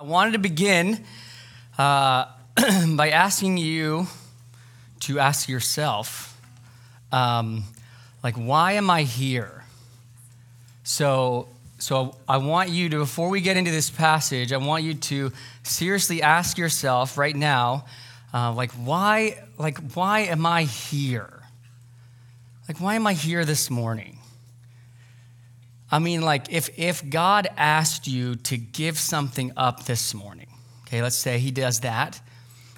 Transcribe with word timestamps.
I 0.00 0.04
wanted 0.04 0.32
to 0.32 0.38
begin 0.38 1.04
uh, 1.76 2.24
by 2.96 3.10
asking 3.10 3.58
you 3.58 4.06
to 5.00 5.18
ask 5.18 5.46
yourself, 5.46 6.40
um, 7.12 7.64
like, 8.22 8.36
why 8.36 8.72
am 8.72 8.88
I 8.88 9.02
here? 9.02 9.62
So, 10.84 11.48
so 11.78 12.16
I 12.26 12.38
want 12.38 12.70
you 12.70 12.88
to, 12.88 12.96
before 12.96 13.28
we 13.28 13.42
get 13.42 13.58
into 13.58 13.70
this 13.70 13.90
passage, 13.90 14.54
I 14.54 14.56
want 14.56 14.84
you 14.84 14.94
to 14.94 15.32
seriously 15.64 16.22
ask 16.22 16.56
yourself 16.56 17.18
right 17.18 17.36
now, 17.36 17.84
uh, 18.32 18.54
like, 18.54 18.72
why, 18.72 19.44
like, 19.58 19.76
why 19.92 20.20
am 20.20 20.46
I 20.46 20.62
here? 20.62 21.42
Like, 22.66 22.80
why 22.80 22.94
am 22.94 23.06
I 23.06 23.12
here 23.12 23.44
this 23.44 23.68
morning? 23.68 24.19
I 25.92 25.98
mean, 25.98 26.22
like, 26.22 26.52
if, 26.52 26.78
if 26.78 27.08
God 27.08 27.48
asked 27.56 28.06
you 28.06 28.36
to 28.36 28.56
give 28.56 28.98
something 28.98 29.52
up 29.56 29.84
this 29.84 30.14
morning, 30.14 30.48
okay, 30.86 31.02
let's 31.02 31.16
say 31.16 31.38
He 31.38 31.50
does 31.50 31.80
that, 31.80 32.20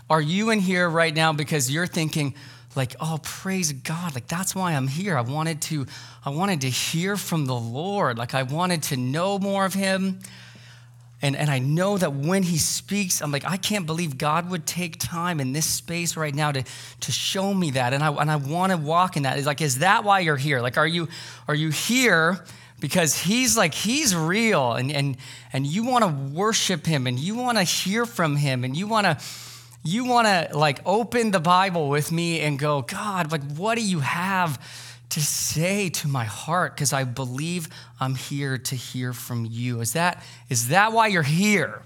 are 0.09 0.20
you 0.20 0.51
in 0.51 0.61
here 0.61 0.89
right 0.89 1.15
now 1.15 1.33
because 1.33 1.70
you're 1.70 1.87
thinking, 1.87 2.34
like, 2.75 2.97
oh, 3.01 3.19
praise 3.23 3.73
God, 3.73 4.15
like, 4.15 4.29
that's 4.29 4.55
why 4.55 4.73
I'm 4.73 4.89
here. 4.89 5.17
I 5.17 5.20
wanted 5.20 5.61
to, 5.62 5.87
I 6.25 6.30
wanted 6.30 6.62
to 6.62 6.70
hear 6.70 7.17
from 7.17 7.45
the 7.45 7.55
Lord. 7.55 8.17
Like, 8.17 8.34
I 8.34 8.45
wanted 8.45 8.83
to 8.84 8.97
know 8.97 9.39
more 9.39 9.67
of 9.67 9.75
Him. 9.75 10.20
And, 11.20 11.37
and 11.37 11.48
I 11.48 11.61
know 11.61 11.97
that 11.98 12.12
when 12.15 12.42
he 12.42 12.59
speaks, 12.59 13.23
I'm 13.23 13.31
like, 13.31 13.45
I 13.45 13.56
can't 13.56 13.87
believe 13.87 14.19
God 14.19 14.51
would 14.51 14.67
take 14.67 14.98
time 14.98 15.39
in 15.39 15.53
this 15.53 15.67
space 15.67 16.17
right 16.17 16.34
now 16.34 16.51
to, 16.51 16.65
to 17.01 17.12
show 17.12 17.55
me 17.55 17.70
that. 17.73 17.92
And 17.92 18.03
I, 18.03 18.12
and 18.12 18.29
I 18.29 18.34
want 18.34 18.73
to 18.73 18.77
walk 18.77 19.17
in 19.17 19.23
that. 19.23 19.39
It's 19.39 19.47
like, 19.47 19.61
is 19.61 19.79
that 19.79 20.03
why 20.03 20.19
you're 20.19 20.37
here? 20.37 20.61
Like, 20.61 20.79
are 20.79 20.87
you, 20.87 21.06
are 21.47 21.55
you 21.55 21.70
here 21.70 22.45
because 22.83 23.17
he's 23.17 23.57
like 23.57 23.73
he's 23.73 24.15
real 24.15 24.73
and 24.73 24.91
and 24.93 25.17
and 25.53 25.65
you 25.65 25.85
want 25.85 26.05
to 26.05 26.11
worship 26.37 26.85
him 26.85 27.07
and 27.07 27.19
you 27.19 27.37
want 27.37 27.57
to 27.57 27.65
hear 27.65 28.05
from 28.05 28.35
him 28.35 28.65
and 28.65 28.77
you 28.77 28.89
want 28.89 29.07
to 29.07 29.17
you 29.85 30.05
want 30.05 30.27
to 30.27 30.59
like 30.59 30.81
open 30.85 31.31
the 31.31 31.39
bible 31.39 31.89
with 31.89 32.11
me 32.11 32.41
and 32.41 32.59
go 32.59 32.83
god 32.83 33.31
like 33.31 33.43
what 33.53 33.77
do 33.77 33.83
you 33.83 34.01
have 34.01 34.61
to 35.11 35.21
say 35.21 35.91
to 35.91 36.09
my 36.09 36.25
heart? 36.25 36.75
Because 36.75 36.93
i 36.93 37.05
believe 37.05 37.69
i'm 38.01 38.17
here 38.17 38.59
to 38.59 38.75
hear 38.75 39.12
from 39.12 39.47
you 39.49 39.81
is 39.81 39.93
that 39.93 40.23
is 40.51 40.69
that 40.69 40.93
why 40.93 41.06
you're 41.06 41.23
here? 41.23 41.83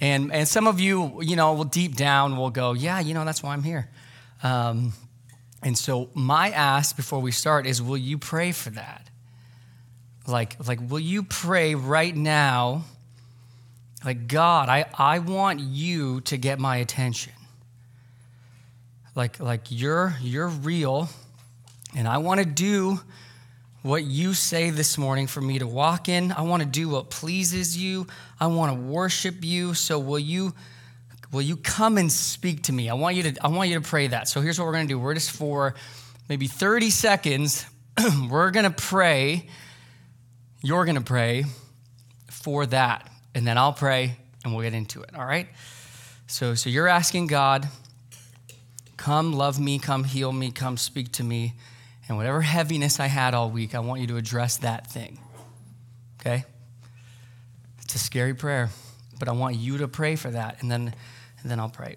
And 0.00 0.32
and 0.32 0.48
some 0.48 0.66
of 0.66 0.80
you 0.80 1.22
you 1.22 1.36
know 1.36 1.52
will 1.52 1.64
deep 1.64 1.94
down 1.94 2.38
will 2.38 2.50
go 2.50 2.72
yeah 2.72 3.00
you 3.00 3.12
know 3.12 3.24
that's 3.24 3.42
why 3.42 3.52
i'm 3.52 3.62
here. 3.62 3.88
Um, 4.42 4.92
and 5.62 5.76
so 5.76 6.08
my 6.14 6.50
ask 6.50 6.96
before 6.96 7.20
we 7.20 7.32
start 7.32 7.66
is 7.66 7.82
will 7.82 7.96
you 7.98 8.16
pray 8.16 8.52
for 8.52 8.70
that 8.70 9.05
like, 10.26 10.56
like, 10.66 10.80
will 10.90 11.00
you 11.00 11.22
pray 11.22 11.74
right 11.74 12.14
now? 12.14 12.84
Like, 14.04 14.28
God, 14.28 14.68
I, 14.68 14.86
I 14.94 15.20
want 15.20 15.60
you 15.60 16.20
to 16.22 16.36
get 16.36 16.58
my 16.58 16.76
attention. 16.76 17.32
Like, 19.14 19.40
like 19.40 19.62
you're 19.70 20.14
you're 20.20 20.48
real, 20.48 21.08
and 21.96 22.06
I 22.06 22.18
want 22.18 22.40
to 22.40 22.46
do 22.46 23.00
what 23.82 24.04
you 24.04 24.34
say 24.34 24.70
this 24.70 24.98
morning 24.98 25.26
for 25.26 25.40
me 25.40 25.58
to 25.58 25.66
walk 25.66 26.08
in. 26.08 26.32
I 26.32 26.42
want 26.42 26.62
to 26.62 26.68
do 26.68 26.88
what 26.88 27.08
pleases 27.08 27.76
you. 27.76 28.06
I 28.38 28.48
want 28.48 28.76
to 28.76 28.82
worship 28.82 29.36
you. 29.44 29.74
So 29.74 29.98
will 29.98 30.18
you 30.18 30.52
will 31.32 31.42
you 31.42 31.56
come 31.56 31.96
and 31.96 32.12
speak 32.12 32.64
to 32.64 32.72
me? 32.72 32.90
I 32.90 32.94
want 32.94 33.16
you 33.16 33.22
to 33.22 33.34
I 33.42 33.48
want 33.48 33.70
you 33.70 33.76
to 33.76 33.88
pray 33.88 34.08
that. 34.08 34.28
So 34.28 34.40
here's 34.40 34.58
what 34.58 34.66
we're 34.66 34.72
going 34.72 34.88
to 34.88 34.92
do. 34.92 34.98
We're 34.98 35.14
just 35.14 35.30
for 35.30 35.74
maybe 36.28 36.46
30 36.46 36.90
seconds. 36.90 37.64
we're 38.28 38.50
going 38.50 38.64
to 38.64 38.70
pray 38.70 39.48
you're 40.66 40.84
going 40.84 40.96
to 40.96 41.00
pray 41.00 41.44
for 42.28 42.66
that, 42.66 43.08
and 43.36 43.46
then 43.46 43.56
I'll 43.56 43.72
pray 43.72 44.16
and 44.42 44.52
we'll 44.52 44.64
get 44.64 44.74
into 44.74 45.00
it, 45.00 45.10
all 45.14 45.24
right? 45.24 45.46
So, 46.26 46.56
so 46.56 46.68
you're 46.68 46.88
asking 46.88 47.28
God, 47.28 47.68
come 48.96 49.32
love 49.32 49.60
me, 49.60 49.78
come 49.78 50.02
heal 50.02 50.32
me, 50.32 50.50
come 50.50 50.76
speak 50.76 51.12
to 51.12 51.24
me, 51.24 51.54
and 52.08 52.16
whatever 52.16 52.40
heaviness 52.40 52.98
I 52.98 53.06
had 53.06 53.32
all 53.32 53.48
week, 53.48 53.76
I 53.76 53.78
want 53.78 54.00
you 54.00 54.08
to 54.08 54.16
address 54.16 54.56
that 54.58 54.88
thing, 54.88 55.20
okay? 56.20 56.44
It's 57.82 57.94
a 57.94 57.98
scary 57.98 58.34
prayer, 58.34 58.70
but 59.20 59.28
I 59.28 59.32
want 59.32 59.54
you 59.54 59.78
to 59.78 59.86
pray 59.86 60.16
for 60.16 60.32
that, 60.32 60.62
and 60.62 60.70
then, 60.70 60.92
and 61.42 61.50
then 61.50 61.60
I'll 61.60 61.70
pray. 61.70 61.94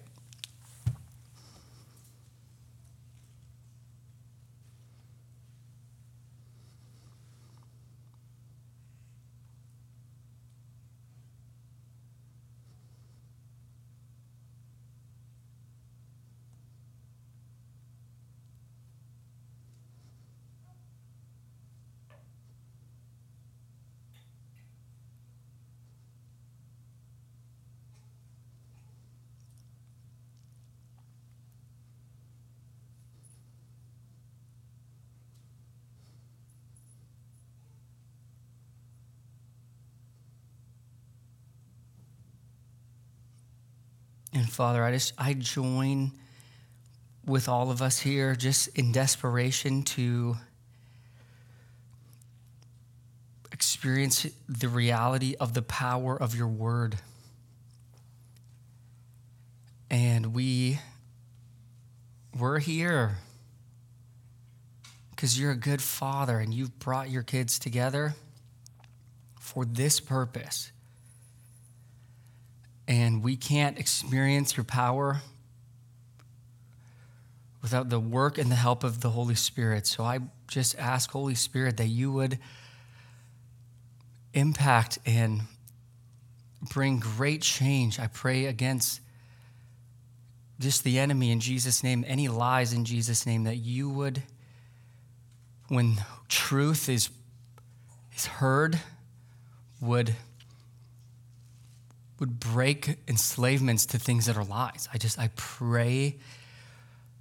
And 44.32 44.39
Father, 44.50 44.82
I 44.82 44.90
just 44.90 45.14
I 45.16 45.34
join 45.34 46.10
with 47.24 47.48
all 47.48 47.70
of 47.70 47.82
us 47.82 48.00
here 48.00 48.34
just 48.34 48.66
in 48.76 48.90
desperation 48.90 49.84
to 49.84 50.36
experience 53.52 54.26
the 54.48 54.68
reality 54.68 55.36
of 55.38 55.54
the 55.54 55.62
power 55.62 56.20
of 56.20 56.34
your 56.34 56.48
word. 56.48 56.96
And 59.88 60.34
we 60.34 60.80
we're 62.36 62.58
here 62.58 63.18
because 65.10 65.38
you're 65.38 65.52
a 65.52 65.56
good 65.56 65.80
father 65.80 66.40
and 66.40 66.52
you've 66.52 66.76
brought 66.80 67.08
your 67.08 67.22
kids 67.22 67.60
together 67.60 68.16
for 69.38 69.64
this 69.64 70.00
purpose 70.00 70.72
and 72.90 73.22
we 73.22 73.36
can't 73.36 73.78
experience 73.78 74.56
your 74.56 74.64
power 74.64 75.20
without 77.62 77.88
the 77.88 78.00
work 78.00 78.36
and 78.36 78.50
the 78.50 78.56
help 78.56 78.82
of 78.82 79.00
the 79.00 79.10
Holy 79.10 79.36
Spirit. 79.36 79.86
So 79.86 80.02
I 80.02 80.18
just 80.48 80.76
ask, 80.76 81.08
Holy 81.12 81.36
Spirit, 81.36 81.76
that 81.76 81.86
you 81.86 82.10
would 82.10 82.40
impact 84.34 84.98
and 85.06 85.42
bring 86.62 86.98
great 86.98 87.42
change. 87.42 88.00
I 88.00 88.08
pray 88.08 88.46
against 88.46 89.00
just 90.58 90.82
the 90.82 90.98
enemy 90.98 91.30
in 91.30 91.38
Jesus' 91.38 91.84
name, 91.84 92.04
any 92.08 92.26
lies 92.26 92.72
in 92.72 92.84
Jesus' 92.84 93.24
name, 93.24 93.44
that 93.44 93.58
you 93.58 93.88
would, 93.88 94.24
when 95.68 95.94
truth 96.28 96.88
is, 96.88 97.08
is 98.16 98.26
heard, 98.26 98.80
would 99.80 100.16
would 102.20 102.38
break 102.38 102.98
enslavements 103.08 103.86
to 103.86 103.98
things 103.98 104.26
that 104.26 104.36
are 104.36 104.44
lies. 104.44 104.88
I 104.92 104.98
just, 104.98 105.18
I 105.18 105.30
pray 105.36 106.18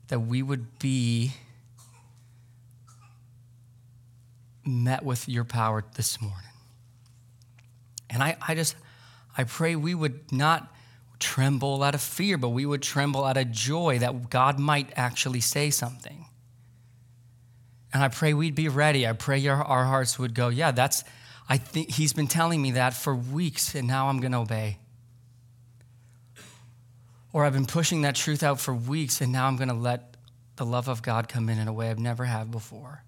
that 0.10 0.20
we 0.20 0.44
would 0.44 0.78
be 0.78 1.32
met 4.66 5.04
with 5.04 5.28
your 5.28 5.46
power 5.46 5.84
this 5.96 6.22
morning. 6.22 6.38
And 8.10 8.22
I, 8.22 8.38
I 8.46 8.56
just, 8.56 8.76
I 9.38 9.46
pray 9.46 9.76
we 9.76 9.96
would 9.96 10.32
not 10.32 10.74
tremble 11.20 11.82
out 11.82 11.96
of 11.96 12.02
fear, 12.02 12.38
but 12.38 12.50
we 12.50 12.66
would 12.66 12.82
tremble 12.82 13.24
out 13.24 13.38
of 13.38 13.52
joy 13.52 14.00
that 14.00 14.30
God 14.30 14.60
might 14.60 14.92
actually 14.96 15.42
say 15.42 15.70
something. 15.70 16.26
And 17.94 18.04
I 18.04 18.10
pray 18.10 18.34
we'd 18.34 18.56
be 18.56 18.68
ready. 18.68 19.08
I 19.08 19.14
pray 19.14 19.46
our, 19.48 19.64
our 19.64 19.86
hearts 19.86 20.20
would 20.20 20.34
go, 20.34 20.50
yeah, 20.50 20.72
that's, 20.72 21.04
I 21.48 21.58
think 21.58 21.92
he's 21.92 22.14
been 22.14 22.28
telling 22.28 22.62
me 22.62 22.72
that 22.72 22.94
for 22.94 23.16
weeks, 23.16 23.74
and 23.76 23.88
now 23.88 24.10
I'm 24.10 24.20
going 24.20 24.34
to 24.34 24.40
obey. 24.40 24.78
Or 27.32 27.46
I've 27.46 27.54
been 27.54 27.66
pushing 27.66 28.02
that 28.02 28.16
truth 28.16 28.44
out 28.44 28.60
for 28.60 28.74
weeks 28.74 29.22
and 29.22 29.32
now 29.32 29.48
I'm 29.48 29.56
going 29.56 29.70
to 29.70 29.76
let 29.76 30.16
the 30.56 30.66
love 30.66 30.88
of 30.88 31.02
God 31.02 31.30
come 31.30 31.48
in 31.50 31.58
in 31.58 31.68
a 31.68 31.74
way 31.74 31.90
I've 31.90 32.00
never 32.00 32.26
had 32.26 32.52
before. 32.52 33.04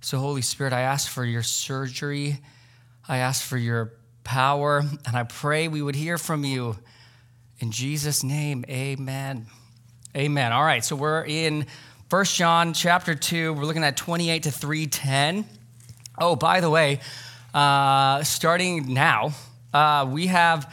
So, 0.00 0.18
Holy 0.18 0.42
Spirit, 0.42 0.74
I 0.74 0.80
ask 0.82 1.08
for 1.08 1.24
your 1.24 1.42
surgery. 1.42 2.38
I 3.08 3.18
ask 3.18 3.42
for 3.42 3.56
your 3.56 3.92
power, 4.22 4.82
and 5.06 5.16
I 5.16 5.22
pray 5.22 5.68
we 5.68 5.80
would 5.80 5.94
hear 5.94 6.18
from 6.18 6.44
you. 6.44 6.76
In 7.60 7.70
Jesus' 7.70 8.22
name, 8.22 8.64
amen. 8.68 9.46
Amen. 10.14 10.52
All 10.52 10.62
right, 10.62 10.84
so 10.84 10.96
we're 10.96 11.24
in 11.24 11.66
First 12.08 12.36
John 12.36 12.74
chapter 12.74 13.14
2. 13.14 13.54
We're 13.54 13.64
looking 13.64 13.84
at 13.84 13.96
28 13.96 14.42
to 14.42 14.50
310. 14.50 15.46
Oh, 16.18 16.36
by 16.36 16.60
the 16.60 16.68
way, 16.68 17.00
uh, 17.54 18.22
starting 18.24 18.92
now, 18.92 19.32
uh, 19.72 20.06
we 20.08 20.26
have 20.26 20.70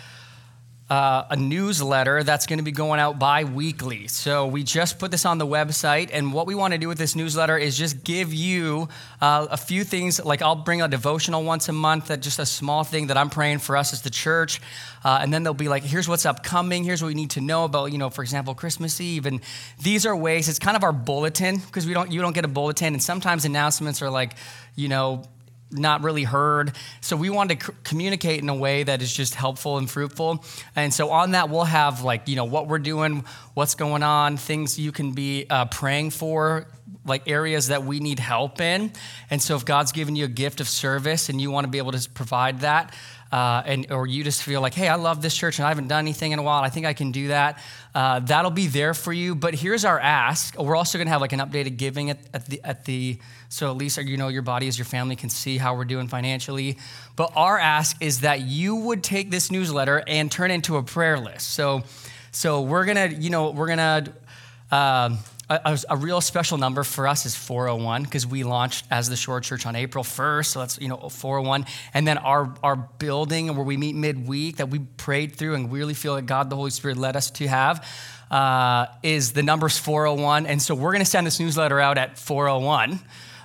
uh, 0.92 1.26
a 1.30 1.38
newsletter 1.38 2.22
that's 2.22 2.46
going 2.46 2.60
to 2.60 2.64
be 2.64 2.74
going 2.74 3.00
out 3.00 3.18
bi 3.18 3.46
weekly. 3.46 4.08
So 4.10 4.46
we 4.46 4.62
just 4.62 5.00
put 5.00 5.10
this 5.10 5.26
on 5.26 5.38
the 5.38 5.48
website. 5.48 6.10
And 6.12 6.34
what 6.34 6.46
we 6.46 6.54
want 6.54 6.74
to 6.74 6.78
do 6.78 6.90
with 6.90 6.98
this 6.98 7.16
newsletter 7.16 7.58
is 7.58 7.78
just 7.78 8.04
give 8.04 8.34
you 8.34 8.90
uh, 9.22 9.48
a 9.50 9.56
few 9.56 9.86
things. 9.86 10.20
Like 10.24 10.42
I'll 10.42 10.58
bring 10.58 10.82
a 10.82 10.90
devotional 10.90 11.46
once 11.46 11.70
a 11.70 11.72
month, 11.72 12.08
that 12.08 12.22
just 12.22 12.40
a 12.40 12.46
small 12.46 12.84
thing 12.84 13.08
that 13.08 13.16
I'm 13.16 13.30
praying 13.30 13.60
for 13.60 13.78
us 13.78 13.94
as 13.94 14.02
the 14.02 14.10
church. 14.10 14.60
Uh, 15.02 15.20
and 15.22 15.34
then 15.34 15.44
they'll 15.44 15.54
be 15.54 15.70
like, 15.70 15.84
here's 15.84 16.10
what's 16.10 16.26
upcoming. 16.26 16.84
Here's 16.84 17.02
what 17.02 17.08
we 17.08 17.14
need 17.14 17.32
to 17.32 17.42
know 17.42 17.64
about, 17.64 17.94
you 17.94 17.98
know, 17.98 18.10
for 18.10 18.22
example, 18.22 18.54
Christmas 18.54 19.00
Eve. 19.00 19.26
And 19.26 19.40
these 19.82 20.06
are 20.06 20.14
ways, 20.14 20.50
it's 20.50 20.60
kind 20.60 20.76
of 20.76 20.84
our 20.84 20.92
bulletin 20.92 21.60
because 21.60 21.88
we 21.88 21.94
don't, 21.94 22.12
you 22.12 22.20
don't 22.20 22.34
get 22.34 22.44
a 22.44 22.50
bulletin. 22.50 22.96
And 22.96 23.02
sometimes 23.02 23.46
announcements 23.46 24.02
are 24.02 24.10
like, 24.10 24.36
you 24.76 24.90
know, 24.90 25.24
not 25.72 26.04
really 26.04 26.24
heard. 26.24 26.74
So 27.02 27.16
we 27.16 27.30
wanted 27.30 27.60
to 27.60 27.66
c- 27.68 27.74
communicate 27.84 28.42
in 28.42 28.50
a 28.50 28.56
way 28.56 28.84
that 28.84 29.02
is 29.02 29.12
just 29.14 29.36
helpful 29.36 29.78
and 29.78 29.90
fruitful. 29.90 30.44
And 30.76 30.94
so 30.94 31.12
on 31.12 31.32
that, 31.32 31.50
we'll 31.50 31.64
have 31.64 32.04
like, 32.04 32.28
you 32.28 32.36
know, 32.36 32.46
what 32.46 32.68
we're 32.68 32.80
doing, 32.80 33.26
what's 33.54 33.76
going 33.76 34.04
on, 34.04 34.38
things 34.38 34.78
you 34.78 34.92
can 34.92 35.14
be 35.14 35.46
uh, 35.50 35.66
praying 35.66 36.12
for, 36.12 36.68
like 37.06 37.28
areas 37.28 37.68
that 37.68 37.84
we 37.84 38.00
need 38.00 38.20
help 38.20 38.62
in. 38.62 38.92
And 39.30 39.42
so 39.42 39.56
if 39.56 39.66
God's 39.66 39.92
given 39.92 40.16
you 40.16 40.26
a 40.26 40.30
gift 40.30 40.62
of 40.62 40.68
service 40.68 41.30
and 41.30 41.42
you 41.42 41.52
want 41.52 41.66
to 41.66 41.72
be 41.72 41.78
able 41.78 41.94
to 41.94 42.10
provide 42.12 42.62
that, 42.62 42.94
uh, 43.32 43.64
and 43.66 43.90
or 43.92 44.08
you 44.08 44.24
just 44.26 44.44
feel 44.44 44.60
like, 44.60 44.74
hey, 44.74 44.90
I 44.90 44.96
love 44.96 45.22
this 45.22 45.34
church 45.34 45.58
and 45.58 45.66
I 45.66 45.70
haven't 45.70 45.88
done 45.88 46.00
anything 46.00 46.34
in 46.34 46.40
a 46.40 46.44
while. 46.44 46.64
I 46.64 46.70
think 46.70 46.86
I 46.86 46.94
can 46.94 47.12
do 47.12 47.30
that. 47.30 47.64
Uh, 47.96 48.20
that'll 48.20 48.52
be 48.52 48.68
there 48.68 48.94
for 48.94 49.14
you. 49.14 49.36
But 49.36 49.56
here's 49.56 49.86
our 49.86 50.00
ask. 50.00 50.58
We're 50.60 50.76
also 50.76 50.98
going 50.98 51.08
to 51.08 51.12
have 51.12 51.22
like 51.22 51.32
an 51.32 51.40
updated 51.40 51.78
giving 51.78 52.10
at, 52.10 52.20
at 52.34 52.46
the 52.48 52.62
at 52.64 52.86
the 52.86 53.20
so 53.52 53.70
at 53.70 53.76
least 53.76 53.98
you 53.98 54.16
know 54.16 54.30
your 54.30 54.44
body 54.44 54.70
as 54.70 54.78
your 54.78 54.86
family 54.86 55.18
can 55.18 55.30
see 55.30 55.58
how 55.58 55.76
we're 55.76 55.84
doing 55.84 56.08
financially. 56.08 56.78
But 57.18 57.34
our 57.36 57.60
ask 57.60 58.02
is 58.02 58.22
that 58.22 58.40
you 58.40 58.78
would 58.78 59.04
take 59.04 59.30
this 59.30 59.52
newsletter 59.52 60.02
and 60.08 60.32
turn 60.32 60.52
into 60.52 60.78
a 60.78 60.84
prayer 60.84 61.20
list. 61.20 61.50
So, 61.50 61.84
so 62.32 62.62
we're 62.62 62.86
gonna, 62.86 63.08
you 63.08 63.30
know, 63.30 63.52
we're 63.52 63.68
gonna. 63.68 64.14
Uh, 64.72 65.18
a, 65.50 65.78
a, 65.90 65.98
real 65.98 66.22
special 66.22 66.58
number 66.58 66.82
for 66.82 67.06
us 67.06 67.26
is 67.26 67.36
401 67.36 68.04
because 68.04 68.26
we 68.26 68.46
launched 68.46 68.86
as 68.90 69.10
the 69.10 69.18
Shore 69.18 69.42
Church 69.42 69.66
on 69.66 69.76
April 69.76 70.02
1st. 70.02 70.46
So 70.46 70.60
that's, 70.60 70.80
you 70.80 70.88
know, 70.88 70.96
401. 70.96 71.66
And 71.94 72.08
then 72.08 72.18
our, 72.20 72.56
our 72.64 72.78
building 72.78 73.54
where 73.54 73.66
we 73.66 73.76
meet 73.76 73.94
midweek 73.94 74.56
that 74.58 74.70
we 74.70 74.80
prayed 74.80 75.36
through 75.36 75.56
and 75.56 75.70
really 75.70 75.94
feel 75.94 76.16
that 76.16 76.22
God, 76.22 76.50
the 76.50 76.56
Holy 76.56 76.70
Spirit, 76.70 76.96
led 76.96 77.18
us 77.18 77.32
to 77.32 77.50
have 77.50 77.86
uh, 78.32 78.86
is 79.04 79.34
the 79.34 79.44
number's 79.44 79.78
401. 79.78 80.46
And 80.46 80.62
so 80.62 80.74
we're 80.74 80.94
going 80.94 81.04
to 81.04 81.10
send 81.10 81.28
this 81.28 81.38
newsletter 81.38 81.82
out 81.82 81.98
at 81.98 82.18
401 82.18 83.02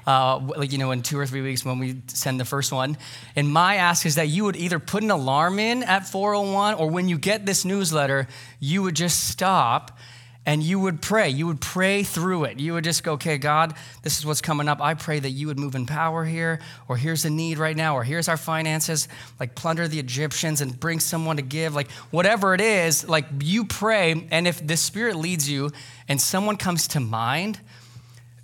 uh, 0.06 0.38
like, 0.38 0.73
you 0.73 0.79
know, 0.79 0.93
in 0.93 1.03
two 1.03 1.19
or 1.19 1.26
three 1.26 1.43
weeks 1.43 1.64
when 1.64 1.79
we 1.79 2.00
send 2.06 2.38
the 2.38 2.44
first 2.44 2.73
one. 2.73 2.97
And 3.35 3.49
my 3.49 3.76
ask 3.76 4.06
is 4.06 4.14
that 4.14 4.29
you 4.29 4.44
would 4.44 4.56
either 4.56 4.79
put 4.79 5.03
an 5.03 5.11
alarm 5.11 5.58
in 5.58 5.82
at 5.82 6.06
401 6.06 6.75
or 6.75 6.88
when 6.88 7.08
you 7.08 7.19
get 7.19 7.44
this 7.44 7.64
newsletter, 7.64 8.29
you 8.61 8.82
would 8.82 8.94
just 8.94 9.29
stop 9.29 9.99
and 10.47 10.62
you 10.62 10.79
would 10.79 11.03
pray. 11.03 11.29
You 11.29 11.49
would 11.49 11.61
pray 11.61 12.05
through 12.05 12.44
it. 12.44 12.61
You 12.61 12.75
would 12.75 12.85
just 12.85 13.03
go, 13.03 13.14
okay, 13.14 13.37
God, 13.37 13.75
this 14.03 14.19
is 14.19 14.25
what's 14.25 14.41
coming 14.41 14.69
up. 14.69 14.81
I 14.81 14.94
pray 14.94 15.19
that 15.19 15.31
you 15.31 15.49
would 15.49 15.58
move 15.58 15.75
in 15.75 15.87
power 15.87 16.25
here, 16.25 16.61
or 16.87 16.97
here's 16.97 17.25
a 17.25 17.31
need 17.31 17.58
right 17.58 17.76
now, 17.76 17.97
or 17.97 18.05
here's 18.05 18.29
our 18.29 18.37
finances, 18.37 19.08
like 19.41 19.56
plunder 19.56 19.88
the 19.88 19.99
Egyptians 19.99 20.61
and 20.61 20.79
bring 20.79 21.00
someone 21.00 21.37
to 21.37 21.43
give, 21.43 21.75
like 21.75 21.91
whatever 22.12 22.55
it 22.55 22.61
is, 22.61 23.08
like 23.08 23.26
you 23.41 23.64
pray. 23.64 24.29
And 24.31 24.47
if 24.47 24.64
the 24.64 24.76
Spirit 24.76 25.17
leads 25.17 25.50
you 25.50 25.73
and 26.08 26.20
someone 26.20 26.56
comes 26.56 26.87
to 26.88 27.00
mind, 27.00 27.58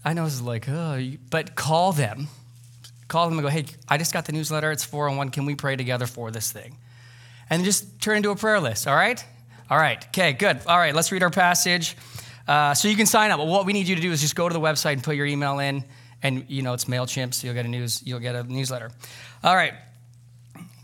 I 0.04 0.14
know 0.14 0.26
it's 0.26 0.40
like, 0.40 0.68
oh, 0.68 1.00
but 1.30 1.54
call 1.54 1.92
them. 1.92 2.28
Call 3.08 3.28
them 3.28 3.38
and 3.38 3.42
go, 3.44 3.50
hey, 3.50 3.66
I 3.88 3.98
just 3.98 4.12
got 4.12 4.24
the 4.24 4.32
newsletter. 4.32 4.70
It's 4.70 4.84
401. 4.84 5.30
Can 5.30 5.44
we 5.44 5.54
pray 5.54 5.76
together 5.76 6.06
for 6.06 6.30
this 6.30 6.50
thing? 6.50 6.76
And 7.50 7.64
just 7.64 8.00
turn 8.00 8.16
into 8.16 8.30
a 8.30 8.36
prayer 8.36 8.58
list, 8.60 8.88
all 8.88 8.96
right? 8.96 9.22
All 9.70 9.78
right, 9.78 10.04
okay, 10.08 10.32
good. 10.32 10.60
All 10.66 10.78
right, 10.78 10.94
let's 10.94 11.12
read 11.12 11.22
our 11.22 11.30
passage. 11.30 11.96
Uh, 12.46 12.74
so 12.74 12.88
you 12.88 12.96
can 12.96 13.06
sign 13.06 13.30
up. 13.30 13.38
But 13.38 13.46
what 13.46 13.66
we 13.66 13.72
need 13.72 13.86
you 13.86 13.94
to 13.94 14.02
do 14.02 14.10
is 14.12 14.20
just 14.20 14.34
go 14.34 14.48
to 14.48 14.52
the 14.52 14.60
website 14.60 14.94
and 14.94 15.04
put 15.04 15.16
your 15.16 15.26
email 15.26 15.58
in, 15.60 15.84
and 16.22 16.44
you 16.48 16.62
know 16.62 16.72
it's 16.72 16.86
Mailchimp, 16.86 17.34
so 17.34 17.46
you'll 17.46 17.54
get 17.54 17.64
a 17.64 17.68
news, 17.68 18.02
you'll 18.04 18.20
get 18.20 18.34
a 18.34 18.42
newsletter. 18.42 18.90
All 19.44 19.54
right, 19.54 19.74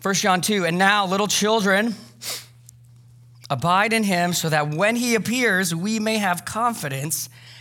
First 0.00 0.22
John 0.22 0.40
two, 0.40 0.64
and 0.64 0.78
now 0.78 1.06
little 1.06 1.26
children, 1.26 1.94
abide 3.50 3.92
in 3.92 4.04
Him, 4.04 4.32
so 4.32 4.48
that 4.48 4.68
when 4.68 4.94
He 4.96 5.16
appears, 5.16 5.74
we 5.74 5.98
may 5.98 6.18
have 6.18 6.44
confidence 6.44 7.28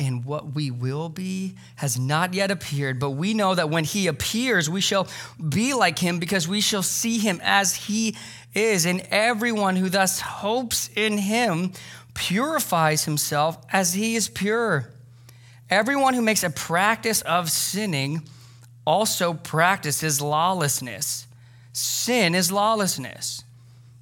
And 0.00 0.24
what 0.24 0.54
we 0.54 0.70
will 0.70 1.10
be 1.10 1.56
has 1.76 1.98
not 1.98 2.32
yet 2.32 2.50
appeared, 2.50 2.98
but 2.98 3.10
we 3.10 3.34
know 3.34 3.54
that 3.54 3.68
when 3.68 3.84
he 3.84 4.06
appears, 4.06 4.70
we 4.70 4.80
shall 4.80 5.06
be 5.46 5.74
like 5.74 5.98
him 5.98 6.18
because 6.18 6.48
we 6.48 6.62
shall 6.62 6.82
see 6.82 7.18
him 7.18 7.38
as 7.44 7.74
he 7.74 8.16
is. 8.54 8.86
And 8.86 9.06
everyone 9.10 9.76
who 9.76 9.90
thus 9.90 10.20
hopes 10.20 10.88
in 10.96 11.18
him 11.18 11.72
purifies 12.14 13.04
himself 13.04 13.58
as 13.70 13.92
he 13.92 14.16
is 14.16 14.30
pure. 14.30 14.88
Everyone 15.68 16.14
who 16.14 16.22
makes 16.22 16.42
a 16.42 16.50
practice 16.50 17.20
of 17.20 17.50
sinning 17.50 18.22
also 18.86 19.34
practices 19.34 20.22
lawlessness. 20.22 21.26
Sin 21.74 22.34
is 22.34 22.50
lawlessness. 22.50 23.44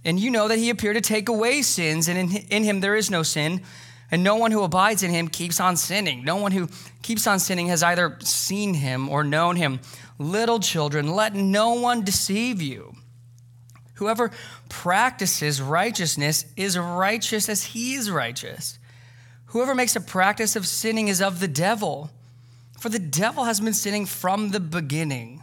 And 0.04 0.20
you 0.20 0.30
know 0.30 0.46
that 0.46 0.58
he 0.58 0.70
appeared 0.70 0.94
to 0.94 1.00
take 1.00 1.28
away 1.28 1.60
sins, 1.62 2.06
and 2.06 2.16
in, 2.16 2.30
in 2.50 2.62
him 2.62 2.78
there 2.78 2.94
is 2.94 3.10
no 3.10 3.24
sin. 3.24 3.62
And 4.10 4.25
no 4.25 4.37
one 4.37 4.52
who 4.52 4.62
abides 4.62 5.02
in 5.02 5.10
him 5.10 5.28
keeps 5.28 5.60
on 5.60 5.76
sinning. 5.76 6.25
No 6.25 6.37
one 6.37 6.52
who 6.52 6.69
keeps 7.02 7.26
on 7.26 7.38
sinning 7.38 7.69
has 7.69 7.82
either 7.82 8.16
seen 8.20 8.75
him 8.75 9.08
or 9.08 9.22
known 9.22 9.56
him. 9.56 9.81
Little 10.19 10.60
children, 10.60 11.14
let 11.14 11.34
no 11.34 11.75
one 11.75 12.05
deceive 12.05 12.62
you. 12.62 12.94
Whoever 13.94 14.31
practices 14.69 15.60
righteousness 15.60 16.46
is 16.56 16.78
righteous 16.78 17.49
as 17.49 17.64
he 17.64 17.94
is 17.94 18.10
righteous. 18.10 18.78
Whoever 19.46 19.74
makes 19.74 19.96
a 19.96 20.00
practice 20.00 20.56
of 20.56 20.67
sinning 20.67 21.08
is 21.08 21.20
of 21.20 21.41
the 21.41 21.48
devil, 21.48 22.10
for 22.79 22.88
the 22.91 22.98
devil 22.98 23.44
has 23.44 23.60
been 23.60 23.74
sinning 23.74 24.06
from 24.06 24.50
the 24.50 24.60
beginning. 24.60 25.43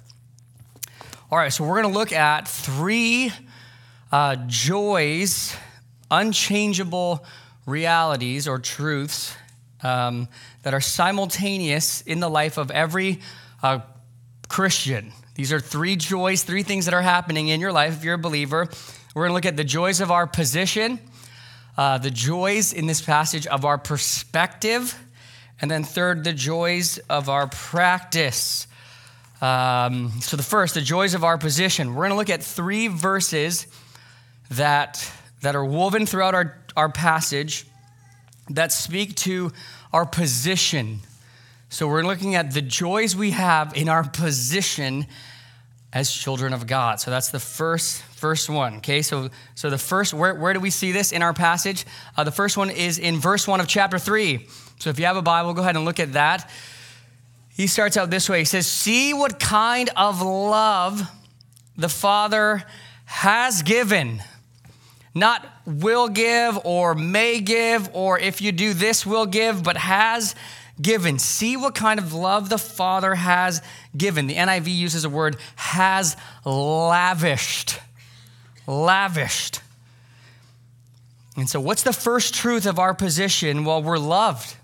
All 1.31 1.37
right, 1.37 1.53
so 1.53 1.63
we're 1.63 1.81
going 1.81 1.93
to 1.93 1.97
look 1.97 2.11
at 2.11 2.45
three 2.45 3.31
uh, 4.11 4.35
joys, 4.47 5.55
unchangeable 6.11 7.23
realities 7.65 8.49
or 8.49 8.59
truths 8.59 9.33
um, 9.81 10.27
that 10.63 10.73
are 10.73 10.81
simultaneous 10.81 12.01
in 12.01 12.19
the 12.19 12.29
life 12.29 12.57
of 12.57 12.69
every 12.69 13.21
uh, 13.63 13.79
Christian. 14.49 15.13
These 15.35 15.53
are 15.53 15.61
three 15.61 15.95
joys, 15.95 16.43
three 16.43 16.63
things 16.63 16.83
that 16.83 16.93
are 16.93 17.01
happening 17.01 17.47
in 17.47 17.61
your 17.61 17.71
life 17.71 17.93
if 17.93 18.03
you're 18.03 18.15
a 18.15 18.17
believer. 18.17 18.67
We're 19.15 19.21
going 19.21 19.29
to 19.29 19.35
look 19.35 19.45
at 19.45 19.55
the 19.55 19.63
joys 19.63 20.01
of 20.01 20.11
our 20.11 20.27
position, 20.27 20.99
uh, 21.77 21.97
the 21.97 22.11
joys 22.11 22.73
in 22.73 22.87
this 22.87 22.99
passage 22.99 23.47
of 23.47 23.63
our 23.63 23.77
perspective, 23.77 24.99
and 25.61 25.71
then 25.71 25.85
third, 25.85 26.25
the 26.25 26.33
joys 26.33 26.97
of 27.09 27.29
our 27.29 27.47
practice. 27.47 28.67
Um, 29.41 30.11
so, 30.21 30.37
the 30.37 30.43
first, 30.43 30.75
the 30.75 30.81
joys 30.81 31.13
of 31.13 31.23
our 31.23 31.37
position. 31.37 31.95
We're 31.95 32.03
going 32.03 32.11
to 32.11 32.15
look 32.15 32.29
at 32.29 32.43
three 32.43 32.87
verses 32.87 33.65
that, 34.51 35.11
that 35.41 35.55
are 35.55 35.65
woven 35.65 36.05
throughout 36.05 36.35
our, 36.35 36.57
our 36.77 36.89
passage 36.89 37.65
that 38.51 38.71
speak 38.71 39.15
to 39.15 39.51
our 39.91 40.05
position. 40.05 40.99
So, 41.69 41.87
we're 41.87 42.03
looking 42.03 42.35
at 42.35 42.53
the 42.53 42.61
joys 42.61 43.15
we 43.15 43.31
have 43.31 43.75
in 43.75 43.89
our 43.89 44.07
position 44.07 45.07
as 45.93 46.11
children 46.11 46.53
of 46.53 46.67
God. 46.67 46.99
So 46.99 47.11
that's 47.11 47.29
the 47.29 47.39
first 47.39 48.01
first 48.01 48.49
one. 48.49 48.77
Okay, 48.77 49.01
so 49.01 49.29
so 49.55 49.69
the 49.69 49.77
first 49.77 50.13
where 50.13 50.35
where 50.35 50.53
do 50.53 50.59
we 50.59 50.69
see 50.69 50.91
this 50.91 51.11
in 51.11 51.21
our 51.21 51.33
passage? 51.33 51.85
Uh, 52.15 52.23
the 52.23 52.31
first 52.31 52.57
one 52.57 52.69
is 52.69 52.97
in 52.97 53.19
verse 53.19 53.47
one 53.47 53.59
of 53.59 53.67
chapter 53.67 53.99
three. 53.99 54.47
So 54.79 54.89
if 54.89 54.99
you 54.99 55.05
have 55.05 55.17
a 55.17 55.21
Bible, 55.21 55.53
go 55.53 55.61
ahead 55.61 55.75
and 55.75 55.85
look 55.85 55.99
at 55.99 56.13
that. 56.13 56.49
He 57.55 57.67
starts 57.67 57.97
out 57.97 58.09
this 58.09 58.29
way. 58.29 58.39
He 58.39 58.45
says, 58.45 58.67
"See 58.67 59.13
what 59.13 59.39
kind 59.39 59.89
of 59.95 60.21
love 60.21 61.09
the 61.77 61.89
Father 61.89 62.63
has 63.05 63.61
given." 63.61 64.23
Not 65.13 65.45
will 65.65 66.07
give 66.07 66.57
or 66.63 66.95
may 66.95 67.41
give 67.41 67.89
or 67.93 68.17
if 68.17 68.41
you 68.41 68.51
do 68.51 68.73
this 68.73 69.05
will 69.05 69.25
give, 69.25 69.61
but 69.61 69.75
has 69.75 70.35
given. 70.81 71.19
See 71.19 71.57
what 71.57 71.75
kind 71.75 71.99
of 71.99 72.13
love 72.13 72.49
the 72.49 72.57
Father 72.57 73.15
has 73.15 73.61
given. 73.95 74.27
The 74.27 74.35
NIV 74.35 74.67
uses 74.67 75.03
a 75.03 75.09
word 75.09 75.37
has 75.55 76.15
lavished. 76.45 77.79
Lavished. 78.67 79.61
And 81.35 81.49
so, 81.49 81.59
what's 81.59 81.83
the 81.83 81.93
first 81.93 82.33
truth 82.33 82.65
of 82.65 82.79
our 82.79 82.93
position? 82.93 83.65
Well, 83.65 83.81
we're 83.83 83.97
loved. 83.97 84.55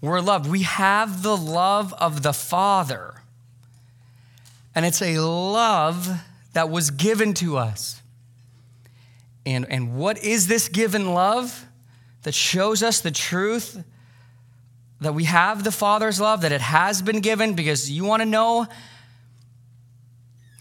We're 0.00 0.20
loved. 0.20 0.48
We 0.48 0.62
have 0.62 1.22
the 1.22 1.36
love 1.36 1.94
of 1.94 2.22
the 2.22 2.32
Father. 2.32 3.22
And 4.74 4.84
it's 4.84 5.00
a 5.00 5.18
love 5.18 6.20
that 6.52 6.70
was 6.70 6.90
given 6.90 7.34
to 7.34 7.56
us. 7.56 8.02
And, 9.44 9.66
and 9.70 9.96
what 9.96 10.22
is 10.22 10.48
this 10.48 10.68
given 10.68 11.14
love 11.14 11.66
that 12.22 12.34
shows 12.34 12.82
us 12.82 13.00
the 13.00 13.10
truth 13.10 13.82
that 15.00 15.14
we 15.14 15.24
have 15.24 15.62
the 15.62 15.72
Father's 15.72 16.20
love, 16.20 16.40
that 16.40 16.52
it 16.52 16.60
has 16.60 17.02
been 17.02 17.20
given, 17.20 17.54
because 17.54 17.90
you 17.90 18.04
want 18.04 18.22
to 18.22 18.26
know 18.26 18.66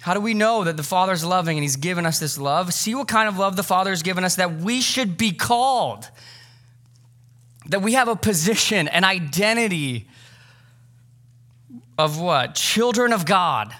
how 0.01 0.13
do 0.13 0.19
we 0.19 0.35
know 0.35 0.63
that 0.65 0.77
the 0.77 0.83
Father's 0.83 1.25
loving 1.25 1.57
and 1.57 1.63
He's 1.63 1.77
given 1.77 2.05
us 2.05 2.19
this 2.19 2.37
love? 2.37 2.71
See 2.75 2.93
what 2.93 3.07
kind 3.07 3.27
of 3.27 3.39
love 3.39 3.55
the 3.55 3.63
Father 3.63 3.89
has 3.89 4.03
given 4.03 4.23
us 4.23 4.35
that 4.35 4.57
we 4.57 4.79
should 4.79 5.17
be 5.17 5.31
called, 5.31 6.11
that 7.67 7.81
we 7.81 7.93
have 7.93 8.07
a 8.07 8.15
position, 8.15 8.87
an 8.87 9.03
identity 9.03 10.07
of 11.97 12.19
what? 12.19 12.55
Children 12.55 13.13
of 13.13 13.25
God. 13.25 13.73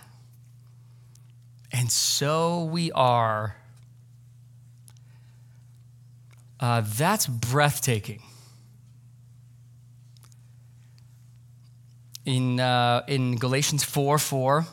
And 1.72 1.92
so 1.92 2.64
we 2.64 2.92
are. 2.92 3.58
Uh, 6.60 6.82
that's 6.86 7.28
breathtaking. 7.28 8.22
in, 12.26 12.60
uh, 12.60 13.04
in 13.08 13.36
Galatians 13.36 13.84
4 13.84 14.18
4, 14.18 14.66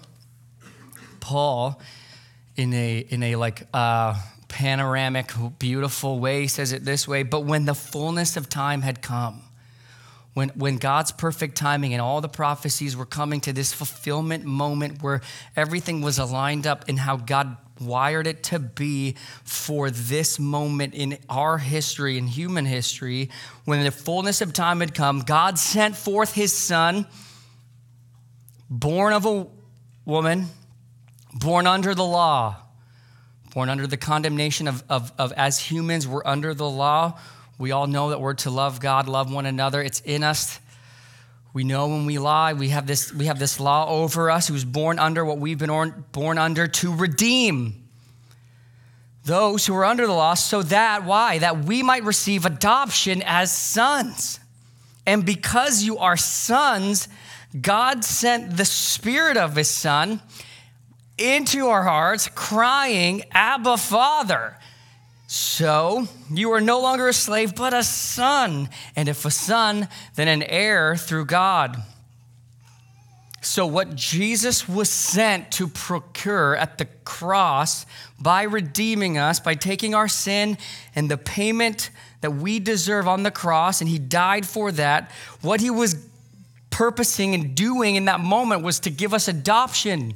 Paul, 1.20 1.80
in 2.56 2.72
a, 2.72 2.98
in 2.98 3.22
a 3.22 3.36
like 3.36 3.66
uh, 3.72 4.18
panoramic, 4.52 5.32
beautiful 5.58 6.20
way, 6.20 6.46
says 6.46 6.72
it 6.72 6.84
this 6.84 7.08
way 7.08 7.24
But 7.24 7.40
when 7.44 7.64
the 7.64 7.74
fullness 7.74 8.36
of 8.36 8.48
time 8.48 8.82
had 8.82 9.02
come, 9.02 9.42
when, 10.34 10.50
when 10.50 10.76
God's 10.78 11.10
perfect 11.10 11.56
timing 11.56 11.92
and 11.92 12.00
all 12.00 12.20
the 12.20 12.28
prophecies 12.28 12.96
were 12.96 13.06
coming 13.06 13.40
to 13.40 13.52
this 13.52 13.72
fulfillment 13.72 14.44
moment 14.44 15.02
where 15.02 15.22
everything 15.56 16.00
was 16.00 16.18
aligned 16.18 16.66
up 16.66 16.88
in 16.88 16.98
how 16.98 17.16
God 17.16 17.56
wired 17.80 18.26
it 18.26 18.42
to 18.44 18.58
be 18.58 19.16
for 19.42 19.90
this 19.90 20.38
moment 20.38 20.94
in 20.94 21.18
our 21.28 21.58
history, 21.58 22.16
in 22.16 22.26
human 22.26 22.64
history, 22.64 23.30
when 23.64 23.82
the 23.82 23.90
fullness 23.90 24.40
of 24.40 24.52
time 24.52 24.80
had 24.80 24.94
come, 24.94 25.20
God 25.20 25.58
sent 25.58 25.96
forth 25.96 26.34
his 26.34 26.52
son 26.52 27.06
born 28.70 29.12
of 29.12 29.26
a 29.26 29.46
woman, 30.04 30.46
born 31.34 31.66
under 31.66 31.94
the 31.94 32.04
law, 32.04 32.61
born 33.54 33.68
under 33.68 33.86
the 33.86 33.96
condemnation 33.96 34.68
of, 34.68 34.82
of, 34.88 35.12
of 35.18 35.32
as 35.32 35.58
humans, 35.58 36.08
we're 36.08 36.24
under 36.24 36.54
the 36.54 36.68
law. 36.68 37.18
We 37.58 37.72
all 37.72 37.86
know 37.86 38.10
that 38.10 38.20
we're 38.20 38.34
to 38.34 38.50
love 38.50 38.80
God, 38.80 39.08
love 39.08 39.32
one 39.32 39.46
another. 39.46 39.82
It's 39.82 40.00
in 40.00 40.24
us. 40.24 40.58
We 41.52 41.64
know 41.64 41.88
when 41.88 42.06
we 42.06 42.18
lie, 42.18 42.54
we 42.54 42.70
have 42.70 42.86
this, 42.86 43.12
we 43.12 43.26
have 43.26 43.38
this 43.38 43.60
law 43.60 43.88
over 43.88 44.30
us 44.30 44.48
who's 44.48 44.64
born 44.64 44.98
under 44.98 45.24
what 45.24 45.38
we've 45.38 45.58
been 45.58 46.04
born 46.12 46.38
under 46.38 46.66
to 46.66 46.94
redeem 46.94 47.82
those 49.24 49.66
who 49.66 49.74
are 49.74 49.84
under 49.84 50.06
the 50.06 50.12
law, 50.12 50.34
so 50.34 50.62
that, 50.64 51.04
why? 51.04 51.38
That 51.38 51.64
we 51.64 51.82
might 51.82 52.02
receive 52.02 52.44
adoption 52.44 53.22
as 53.24 53.56
sons. 53.56 54.40
And 55.06 55.24
because 55.24 55.84
you 55.84 55.98
are 55.98 56.16
sons, 56.16 57.08
God 57.60 58.04
sent 58.04 58.56
the 58.56 58.64
Spirit 58.64 59.36
of 59.36 59.54
His 59.54 59.68
Son 59.68 60.20
into 61.22 61.68
our 61.68 61.82
hearts, 61.82 62.28
crying, 62.28 63.22
Abba, 63.30 63.76
Father. 63.76 64.56
So 65.26 66.08
you 66.30 66.52
are 66.52 66.60
no 66.60 66.80
longer 66.80 67.08
a 67.08 67.12
slave, 67.12 67.54
but 67.54 67.72
a 67.72 67.82
son. 67.82 68.68
And 68.96 69.08
if 69.08 69.24
a 69.24 69.30
son, 69.30 69.88
then 70.14 70.28
an 70.28 70.42
heir 70.42 70.96
through 70.96 71.26
God. 71.26 71.82
So, 73.44 73.66
what 73.66 73.96
Jesus 73.96 74.68
was 74.68 74.88
sent 74.88 75.50
to 75.52 75.66
procure 75.66 76.54
at 76.54 76.78
the 76.78 76.84
cross 77.04 77.86
by 78.20 78.44
redeeming 78.44 79.18
us, 79.18 79.40
by 79.40 79.54
taking 79.56 79.96
our 79.96 80.06
sin 80.06 80.58
and 80.94 81.10
the 81.10 81.16
payment 81.16 81.90
that 82.20 82.30
we 82.30 82.60
deserve 82.60 83.08
on 83.08 83.24
the 83.24 83.32
cross, 83.32 83.80
and 83.80 83.90
He 83.90 83.98
died 83.98 84.46
for 84.46 84.70
that, 84.72 85.10
what 85.40 85.60
He 85.60 85.70
was 85.70 85.96
purposing 86.70 87.34
and 87.34 87.56
doing 87.56 87.96
in 87.96 88.04
that 88.04 88.20
moment 88.20 88.62
was 88.62 88.78
to 88.80 88.90
give 88.90 89.12
us 89.12 89.26
adoption 89.26 90.14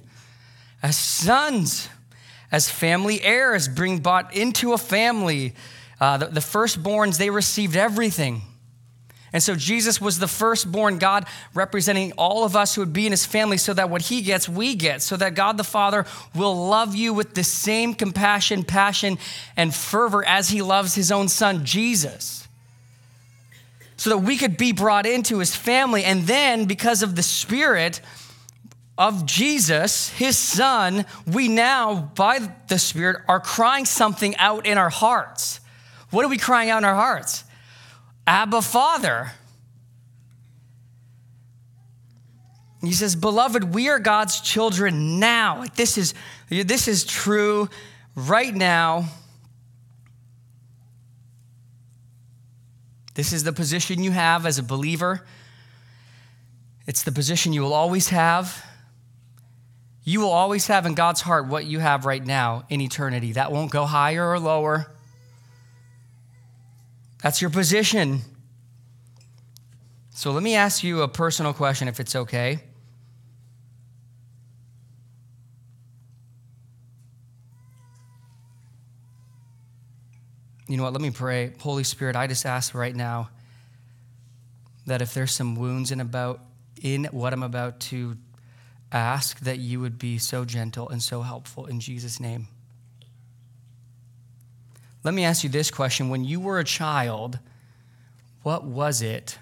as 0.82 0.96
sons, 0.96 1.88
as 2.52 2.68
family 2.70 3.22
heirs, 3.22 3.68
being 3.68 3.98
bought 3.98 4.34
into 4.34 4.72
a 4.72 4.78
family. 4.78 5.54
Uh, 6.00 6.18
the, 6.18 6.26
the 6.26 6.40
firstborns, 6.40 7.18
they 7.18 7.30
received 7.30 7.76
everything. 7.76 8.42
And 9.32 9.42
so 9.42 9.54
Jesus 9.54 10.00
was 10.00 10.18
the 10.18 10.28
firstborn, 10.28 10.98
God 10.98 11.26
representing 11.52 12.12
all 12.12 12.44
of 12.44 12.56
us 12.56 12.74
who 12.74 12.82
would 12.82 12.92
be 12.92 13.06
in 13.06 13.12
his 13.12 13.26
family, 13.26 13.58
so 13.58 13.74
that 13.74 13.90
what 13.90 14.02
he 14.02 14.22
gets, 14.22 14.48
we 14.48 14.74
get, 14.74 15.02
so 15.02 15.16
that 15.16 15.34
God 15.34 15.56
the 15.56 15.64
Father 15.64 16.06
will 16.34 16.68
love 16.68 16.94
you 16.94 17.12
with 17.12 17.34
the 17.34 17.44
same 17.44 17.92
compassion, 17.92 18.62
passion, 18.62 19.18
and 19.56 19.74
fervor 19.74 20.24
as 20.24 20.48
he 20.50 20.62
loves 20.62 20.94
his 20.94 21.10
own 21.10 21.28
son, 21.28 21.64
Jesus 21.64 22.46
so 23.96 24.10
that 24.10 24.18
we 24.18 24.36
could 24.36 24.56
be 24.56 24.72
brought 24.72 25.06
into 25.06 25.38
his 25.38 25.56
family. 25.56 26.04
And 26.04 26.24
then, 26.24 26.66
because 26.66 27.02
of 27.02 27.16
the 27.16 27.22
Spirit 27.22 28.00
of 28.98 29.26
Jesus, 29.26 30.08
his 30.10 30.38
son, 30.38 31.04
we 31.26 31.48
now, 31.48 32.10
by 32.14 32.38
the 32.68 32.78
Spirit, 32.78 33.22
are 33.28 33.40
crying 33.40 33.84
something 33.84 34.34
out 34.36 34.66
in 34.66 34.78
our 34.78 34.88
hearts. 34.88 35.60
What 36.10 36.24
are 36.24 36.28
we 36.28 36.38
crying 36.38 36.70
out 36.70 36.78
in 36.78 36.84
our 36.84 36.94
hearts? 36.94 37.44
Abba, 38.26 38.62
Father. 38.62 39.32
He 42.82 42.92
says, 42.92 43.16
Beloved, 43.16 43.74
we 43.74 43.88
are 43.88 43.98
God's 43.98 44.40
children 44.40 45.18
now. 45.18 45.64
This 45.74 45.98
is 45.98 46.14
this 46.48 46.88
is 46.88 47.04
true 47.04 47.68
right 48.14 48.54
now. 48.54 49.06
This 53.14 53.32
is 53.32 53.44
the 53.44 53.52
position 53.52 54.02
you 54.02 54.10
have 54.12 54.46
as 54.46 54.58
a 54.58 54.62
believer. 54.62 55.26
It's 56.86 57.02
the 57.02 57.12
position 57.12 57.52
you 57.52 57.62
will 57.62 57.74
always 57.74 58.10
have. 58.10 58.64
You 60.08 60.20
will 60.20 60.30
always 60.30 60.68
have 60.68 60.86
in 60.86 60.94
God's 60.94 61.20
heart 61.20 61.48
what 61.48 61.66
you 61.66 61.80
have 61.80 62.06
right 62.06 62.24
now 62.24 62.64
in 62.68 62.80
eternity. 62.80 63.32
That 63.32 63.50
won't 63.50 63.72
go 63.72 63.84
higher 63.84 64.24
or 64.24 64.38
lower. 64.38 64.86
That's 67.24 67.40
your 67.42 67.50
position. 67.50 68.20
So 70.10 70.30
let 70.30 70.44
me 70.44 70.54
ask 70.54 70.84
you 70.84 71.02
a 71.02 71.08
personal 71.08 71.52
question 71.52 71.88
if 71.88 71.98
it's 71.98 72.14
okay. 72.14 72.60
You 80.68 80.76
know 80.76 80.84
what? 80.84 80.92
Let 80.92 81.02
me 81.02 81.10
pray. 81.10 81.52
Holy 81.58 81.82
Spirit, 81.82 82.14
I 82.14 82.28
just 82.28 82.46
ask 82.46 82.76
right 82.76 82.94
now 82.94 83.30
that 84.86 85.02
if 85.02 85.14
there's 85.14 85.32
some 85.32 85.56
wounds 85.56 85.90
in 85.90 85.98
about 85.98 86.42
in 86.80 87.06
what 87.06 87.32
I'm 87.32 87.42
about 87.42 87.80
to 87.80 88.16
ask, 88.92 89.40
that 89.40 89.58
you 89.58 89.80
would 89.80 89.98
be 89.98 90.18
so 90.18 90.44
gentle 90.44 90.88
and 90.88 91.02
so 91.02 91.22
helpful 91.22 91.66
in 91.66 91.80
Jesus' 91.80 92.20
name. 92.20 92.48
Let 95.02 95.14
me 95.14 95.24
ask 95.24 95.44
you 95.44 95.50
this 95.50 95.70
question. 95.70 96.08
When 96.08 96.24
you 96.24 96.40
were 96.40 96.58
a 96.58 96.64
child, 96.64 97.38
what 98.42 98.64
was 98.64 99.02
it 99.02 99.38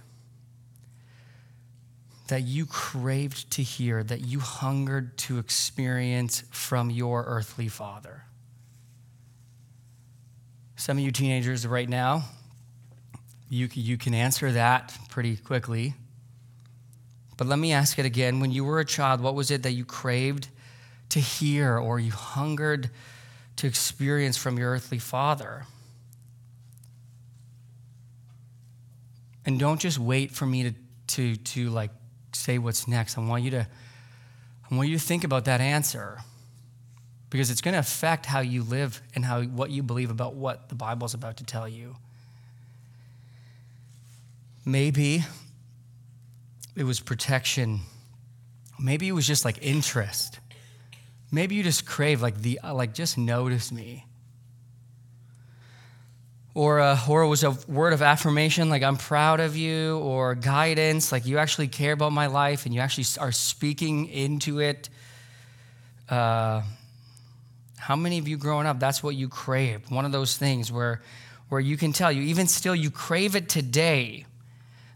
that 2.29 2.43
you 2.43 2.67
craved 2.67 3.51
to 3.53 3.63
hear, 3.63 4.03
that 4.03 4.21
you 4.23 4.41
hungered 4.41 5.17
to 5.19 5.39
experience 5.39 6.43
from 6.51 6.91
your 6.91 7.25
earthly 7.27 7.69
father? 7.69 8.25
Some 10.77 10.99
of 10.99 11.05
you 11.05 11.11
teenagers 11.11 11.67
right 11.67 11.89
now, 11.89 12.25
you, 13.49 13.69
you 13.73 13.97
can 13.97 14.13
answer 14.13 14.53
that 14.53 14.97
pretty 15.09 15.37
quickly. 15.37 15.95
But 17.37 17.47
let 17.47 17.59
me 17.59 17.73
ask 17.73 17.99
it 17.99 18.07
again. 18.07 18.41
When 18.41 18.53
you 18.53 18.65
were 18.65 18.81
a 18.81 18.85
child, 18.85 19.21
what 19.21 19.35
was 19.35 19.51
it 19.51 19.63
that 19.65 19.73
you 19.73 19.85
craved 19.85 20.49
to 21.11 21.21
hear 21.21 21.79
or 21.79 22.01
you 22.01 22.11
hungered 22.11 22.91
to 23.57 23.67
experience 23.67 24.37
from 24.37 24.59
your 24.59 24.73
earthly 24.73 24.99
father. 24.99 25.65
And 29.47 29.59
don't 29.59 29.81
just 29.81 29.99
wait 29.99 30.33
for 30.33 30.47
me 30.47 30.65
to, 30.65 30.75
to, 31.09 31.37
to 31.37 31.71
like 31.71 31.91
say 32.33 32.59
what's 32.59 32.89
next. 32.89 33.17
I 33.19 33.21
want 33.21 33.45
you 33.45 33.51
to 33.53 33.67
I 34.71 34.75
want 34.75 34.89
you 34.89 34.99
to 34.99 35.05
think 35.05 35.25
about 35.25 35.45
that 35.45 35.61
answer 35.61 36.19
because 37.29 37.51
it's 37.51 37.61
going 37.61 37.75
to 37.75 37.79
affect 37.79 38.27
how 38.27 38.41
you 38.41 38.63
live 38.63 39.03
and 39.15 39.25
how 39.25 39.43
what 39.43 39.71
you 39.71 39.83
believe 39.83 40.11
about 40.11 40.35
what 40.35 40.69
the 40.69 40.75
Bible 40.75 41.05
is 41.05 41.15
about 41.15 41.37
to 41.37 41.45
tell 41.45 41.69
you. 41.69 41.97
Maybe 44.65 45.23
it 46.77 46.85
was 46.85 47.01
protection. 47.01 47.81
Maybe 48.79 49.09
it 49.09 49.13
was 49.13 49.27
just 49.27 49.45
like 49.45 49.59
interest. 49.63 50.41
Maybe 51.31 51.55
you 51.55 51.63
just 51.63 51.87
crave 51.87 52.23
like 52.23 52.41
the 52.43 52.61
like 52.63 52.95
just 52.95 53.19
notice 53.19 53.73
me. 53.73 54.07
Or, 56.55 56.79
uh, 56.79 56.97
or 57.09 57.23
it 57.23 57.29
was 57.29 57.43
a 57.43 57.51
word 57.67 57.93
of 57.93 58.01
affirmation, 58.01 58.71
like 58.71 58.85
I'm 58.85 58.97
proud 58.97 59.41
of 59.41 59.57
you, 59.57 59.99
or 59.99 60.37
guidance, 60.37 61.11
like 61.11 61.27
you 61.27 61.39
actually 61.39 61.67
care 61.67 61.93
about 61.93 62.13
my 62.13 62.29
life 62.29 62.65
and 62.65 62.73
you 62.73 62.81
actually 62.81 63.07
are 63.19 63.33
speaking 63.33 64.07
into 64.07 64.61
it. 64.61 64.89
Uh, 66.09 66.63
how 67.77 67.97
many 67.97 68.19
of 68.19 68.29
you 68.29 68.37
growing 68.37 68.69
up, 68.69 68.79
that's 68.79 69.03
what 69.03 69.17
you 69.17 69.29
crave? 69.29 69.91
One 69.91 70.05
of 70.05 70.13
those 70.13 70.37
things 70.37 70.71
where, 70.71 71.03
where 71.49 71.61
you 71.61 71.77
can 71.77 71.93
tell 71.93 72.13
you, 72.13 72.23
even 72.23 72.47
still, 72.47 72.75
you 72.75 72.93
crave 72.93 73.35
it 73.35 73.49
today. 73.49 74.25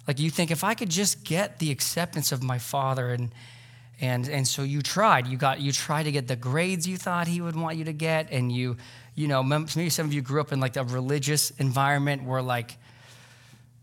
Like 0.08 0.18
you 0.18 0.30
think, 0.30 0.50
if 0.50 0.64
I 0.64 0.72
could 0.72 0.88
just 0.88 1.22
get 1.22 1.58
the 1.58 1.70
acceptance 1.70 2.32
of 2.32 2.42
my 2.42 2.58
father, 2.58 3.10
and, 3.10 3.30
and, 4.00 4.26
and 4.26 4.48
so 4.48 4.62
you 4.62 4.80
tried. 4.80 5.26
You, 5.26 5.36
got, 5.36 5.60
you 5.60 5.70
tried 5.70 6.04
to 6.04 6.12
get 6.12 6.26
the 6.26 6.34
grades 6.34 6.88
you 6.88 6.96
thought 6.96 7.28
he 7.28 7.42
would 7.42 7.54
want 7.54 7.76
you 7.76 7.84
to 7.84 7.92
get, 7.92 8.32
and 8.32 8.50
you, 8.50 8.78
you 9.14 9.28
know, 9.28 9.42
maybe 9.42 9.90
some 9.90 10.06
of 10.06 10.14
you 10.14 10.22
grew 10.22 10.40
up 10.40 10.50
in 10.50 10.60
like 10.60 10.76
a 10.76 10.84
religious 10.84 11.50
environment 11.50 12.24
where 12.24 12.40
like 12.40 12.78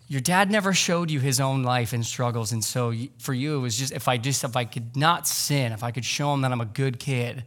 your 0.07 0.19
dad 0.21 0.49
never 0.49 0.73
showed 0.73 1.11
you 1.11 1.19
his 1.19 1.39
own 1.39 1.61
life 1.61 1.93
and 1.93 2.03
struggles. 2.03 2.51
And 2.51 2.63
so 2.63 2.91
for 3.19 3.33
you, 3.33 3.57
it 3.57 3.59
was 3.59 3.77
just 3.77 3.93
if 3.93 4.07
I 4.07 4.17
just, 4.17 4.43
if 4.43 4.55
I 4.55 4.65
could 4.65 4.97
not 4.97 5.27
sin, 5.27 5.73
if 5.73 5.83
I 5.83 5.91
could 5.91 6.05
show 6.05 6.33
him 6.33 6.41
that 6.41 6.51
I'm 6.51 6.61
a 6.61 6.65
good 6.65 6.99
kid, 6.99 7.43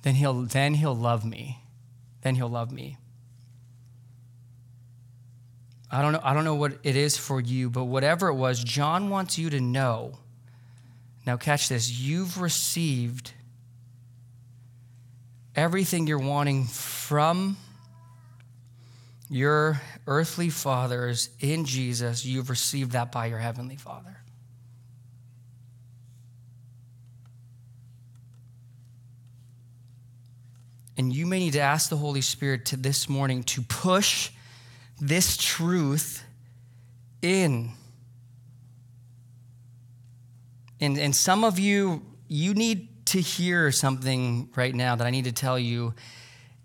then 0.00 0.14
he'll, 0.14 0.42
then 0.42 0.74
he'll 0.74 0.96
love 0.96 1.26
me. 1.26 1.58
Then 2.22 2.36
he'll 2.36 2.48
love 2.48 2.72
me. 2.72 2.96
I 5.94 6.00
don't 6.00 6.12
know, 6.12 6.20
I 6.24 6.32
don't 6.32 6.44
know 6.44 6.54
what 6.54 6.78
it 6.82 6.96
is 6.96 7.18
for 7.18 7.38
you, 7.38 7.68
but 7.68 7.84
whatever 7.84 8.28
it 8.28 8.34
was, 8.34 8.64
John 8.64 9.10
wants 9.10 9.36
you 9.36 9.50
to 9.50 9.60
know. 9.60 10.18
Now 11.26 11.36
catch 11.36 11.68
this, 11.68 11.90
you've 11.90 12.40
received 12.40 13.32
everything 15.54 16.06
you're 16.06 16.18
wanting 16.18 16.64
from 16.64 17.58
your 19.28 19.82
earthly 20.06 20.48
fathers 20.48 21.28
in 21.40 21.66
Jesus, 21.66 22.24
you've 22.24 22.48
received 22.48 22.92
that 22.92 23.12
by 23.12 23.26
your 23.26 23.38
heavenly 23.38 23.76
Father. 23.76 24.16
And 30.96 31.14
you 31.14 31.26
may 31.26 31.38
need 31.38 31.54
to 31.54 31.60
ask 31.60 31.90
the 31.90 31.96
Holy 31.96 32.20
Spirit 32.22 32.66
to 32.66 32.76
this 32.76 33.08
morning 33.08 33.42
to 33.44 33.62
push 33.62 34.30
this 35.02 35.36
truth 35.36 36.22
in. 37.22 37.72
And, 40.80 40.96
and 40.96 41.14
some 41.14 41.42
of 41.42 41.58
you, 41.58 42.02
you 42.28 42.54
need 42.54 43.06
to 43.06 43.20
hear 43.20 43.72
something 43.72 44.48
right 44.54 44.72
now 44.72 44.94
that 44.94 45.04
I 45.04 45.10
need 45.10 45.24
to 45.24 45.32
tell 45.32 45.58
you 45.58 45.92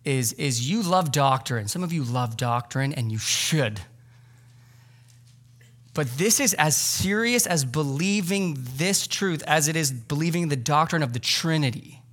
is, 0.06 0.34
is 0.34 0.70
you 0.70 0.84
love 0.84 1.12
doctrine. 1.12 1.68
Some 1.68 1.84
of 1.84 1.92
you 1.92 2.04
love 2.04 2.38
doctrine, 2.38 2.94
and 2.94 3.12
you 3.12 3.18
should. 3.18 3.82
But 5.96 6.08
this 6.18 6.40
is 6.40 6.54
as 6.54 6.78
serious 6.78 7.48
as 7.48 7.66
believing 7.66 8.56
this 8.60 9.08
truth 9.08 9.44
as 9.48 9.68
it 9.68 9.76
is 9.76 9.92
believing 9.92 10.50
the 10.50 10.56
doctrine 10.56 11.02
of 11.02 11.14
the 11.14 11.20
Trinity 11.20 12.04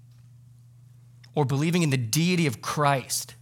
or 1.35 1.45
believing 1.45 1.83
in 1.83 1.91
the 1.91 1.99
deity 1.99 2.47
of 2.47 2.63
Christ. 2.63 3.35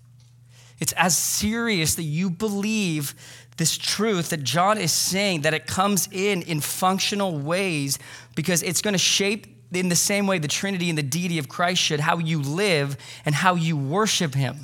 It's 0.83 0.92
as 0.95 1.16
serious 1.16 1.95
that 1.95 2.03
you 2.03 2.29
believe 2.29 3.14
this 3.57 3.79
truth 3.79 4.31
that 4.31 4.42
John 4.42 4.79
is 4.79 4.90
saying 4.90 5.42
that 5.42 5.55
it 5.55 5.68
comes 5.68 6.09
in 6.11 6.42
in 6.42 6.59
functional 6.59 7.38
ways 7.38 8.01
because 8.35 8.64
it's 8.64 8.83
going 8.83 8.95
to 8.95 8.99
shape 8.99 9.47
in 9.73 9.90
the 9.90 9.95
same 9.95 10.27
way 10.27 10.40
the 10.40 10.49
Trinity 10.49 10.88
and 10.88 10.99
the 10.99 11.05
deity 11.05 11.38
of 11.38 11.49
Christ 11.49 11.81
should, 11.81 12.01
how 12.01 12.18
you 12.18 12.42
live 12.42 12.97
and 13.25 13.33
how 13.33 13.55
you 13.55 13.77
worship 13.77 14.35
Him. 14.35 14.57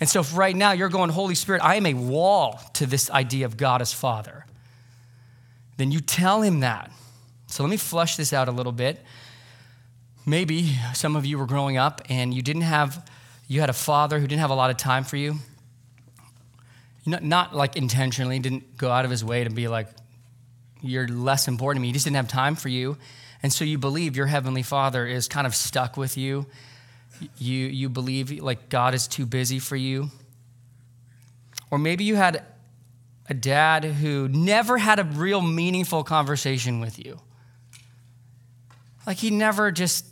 And 0.00 0.08
so, 0.08 0.22
if 0.22 0.36
right 0.36 0.56
now 0.56 0.72
you're 0.72 0.88
going, 0.88 1.10
Holy 1.10 1.36
Spirit, 1.36 1.62
I 1.62 1.76
am 1.76 1.86
a 1.86 1.94
wall 1.94 2.60
to 2.72 2.84
this 2.84 3.08
idea 3.12 3.46
of 3.46 3.56
God 3.56 3.80
as 3.80 3.92
Father, 3.92 4.44
then 5.76 5.92
you 5.92 6.00
tell 6.00 6.42
Him 6.42 6.60
that. 6.60 6.90
So, 7.46 7.62
let 7.62 7.70
me 7.70 7.76
flush 7.76 8.16
this 8.16 8.32
out 8.32 8.48
a 8.48 8.52
little 8.52 8.72
bit. 8.72 9.00
Maybe 10.26 10.76
some 10.94 11.14
of 11.14 11.24
you 11.24 11.38
were 11.38 11.46
growing 11.46 11.76
up 11.76 12.02
and 12.08 12.34
you 12.34 12.42
didn't 12.42 12.62
have, 12.62 13.08
you 13.50 13.58
had 13.58 13.68
a 13.68 13.72
father 13.72 14.20
who 14.20 14.28
didn't 14.28 14.42
have 14.42 14.50
a 14.50 14.54
lot 14.54 14.70
of 14.70 14.76
time 14.76 15.02
for 15.02 15.16
you. 15.16 15.34
Not, 17.04 17.24
not 17.24 17.52
like 17.52 17.74
intentionally, 17.74 18.38
didn't 18.38 18.76
go 18.76 18.92
out 18.92 19.04
of 19.04 19.10
his 19.10 19.24
way 19.24 19.42
to 19.42 19.50
be 19.50 19.66
like, 19.66 19.88
you're 20.82 21.08
less 21.08 21.48
important 21.48 21.78
to 21.78 21.82
me. 21.82 21.88
He 21.88 21.92
just 21.92 22.04
didn't 22.04 22.14
have 22.14 22.28
time 22.28 22.54
for 22.54 22.68
you. 22.68 22.96
And 23.42 23.52
so 23.52 23.64
you 23.64 23.76
believe 23.76 24.16
your 24.16 24.26
heavenly 24.26 24.62
father 24.62 25.04
is 25.04 25.26
kind 25.26 25.48
of 25.48 25.56
stuck 25.56 25.96
with 25.96 26.16
you. 26.16 26.46
You, 27.38 27.66
you 27.66 27.88
believe 27.88 28.30
like 28.40 28.68
God 28.68 28.94
is 28.94 29.08
too 29.08 29.26
busy 29.26 29.58
for 29.58 29.74
you. 29.74 30.10
Or 31.72 31.78
maybe 31.78 32.04
you 32.04 32.14
had 32.14 32.44
a 33.28 33.34
dad 33.34 33.82
who 33.82 34.28
never 34.28 34.78
had 34.78 35.00
a 35.00 35.04
real 35.04 35.40
meaningful 35.40 36.04
conversation 36.04 36.78
with 36.78 37.04
you. 37.04 37.18
Like 39.08 39.16
he 39.16 39.30
never 39.30 39.72
just 39.72 40.06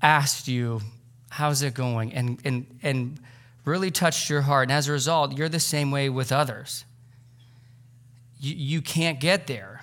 asked 0.00 0.48
you, 0.48 0.80
How's 1.36 1.60
it 1.60 1.74
going? 1.74 2.14
and, 2.14 2.40
and, 2.46 2.66
and 2.82 3.20
really 3.66 3.90
touched 3.90 4.30
your 4.30 4.40
heart. 4.40 4.70
And 4.70 4.72
as 4.72 4.88
a 4.88 4.92
result, 4.92 5.36
you're 5.36 5.50
the 5.50 5.60
same 5.60 5.90
way 5.90 6.08
with 6.08 6.32
others. 6.32 6.86
You, 8.40 8.54
you 8.54 8.80
can't 8.80 9.20
get 9.20 9.46
there 9.46 9.82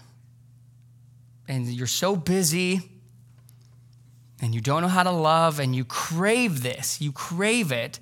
and 1.48 1.68
you're 1.68 1.86
so 1.86 2.16
busy 2.16 2.90
and 4.42 4.56
you 4.56 4.62
don't 4.62 4.82
know 4.82 4.88
how 4.88 5.04
to 5.04 5.12
love 5.12 5.60
and 5.60 5.76
you 5.76 5.86
crave 5.86 6.64
this, 6.64 7.00
you 7.00 7.12
crave 7.12 7.72
it 7.72 8.00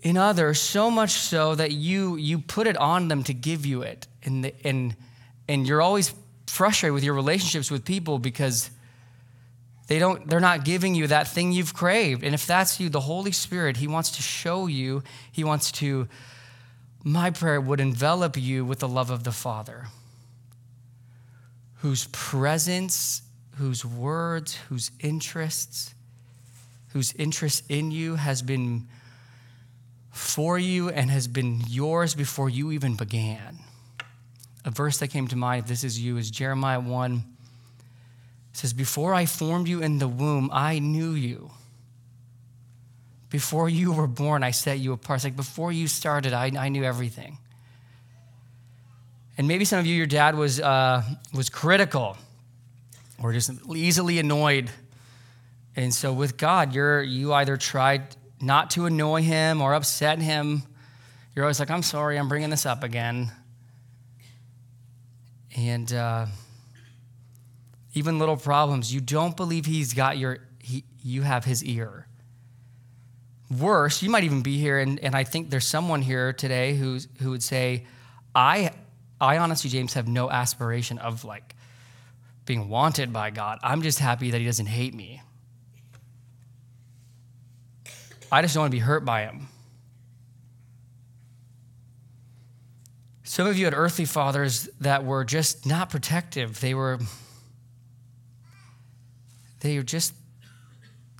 in 0.00 0.16
others 0.16 0.60
so 0.60 0.92
much 0.92 1.10
so 1.10 1.56
that 1.56 1.72
you 1.72 2.14
you 2.14 2.38
put 2.38 2.68
it 2.68 2.76
on 2.76 3.08
them 3.08 3.24
to 3.24 3.34
give 3.34 3.66
you 3.66 3.82
it 3.82 4.06
and 4.22 4.44
the, 4.44 4.54
and 4.64 4.94
and 5.48 5.66
you're 5.66 5.82
always 5.82 6.14
frustrated 6.46 6.94
with 6.94 7.02
your 7.02 7.14
relationships 7.14 7.68
with 7.68 7.84
people 7.84 8.20
because 8.20 8.70
they 9.88 9.98
don't 9.98 10.28
they're 10.28 10.40
not 10.40 10.64
giving 10.64 10.94
you 10.94 11.08
that 11.08 11.26
thing 11.26 11.52
you've 11.52 11.74
craved 11.74 12.22
and 12.22 12.34
if 12.34 12.46
that's 12.46 12.78
you 12.78 12.88
the 12.88 13.00
holy 13.00 13.32
spirit 13.32 13.78
he 13.78 13.88
wants 13.88 14.12
to 14.12 14.22
show 14.22 14.66
you 14.66 15.02
he 15.32 15.42
wants 15.42 15.72
to 15.72 16.08
my 17.04 17.30
prayer 17.30 17.60
would 17.60 17.80
envelop 17.80 18.36
you 18.36 18.64
with 18.64 18.78
the 18.78 18.88
love 18.88 19.10
of 19.10 19.24
the 19.24 19.32
father 19.32 19.86
whose 21.78 22.06
presence, 22.08 23.22
whose 23.56 23.84
words, 23.84 24.56
whose 24.68 24.90
interests, 25.00 25.94
whose 26.88 27.12
interest 27.14 27.64
in 27.68 27.90
you 27.90 28.16
has 28.16 28.42
been 28.42 28.86
for 30.10 30.58
you 30.58 30.88
and 30.88 31.10
has 31.10 31.28
been 31.28 31.62
yours 31.68 32.14
before 32.14 32.50
you 32.50 32.72
even 32.72 32.96
began. 32.96 33.58
A 34.64 34.70
verse 34.70 34.98
that 34.98 35.08
came 35.08 35.28
to 35.28 35.36
mind, 35.36 35.64
if 35.64 35.68
this 35.68 35.84
is 35.84 36.00
you, 36.00 36.16
is 36.16 36.30
Jeremiah 36.30 36.80
1. 36.80 37.22
Says, 38.52 38.72
Before 38.72 39.14
I 39.14 39.26
formed 39.26 39.68
you 39.68 39.82
in 39.82 39.98
the 39.98 40.08
womb, 40.08 40.50
I 40.52 40.78
knew 40.78 41.12
you. 41.12 41.50
Before 43.30 43.68
you 43.68 43.92
were 43.92 44.06
born, 44.06 44.42
I 44.42 44.52
set 44.52 44.78
you 44.78 44.92
apart. 44.92 45.18
It's 45.18 45.24
like 45.24 45.36
before 45.36 45.70
you 45.70 45.86
started, 45.86 46.32
I, 46.32 46.50
I 46.58 46.68
knew 46.70 46.82
everything. 46.82 47.38
And 49.36 49.46
maybe 49.46 49.64
some 49.64 49.78
of 49.78 49.86
you, 49.86 49.94
your 49.94 50.06
dad 50.06 50.34
was, 50.34 50.60
uh, 50.60 51.02
was 51.32 51.48
critical 51.48 52.16
or 53.22 53.32
just 53.32 53.50
easily 53.74 54.18
annoyed. 54.18 54.70
And 55.76 55.94
so 55.94 56.12
with 56.12 56.36
God, 56.36 56.74
you're, 56.74 57.02
you 57.02 57.32
either 57.32 57.56
tried 57.56 58.16
not 58.40 58.70
to 58.70 58.86
annoy 58.86 59.22
him 59.22 59.60
or 59.60 59.74
upset 59.74 60.20
him. 60.20 60.62
You're 61.34 61.44
always 61.44 61.60
like, 61.60 61.70
I'm 61.70 61.82
sorry, 61.82 62.18
I'm 62.18 62.28
bringing 62.28 62.50
this 62.50 62.66
up 62.66 62.82
again. 62.82 63.30
And 65.56 65.92
uh, 65.92 66.26
even 67.98 68.18
little 68.18 68.36
problems, 68.36 68.92
you 68.92 69.00
don't 69.00 69.36
believe 69.36 69.66
he's 69.66 69.92
got 69.92 70.16
your, 70.18 70.38
he, 70.58 70.84
you 71.02 71.22
have 71.22 71.44
his 71.44 71.62
ear. 71.64 72.06
Worse, 73.50 74.02
you 74.02 74.10
might 74.10 74.24
even 74.24 74.42
be 74.42 74.58
here, 74.58 74.78
and, 74.78 74.98
and 75.00 75.14
I 75.14 75.24
think 75.24 75.50
there's 75.50 75.66
someone 75.66 76.02
here 76.02 76.32
today 76.32 76.74
who's, 76.74 77.08
who 77.20 77.30
would 77.30 77.42
say, 77.42 77.86
I 78.34 78.72
I 79.20 79.38
honestly, 79.38 79.70
James, 79.70 79.94
have 79.94 80.06
no 80.06 80.30
aspiration 80.30 80.98
of 80.98 81.24
like 81.24 81.56
being 82.44 82.68
wanted 82.68 83.12
by 83.12 83.30
God. 83.30 83.58
I'm 83.62 83.82
just 83.82 83.98
happy 83.98 84.30
that 84.30 84.38
He 84.38 84.46
doesn't 84.46 84.66
hate 84.66 84.94
me. 84.94 85.22
I 88.30 88.42
just 88.42 88.54
don't 88.54 88.62
want 88.62 88.70
to 88.70 88.76
be 88.76 88.80
hurt 88.80 89.04
by 89.04 89.22
Him. 89.22 89.48
Some 93.24 93.46
of 93.46 93.58
you 93.58 93.64
had 93.66 93.74
earthly 93.74 94.04
fathers 94.04 94.68
that 94.80 95.04
were 95.04 95.24
just 95.24 95.66
not 95.66 95.90
protective. 95.90 96.60
They 96.60 96.74
were 96.74 96.98
they 99.60 99.76
were 99.76 99.82
just 99.82 100.14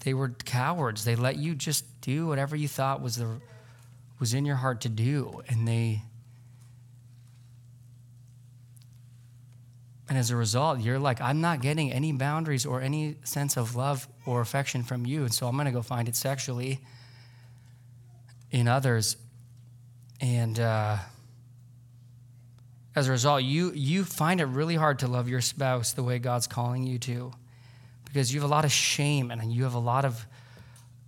they 0.04 0.14
were 0.14 0.30
cowards. 0.30 1.04
They 1.04 1.16
let 1.16 1.36
you 1.36 1.54
just 1.54 2.00
do 2.00 2.26
whatever 2.26 2.56
you 2.56 2.68
thought 2.68 3.02
was 3.02 3.16
the 3.16 3.40
was 4.18 4.34
in 4.34 4.44
your 4.44 4.56
heart 4.56 4.80
to 4.80 4.88
do 4.88 5.42
and 5.48 5.66
they 5.66 6.02
and 10.08 10.18
as 10.18 10.30
a 10.30 10.36
result 10.36 10.80
you're 10.80 10.98
like 10.98 11.20
i'm 11.20 11.40
not 11.40 11.60
getting 11.60 11.92
any 11.92 12.12
boundaries 12.12 12.66
or 12.66 12.80
any 12.80 13.16
sense 13.22 13.56
of 13.56 13.76
love 13.76 14.08
or 14.26 14.40
affection 14.40 14.82
from 14.82 15.06
you 15.06 15.22
and 15.22 15.32
so 15.32 15.46
i'm 15.46 15.54
going 15.54 15.66
to 15.66 15.72
go 15.72 15.82
find 15.82 16.08
it 16.08 16.16
sexually 16.16 16.80
in 18.50 18.66
others 18.66 19.16
and 20.20 20.58
uh, 20.58 20.96
as 22.96 23.06
a 23.06 23.10
result 23.12 23.42
you 23.42 23.70
you 23.72 24.02
find 24.02 24.40
it 24.40 24.46
really 24.46 24.74
hard 24.74 24.98
to 24.98 25.06
love 25.06 25.28
your 25.28 25.40
spouse 25.40 25.92
the 25.92 26.02
way 26.02 26.18
god's 26.18 26.46
calling 26.46 26.84
you 26.84 26.98
to 26.98 27.30
because 28.08 28.32
you 28.32 28.40
have 28.40 28.48
a 28.48 28.52
lot 28.52 28.64
of 28.64 28.72
shame 28.72 29.30
and 29.30 29.52
you 29.52 29.62
have 29.64 29.74
a 29.74 29.78
lot 29.78 30.04
of 30.04 30.26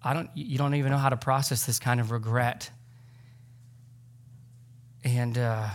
i 0.03 0.15
don't 0.15 0.31
you 0.35 0.57
don't 0.59 0.75
even 0.75 0.93
know 0.93 0.99
how 0.99 1.09
to 1.09 1.17
process 1.17 1.67
this 1.67 1.79
kind 1.79 2.01
of 2.01 2.11
regret 2.11 2.71
and 5.05 5.39
uh, 5.39 5.69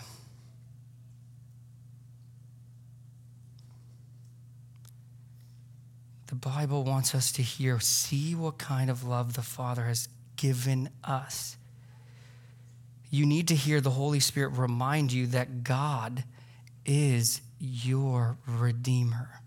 the 6.28 6.36
Bible 6.36 6.84
wants 6.84 7.16
us 7.16 7.32
to 7.34 7.42
hear 7.42 7.80
see 7.80 8.36
what 8.36 8.58
kind 8.58 8.90
of 8.90 9.04
love 9.04 9.34
the 9.34 9.42
Father 9.42 9.84
has 9.84 10.08
given 10.36 10.90
us. 11.04 11.58
You 13.10 13.26
need 13.26 13.48
to 13.48 13.56
hear 13.56 13.82
the 13.82 13.92
Holy 13.92 14.20
Spirit 14.20 14.50
remind 14.50 15.12
you 15.12 15.28
that 15.28 15.64
God 15.64 16.24
is 16.86 17.42
your 17.60 18.38
Redeemer. 18.46 19.42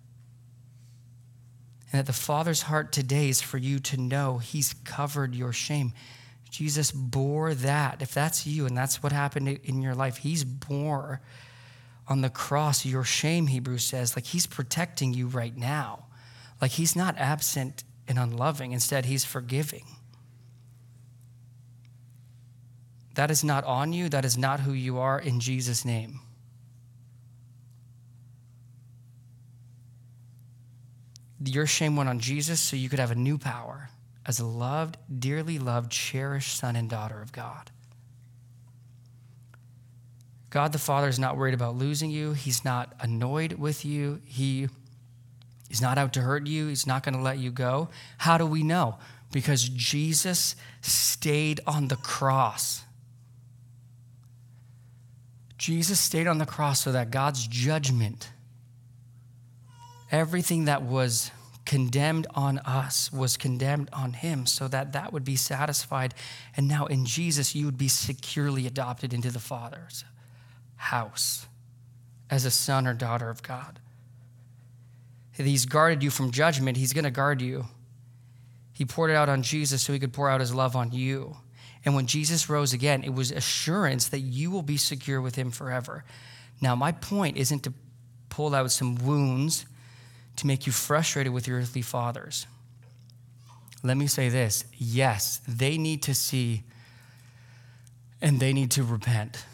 And 1.90 2.00
that 2.00 2.06
the 2.06 2.12
Father's 2.12 2.62
heart 2.62 2.92
today 2.92 3.28
is 3.28 3.40
for 3.40 3.58
you 3.58 3.78
to 3.80 3.96
know 3.96 4.38
He's 4.38 4.74
covered 4.84 5.34
your 5.34 5.52
shame. 5.52 5.92
Jesus 6.50 6.90
bore 6.90 7.54
that. 7.54 8.02
If 8.02 8.12
that's 8.12 8.46
you 8.46 8.66
and 8.66 8.76
that's 8.76 9.02
what 9.02 9.12
happened 9.12 9.48
in 9.48 9.82
your 9.82 9.94
life, 9.94 10.18
He's 10.18 10.44
bore 10.44 11.20
on 12.06 12.20
the 12.20 12.30
cross 12.30 12.86
your 12.86 13.04
shame, 13.04 13.46
Hebrews 13.46 13.84
says. 13.84 14.16
Like 14.16 14.26
He's 14.26 14.46
protecting 14.46 15.14
you 15.14 15.26
right 15.26 15.56
now. 15.56 16.06
Like 16.60 16.72
He's 16.72 16.96
not 16.96 17.16
absent 17.16 17.84
and 18.06 18.18
unloving. 18.18 18.72
Instead, 18.72 19.06
He's 19.06 19.24
forgiving. 19.24 19.84
That 23.14 23.30
is 23.30 23.42
not 23.42 23.64
on 23.64 23.92
you. 23.92 24.08
That 24.08 24.24
is 24.24 24.38
not 24.38 24.60
who 24.60 24.72
you 24.72 24.98
are 24.98 25.18
in 25.18 25.40
Jesus' 25.40 25.84
name. 25.84 26.20
Your 31.44 31.66
shame 31.66 31.96
went 31.96 32.08
on 32.08 32.18
Jesus 32.18 32.60
so 32.60 32.76
you 32.76 32.88
could 32.88 32.98
have 32.98 33.10
a 33.10 33.16
new 33.16 33.38
power 33.38 33.90
as 34.26 34.38
a 34.38 34.46
loved, 34.46 34.98
dearly 35.18 35.58
loved, 35.58 35.90
cherished 35.90 36.56
son 36.56 36.76
and 36.76 36.90
daughter 36.90 37.22
of 37.22 37.32
God. 37.32 37.70
God 40.50 40.72
the 40.72 40.78
Father 40.78 41.08
is 41.08 41.18
not 41.18 41.36
worried 41.36 41.54
about 41.54 41.76
losing 41.76 42.10
you. 42.10 42.32
He's 42.32 42.64
not 42.64 42.94
annoyed 43.00 43.54
with 43.54 43.84
you. 43.84 44.20
He 44.24 44.68
is 45.70 45.82
not 45.82 45.98
out 45.98 46.12
to 46.14 46.22
hurt 46.22 46.46
you. 46.46 46.68
He's 46.68 46.86
not 46.86 47.02
going 47.02 47.14
to 47.14 47.20
let 47.20 47.38
you 47.38 47.50
go. 47.50 47.88
How 48.18 48.38
do 48.38 48.46
we 48.46 48.62
know? 48.62 48.98
Because 49.30 49.68
Jesus 49.68 50.56
stayed 50.80 51.60
on 51.66 51.88
the 51.88 51.96
cross. 51.96 52.82
Jesus 55.58 56.00
stayed 56.00 56.26
on 56.26 56.38
the 56.38 56.46
cross 56.46 56.80
so 56.80 56.92
that 56.92 57.10
God's 57.10 57.46
judgment, 57.46 58.30
everything 60.10 60.64
that 60.66 60.82
was 60.82 61.30
condemned 61.68 62.26
on 62.34 62.58
us 62.60 63.12
was 63.12 63.36
condemned 63.36 63.90
on 63.92 64.14
him 64.14 64.46
so 64.46 64.66
that 64.68 64.94
that 64.94 65.12
would 65.12 65.24
be 65.24 65.36
satisfied. 65.36 66.14
And 66.56 66.66
now 66.66 66.86
in 66.86 67.04
Jesus, 67.04 67.54
you 67.54 67.66
would 67.66 67.76
be 67.76 67.88
securely 67.88 68.66
adopted 68.66 69.12
into 69.12 69.30
the 69.30 69.38
Father's 69.38 70.04
house 70.76 71.46
as 72.30 72.46
a 72.46 72.50
son 72.50 72.86
or 72.86 72.94
daughter 72.94 73.28
of 73.28 73.42
God. 73.42 73.80
He's 75.32 75.66
guarded 75.66 76.02
you 76.02 76.10
from 76.10 76.30
judgment, 76.30 76.78
He's 76.78 76.92
going 76.92 77.04
to 77.04 77.10
guard 77.10 77.42
you. 77.42 77.66
He 78.72 78.84
poured 78.84 79.10
it 79.10 79.16
out 79.16 79.28
on 79.28 79.42
Jesus 79.42 79.82
so 79.82 79.92
He 79.92 79.98
could 79.98 80.12
pour 80.12 80.30
out 80.30 80.40
His 80.40 80.54
love 80.54 80.74
on 80.74 80.92
you. 80.92 81.36
And 81.84 81.94
when 81.94 82.06
Jesus 82.06 82.48
rose 82.48 82.72
again, 82.72 83.04
it 83.04 83.14
was 83.14 83.30
assurance 83.30 84.08
that 84.08 84.20
you 84.20 84.50
will 84.50 84.62
be 84.62 84.76
secure 84.76 85.20
with 85.20 85.36
Him 85.36 85.50
forever. 85.50 86.04
Now, 86.60 86.74
my 86.74 86.92
point 86.92 87.36
isn't 87.36 87.62
to 87.64 87.74
pull 88.30 88.54
out 88.54 88.70
some 88.72 88.96
wounds 88.96 89.66
to 90.38 90.46
make 90.46 90.66
you 90.66 90.72
frustrated 90.72 91.32
with 91.32 91.46
your 91.46 91.58
earthly 91.58 91.82
fathers. 91.82 92.46
Let 93.82 93.96
me 93.96 94.06
say 94.06 94.28
this 94.28 94.64
yes, 94.76 95.40
they 95.46 95.78
need 95.78 96.02
to 96.04 96.14
see 96.14 96.64
and 98.20 98.40
they 98.40 98.52
need 98.52 98.70
to 98.72 98.82
repent. 98.82 99.44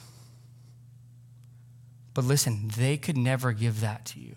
But 2.15 2.25
listen, 2.25 2.71
they 2.77 2.97
could 2.97 3.17
never 3.17 3.53
give 3.53 3.81
that 3.81 4.05
to 4.07 4.21
you. 4.21 4.37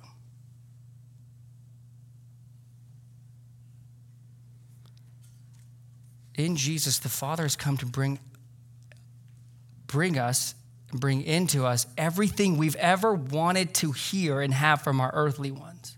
In 6.36 6.56
Jesus, 6.56 7.00
the 7.00 7.10
Father 7.10 7.44
has 7.44 7.56
come 7.56 7.78
to 7.78 7.86
bring, 7.86 8.20
bring 9.88 10.18
us, 10.20 10.54
bring 10.92 11.24
into 11.24 11.66
us 11.66 11.88
everything 11.98 12.58
we've 12.58 12.76
ever 12.76 13.14
wanted 13.14 13.74
to 13.76 13.92
hear 13.92 14.42
and 14.42 14.54
have 14.54 14.82
from 14.82 15.00
our 15.00 15.12
earthly 15.14 15.52
ones. 15.52 15.97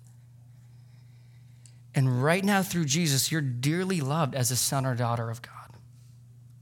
And 1.95 2.23
right 2.23 2.43
now, 2.43 2.61
through 2.61 2.85
Jesus, 2.85 3.31
you're 3.31 3.41
dearly 3.41 4.01
loved 4.01 4.35
as 4.35 4.51
a 4.51 4.55
son 4.55 4.85
or 4.85 4.95
daughter 4.95 5.29
of 5.29 5.41
God. 5.41 5.53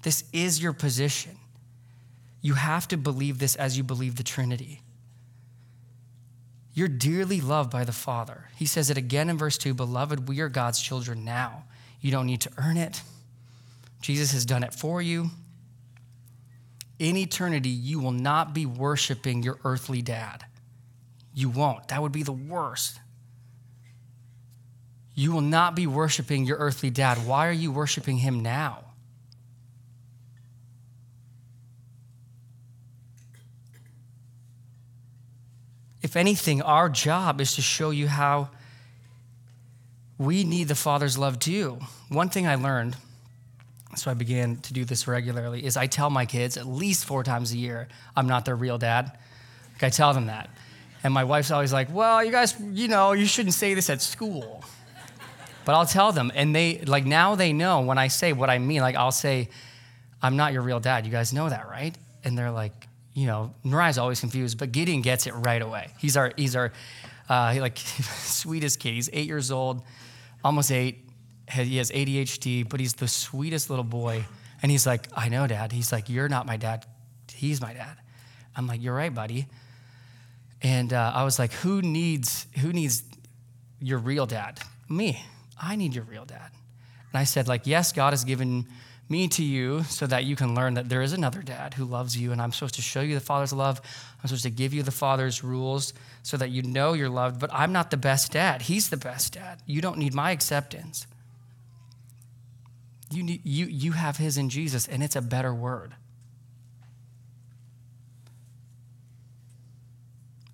This 0.04 0.24
is 0.32 0.62
your 0.62 0.74
position. 0.74 1.38
You 2.42 2.54
have 2.54 2.88
to 2.90 2.98
believe 2.98 3.40
this 3.40 3.56
as 3.56 3.78
you 3.78 3.84
believe 3.84 4.16
the 4.16 4.24
Trinity. 4.24 4.82
You're 6.74 6.88
dearly 6.88 7.42
loved 7.42 7.72
by 7.72 7.84
the 7.84 7.92
Father. 7.92 8.50
He 8.56 8.66
says 8.68 8.90
it 8.90 8.98
again 8.98 9.30
in 9.30 9.38
verse 9.38 9.58
2 9.58 9.74
Beloved, 9.74 10.28
we 10.28 10.40
are 10.42 10.50
God's 10.50 10.82
children 10.82 11.26
now. 11.26 11.63
You 12.00 12.12
don't 12.12 12.28
need 12.28 12.42
to 12.42 12.52
earn 12.58 12.78
it, 12.78 13.02
Jesus 14.02 14.32
has 14.32 14.46
done 14.46 14.63
it 14.63 14.74
for 14.74 15.02
you. 15.02 15.32
In 17.00 17.16
eternity, 17.16 17.70
you 17.70 18.00
will 18.00 18.12
not 18.12 18.54
be 18.54 18.66
worshiping 18.66 19.44
your 19.44 19.60
earthly 19.63 20.02
dad. 20.02 20.46
You 21.34 21.50
won't. 21.50 21.90
That 21.90 22.02
would 22.02 22.12
be 22.12 22.24
the 22.24 22.32
worst. 22.32 23.00
You 25.17 25.32
will 25.32 25.41
not 25.41 25.73
be 25.73 25.88
worshiping 25.88 26.45
your 26.45 26.58
earthly 26.58 26.91
dad. 26.91 27.25
Why 27.25 27.47
are 27.47 27.51
you 27.51 27.71
worshiping 27.71 28.17
him 28.17 28.43
now? 28.43 28.84
If 36.03 36.15
anything, 36.15 36.62
our 36.62 36.88
job 36.88 37.41
is 37.41 37.56
to 37.56 37.63
show 37.63 37.89
you 37.89 38.08
how 38.08 38.49
we 40.19 40.43
need 40.43 40.67
the 40.67 40.75
Father's 40.75 41.17
love 41.17 41.39
too. 41.39 41.80
One 42.10 42.30
thing 42.30 42.45
I 42.45 42.53
learned, 42.53 42.95
so 43.95 44.12
I 44.12 44.13
began 44.13 44.58
to 44.58 44.71
do 44.71 44.86
this 44.86 45.08
regularly, 45.08 45.65
is 45.65 45.77
I 45.77 45.88
tell 45.88 46.12
my 46.12 46.27
kids 46.27 46.58
at 46.58 46.67
least 46.67 47.06
four 47.06 47.23
times 47.23 47.51
a 47.53 47.58
year, 47.58 47.88
I'm 48.15 48.27
not 48.27 48.45
their 48.45 48.56
real 48.56 48.77
dad. 48.77 49.12
Like 49.73 49.84
I 49.86 49.89
tell 49.89 50.13
them 50.13 50.27
that. 50.27 50.51
And 51.03 51.12
my 51.12 51.23
wife's 51.23 51.49
always 51.49 51.73
like, 51.73 51.91
well, 51.91 52.23
you 52.23 52.32
guys, 52.32 52.56
you 52.71 52.88
know, 52.88 53.13
you 53.13 53.25
shouldn't 53.25 53.56
say 53.56 53.73
this 53.73 53.89
at 53.89 54.03
school. 54.03 54.63
But 55.67 55.75
I'll 55.75 55.86
tell 55.86 56.13
them, 56.13 56.32
and 56.34 56.56
they 56.56 56.77
like 56.77 57.06
now 57.06 57.36
they 57.36 57.51
know 57.51 57.82
when 57.82 57.97
I 57.97 58.08
say 58.08 58.32
what 58.32 58.49
I 58.49 58.58
mean. 58.58 58.80
Like 58.80 58.95
I'll 58.95 59.12
say, 59.12 59.49
"I'm 60.21 60.38
not 60.38 60.53
your 60.53 60.62
real 60.62 60.80
dad." 60.80 61.06
You 61.06 61.12
guys 61.12 61.34
know 61.34 61.49
that, 61.49 61.67
right? 61.67 61.93
And 62.23 62.38
they're 62.38 62.51
like, 62.51 62.88
you 63.13 63.27
know, 63.27 63.53
Mariah's 63.65 63.97
always 63.97 64.21
confused, 64.21 64.58
but 64.58 64.71
Gideon 64.71 65.01
gets 65.01 65.27
it 65.27 65.34
right 65.34 65.62
away. 65.62 65.89
He's 65.97 66.15
our 66.15 66.32
he's 66.38 66.56
our 66.56 66.71
uh, 67.27 67.53
like 67.60 67.77
sweetest 67.80 68.80
kid. 68.80 68.93
He's 68.93 69.10
eight 69.12 69.27
years 69.27 69.51
old, 69.51 69.84
almost 70.41 70.71
eight. 70.71 71.06
He 71.51 71.75
has 71.80 71.91
ADHD, 71.91 72.69
but 72.69 72.80
he's 72.80 72.93
the 72.93 73.10
sweetest 73.10 73.69
little 73.69 73.84
boy. 73.84 74.23
And 74.62 74.71
he's 74.71 74.88
like, 74.88 75.10
I 75.13 75.27
know, 75.27 75.47
Dad. 75.47 75.73
He's 75.73 75.91
like, 75.91 76.08
You're 76.08 76.30
not 76.30 76.45
my 76.45 76.56
dad. 76.56 76.86
He's 77.34 77.60
my 77.60 77.73
dad. 77.73 77.97
I'm 78.56 78.67
like, 78.67 78.82
You're 78.82 78.95
right, 78.95 79.13
buddy. 79.13 79.47
And 80.62 80.93
uh, 80.93 81.12
I 81.13 81.25
was 81.25 81.38
like, 81.38 81.51
Who 81.51 81.82
needs 81.82 82.47
who 82.62 82.71
needs 82.71 83.03
your 83.82 83.99
real 83.99 84.25
dad? 84.25 84.62
Me. 84.88 85.21
I 85.62 85.76
need 85.76 85.96
your 85.96 86.04
real 86.04 86.26
dad. 86.26 86.52
And 87.12 87.20
I 87.20 87.24
said, 87.24 87.48
like, 87.48 87.65
yes, 87.65 87.91
God 87.91 88.13
has 88.13 88.24
given 88.24 88.67
me 89.10 89.28
to 89.30 89.43
you 89.43 89.84
so 89.84 90.06
that 90.06 90.26
you 90.26 90.36
can 90.36 90.54
learn 90.54 90.74
that 90.74 90.89
there 90.89 91.02
is 91.02 91.13
another 91.13 91.41
dad 91.41 91.74
who 91.74 91.86
loves 91.86 92.17
you 92.17 92.32
and 92.32 92.41
I'm 92.41 92.52
supposed 92.52 92.76
to 92.76 92.82
show 92.82 93.02
you 93.02 93.13
the 93.13 93.22
Father's 93.22 93.54
love. 93.54 93.80
I'm 94.22 94.28
supposed 94.28 94.43
to 94.43 94.50
give 94.50 94.74
you 94.74 94.84
the 94.84 94.91
Father's 94.91 95.43
rules 95.43 95.93
so 96.24 96.36
that 96.38 96.50
you 96.50 96.62
know 96.62 96.93
you're 96.93 97.10
loved, 97.10 97.39
but 97.39 97.50
I'm 97.54 97.72
not 97.72 97.89
the 97.89 97.98
best 97.98 98.34
dad. 98.34 98.63
He's 98.63 98.89
the 98.89 98.98
best 98.98 99.34
dad. 99.34 99.62
You 99.65 99.82
don't 99.82 99.98
need 99.98 100.13
my 100.13 100.32
acceptance. 100.32 101.08
You, 103.10 103.24
need, 103.24 103.46
you, 103.46 103.65
you 103.67 103.93
have 103.93 104.17
his 104.17 104.38
in 104.38 104.50
Jesus, 104.50 104.88
and 104.88 105.02
it's 105.02 105.15
a 105.15 105.22
better 105.22 105.54
word. 105.54 105.96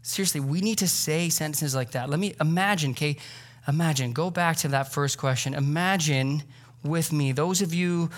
Seriously, 0.03 0.41
we 0.41 0.61
need 0.61 0.77
to 0.77 0.87
say 0.87 1.29
sentences 1.29 1.73
like 1.73 1.91
that. 1.91 2.09
Let 2.09 2.19
me 2.19 2.35
imagine, 2.39 2.91
okay? 2.91 3.17
Imagine, 3.67 4.13
go 4.13 4.29
back 4.29 4.57
to 4.57 4.67
that 4.69 4.91
first 4.91 5.17
question. 5.17 5.53
Imagine 5.53 6.43
with 6.83 7.13
me, 7.13 7.31
those 7.31 7.61
of 7.61 7.73
you 7.73 8.09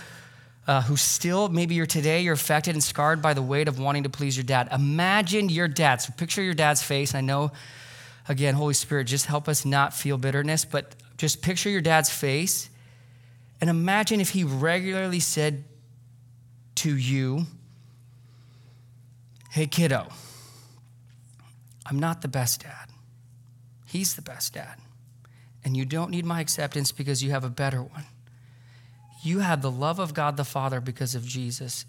uh, 0.67 0.81
who 0.81 0.97
still, 0.97 1.49
maybe 1.49 1.75
you're 1.75 1.85
today, 1.85 2.21
you're 2.21 2.33
affected 2.33 2.73
and 2.73 2.83
scarred 2.83 3.21
by 3.21 3.33
the 3.33 3.41
weight 3.41 3.67
of 3.67 3.77
wanting 3.77 4.03
to 4.03 4.09
please 4.09 4.35
your 4.35 4.43
dad. 4.43 4.67
Imagine 4.71 5.49
your 5.49 5.67
dad. 5.67 6.01
So 6.01 6.13
picture 6.17 6.41
your 6.41 6.55
dad's 6.55 6.81
face. 6.81 7.13
I 7.13 7.21
know, 7.21 7.51
again, 8.27 8.55
Holy 8.55 8.73
Spirit, 8.73 9.05
just 9.05 9.27
help 9.27 9.47
us 9.47 9.65
not 9.65 9.93
feel 9.93 10.17
bitterness, 10.17 10.65
but 10.65 10.95
just 11.17 11.43
picture 11.43 11.69
your 11.69 11.81
dad's 11.81 12.09
face 12.09 12.69
and 13.61 13.69
imagine 13.69 14.19
if 14.21 14.29
he 14.29 14.43
regularly 14.43 15.19
said 15.19 15.63
to 16.75 16.95
you, 16.95 17.45
Hey, 19.51 19.67
kiddo, 19.67 20.09
I'm 21.85 21.97
not 21.97 22.21
the 22.21 22.27
best 22.27 22.61
dad. 22.61 22.89
He's 23.85 24.15
the 24.15 24.21
best 24.21 24.53
dad. 24.53 24.77
And 25.65 25.75
you 25.75 25.83
don't 25.83 26.11
need 26.11 26.25
my 26.25 26.41
acceptance 26.41 26.91
because 26.91 27.23
you 27.23 27.31
have 27.31 27.43
a 27.43 27.49
better 27.49 27.81
one. 27.81 28.05
You 29.23 29.39
have 29.39 29.63
the 29.63 29.71
love 29.71 29.97
of 29.97 30.13
God 30.13 30.37
the 30.37 30.43
Father 30.43 30.79
because 30.79 31.15
of 31.15 31.25
Jesus, 31.25 31.85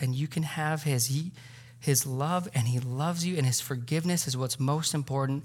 and 0.00 0.14
you 0.14 0.28
can 0.28 0.44
have 0.44 0.84
his. 0.84 1.06
He, 1.06 1.32
his 1.80 2.06
love, 2.06 2.48
and 2.54 2.68
he 2.68 2.78
loves 2.78 3.26
you, 3.26 3.36
and 3.36 3.44
his 3.44 3.60
forgiveness 3.60 4.28
is 4.28 4.36
what's 4.36 4.60
most 4.60 4.94
important. 4.94 5.42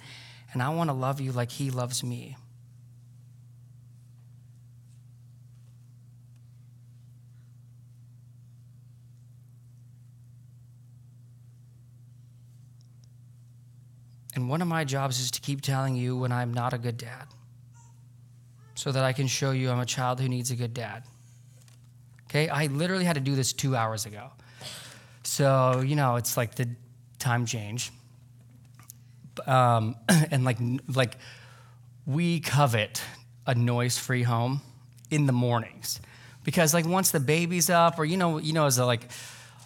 And 0.54 0.62
I 0.62 0.70
want 0.70 0.91
to 0.91 0.94
love 0.94 1.20
you 1.20 1.32
like 1.32 1.50
he 1.50 1.72
loves 1.72 2.04
me. 2.04 2.38
And 14.36 14.48
one 14.48 14.62
of 14.62 14.67
my 14.67 14.84
jobs 14.84 15.20
is 15.20 15.32
to 15.32 15.41
keep 15.41 15.62
telling 15.62 15.96
you 15.96 16.15
when 16.15 16.32
I'm 16.32 16.54
not 16.54 16.74
a 16.74 16.78
good 16.78 16.98
dad 16.98 17.28
so 18.82 18.91
that 18.91 19.04
I 19.04 19.13
can 19.13 19.28
show 19.28 19.52
you 19.52 19.70
I'm 19.70 19.80
a 19.80 19.86
child 19.86 20.20
who 20.20 20.28
needs 20.28 20.50
a 20.50 20.56
good 20.56 20.74
dad. 20.74 21.04
Okay, 22.24 22.50
I 22.50 22.65
literally 22.65 23.06
had 23.06 23.13
to 23.13 23.22
do 23.22 23.36
this 23.36 23.54
two 23.54 23.76
hours 23.76 24.08
ago. 24.08 24.32
So, 25.22 25.84
you 25.86 25.96
know, 25.96 26.15
it's 26.15 26.36
like 26.36 26.56
the 26.56 26.67
time 27.20 27.46
change. 27.46 27.91
Um, 29.46 29.98
and 30.32 30.44
like, 30.44 30.58
like, 30.88 31.17
we 32.08 32.39
covet 32.39 33.04
a 33.46 33.54
noise 33.54 34.00
free 34.00 34.24
home 34.24 34.62
in 35.12 35.28
the 35.28 35.34
mornings 35.34 36.02
because 36.44 36.74
like 36.74 36.88
once 36.88 37.12
the 37.12 37.20
baby's 37.20 37.70
up 37.70 38.00
or 38.00 38.06
you 38.06 38.17
know 38.17 38.39
you 38.39 38.54
know 38.54 38.65
as 38.65 38.80
a 38.80 38.86
like 38.86 39.12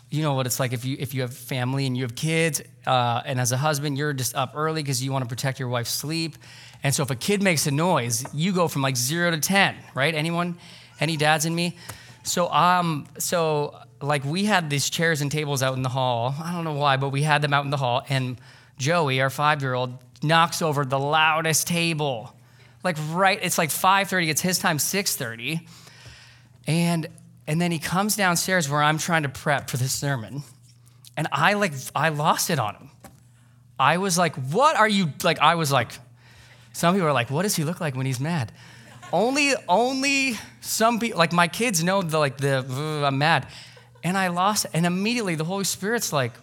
you 0.09 0.21
know 0.21 0.33
what 0.33 0.45
it's 0.45 0.59
like 0.59 0.73
if 0.73 0.85
you 0.85 0.95
if 0.99 1.13
you 1.13 1.21
have 1.21 1.33
family 1.33 1.85
and 1.85 1.97
you 1.97 2.03
have 2.03 2.15
kids 2.15 2.61
uh, 2.85 3.21
and 3.25 3.39
as 3.39 3.51
a 3.51 3.57
husband 3.57 3.97
you're 3.97 4.13
just 4.13 4.35
up 4.35 4.51
early 4.55 4.81
because 4.81 5.03
you 5.03 5.11
want 5.11 5.23
to 5.23 5.29
protect 5.29 5.59
your 5.59 5.69
wife's 5.69 5.91
sleep 5.91 6.37
and 6.83 6.93
so 6.93 7.03
if 7.03 7.09
a 7.09 7.15
kid 7.15 7.41
makes 7.41 7.67
a 7.67 7.71
noise 7.71 8.23
you 8.33 8.53
go 8.53 8.67
from 8.67 8.81
like 8.81 8.95
zero 8.95 9.31
to 9.31 9.39
ten 9.39 9.75
right 9.93 10.13
anyone 10.13 10.57
any 10.99 11.17
dads 11.17 11.45
in 11.45 11.53
me 11.53 11.75
so 12.25 12.51
um, 12.51 13.05
so 13.19 13.75
like 14.01 14.25
we 14.25 14.45
had 14.45 14.69
these 14.69 14.89
chairs 14.89 15.21
and 15.21 15.31
tables 15.31 15.61
out 15.61 15.75
in 15.75 15.83
the 15.83 15.89
hall. 15.89 16.33
I 16.41 16.51
don't 16.51 16.63
know 16.63 16.73
why, 16.73 16.97
but 16.97 17.09
we 17.09 17.21
had 17.21 17.41
them 17.41 17.53
out 17.53 17.65
in 17.65 17.71
the 17.71 17.77
hall. 17.77 18.03
And 18.09 18.39
Joey, 18.77 19.21
our 19.21 19.29
five-year-old, 19.29 19.97
knocks 20.23 20.61
over 20.61 20.85
the 20.85 20.99
loudest 20.99 21.67
table. 21.67 22.35
Like 22.83 22.97
right, 23.11 23.39
it's 23.41 23.57
like 23.57 23.69
5:30. 23.69 24.29
It's 24.29 24.41
his 24.41 24.59
time, 24.59 24.77
6:30. 24.77 25.67
And 26.67 27.07
and 27.47 27.61
then 27.61 27.71
he 27.71 27.79
comes 27.79 28.15
downstairs 28.15 28.69
where 28.69 28.81
I'm 28.81 28.97
trying 28.97 29.23
to 29.23 29.29
prep 29.29 29.69
for 29.69 29.77
this 29.77 29.93
sermon. 29.93 30.43
And 31.17 31.27
I 31.31 31.53
like 31.53 31.73
I 31.95 32.09
lost 32.09 32.49
it 32.49 32.59
on 32.59 32.75
him. 32.75 32.89
I 33.79 33.97
was 33.97 34.17
like, 34.17 34.35
what 34.35 34.75
are 34.75 34.87
you 34.87 35.11
like? 35.23 35.39
I 35.39 35.55
was 35.55 35.71
like, 35.71 35.91
some 36.73 36.95
people 36.95 37.07
are 37.07 37.13
like, 37.13 37.29
what 37.29 37.43
does 37.43 37.55
he 37.55 37.63
look 37.63 37.79
like 37.79 37.95
when 37.95 38.05
he's 38.05 38.19
mad? 38.19 38.51
only 39.11 39.53
only 39.69 40.37
some 40.61 40.99
people 40.99 41.17
like 41.17 41.31
my 41.31 41.47
kids 41.47 41.83
know 41.83 42.01
the 42.01 42.19
like 42.19 42.37
the 42.37 43.03
I'm 43.05 43.17
mad. 43.17 43.47
And 44.03 44.17
I 44.17 44.27
lost 44.27 44.67
and 44.73 44.85
immediately 44.85 45.35
the 45.35 45.43
Holy 45.43 45.63
Spirit's 45.63 46.13
like, 46.13 46.33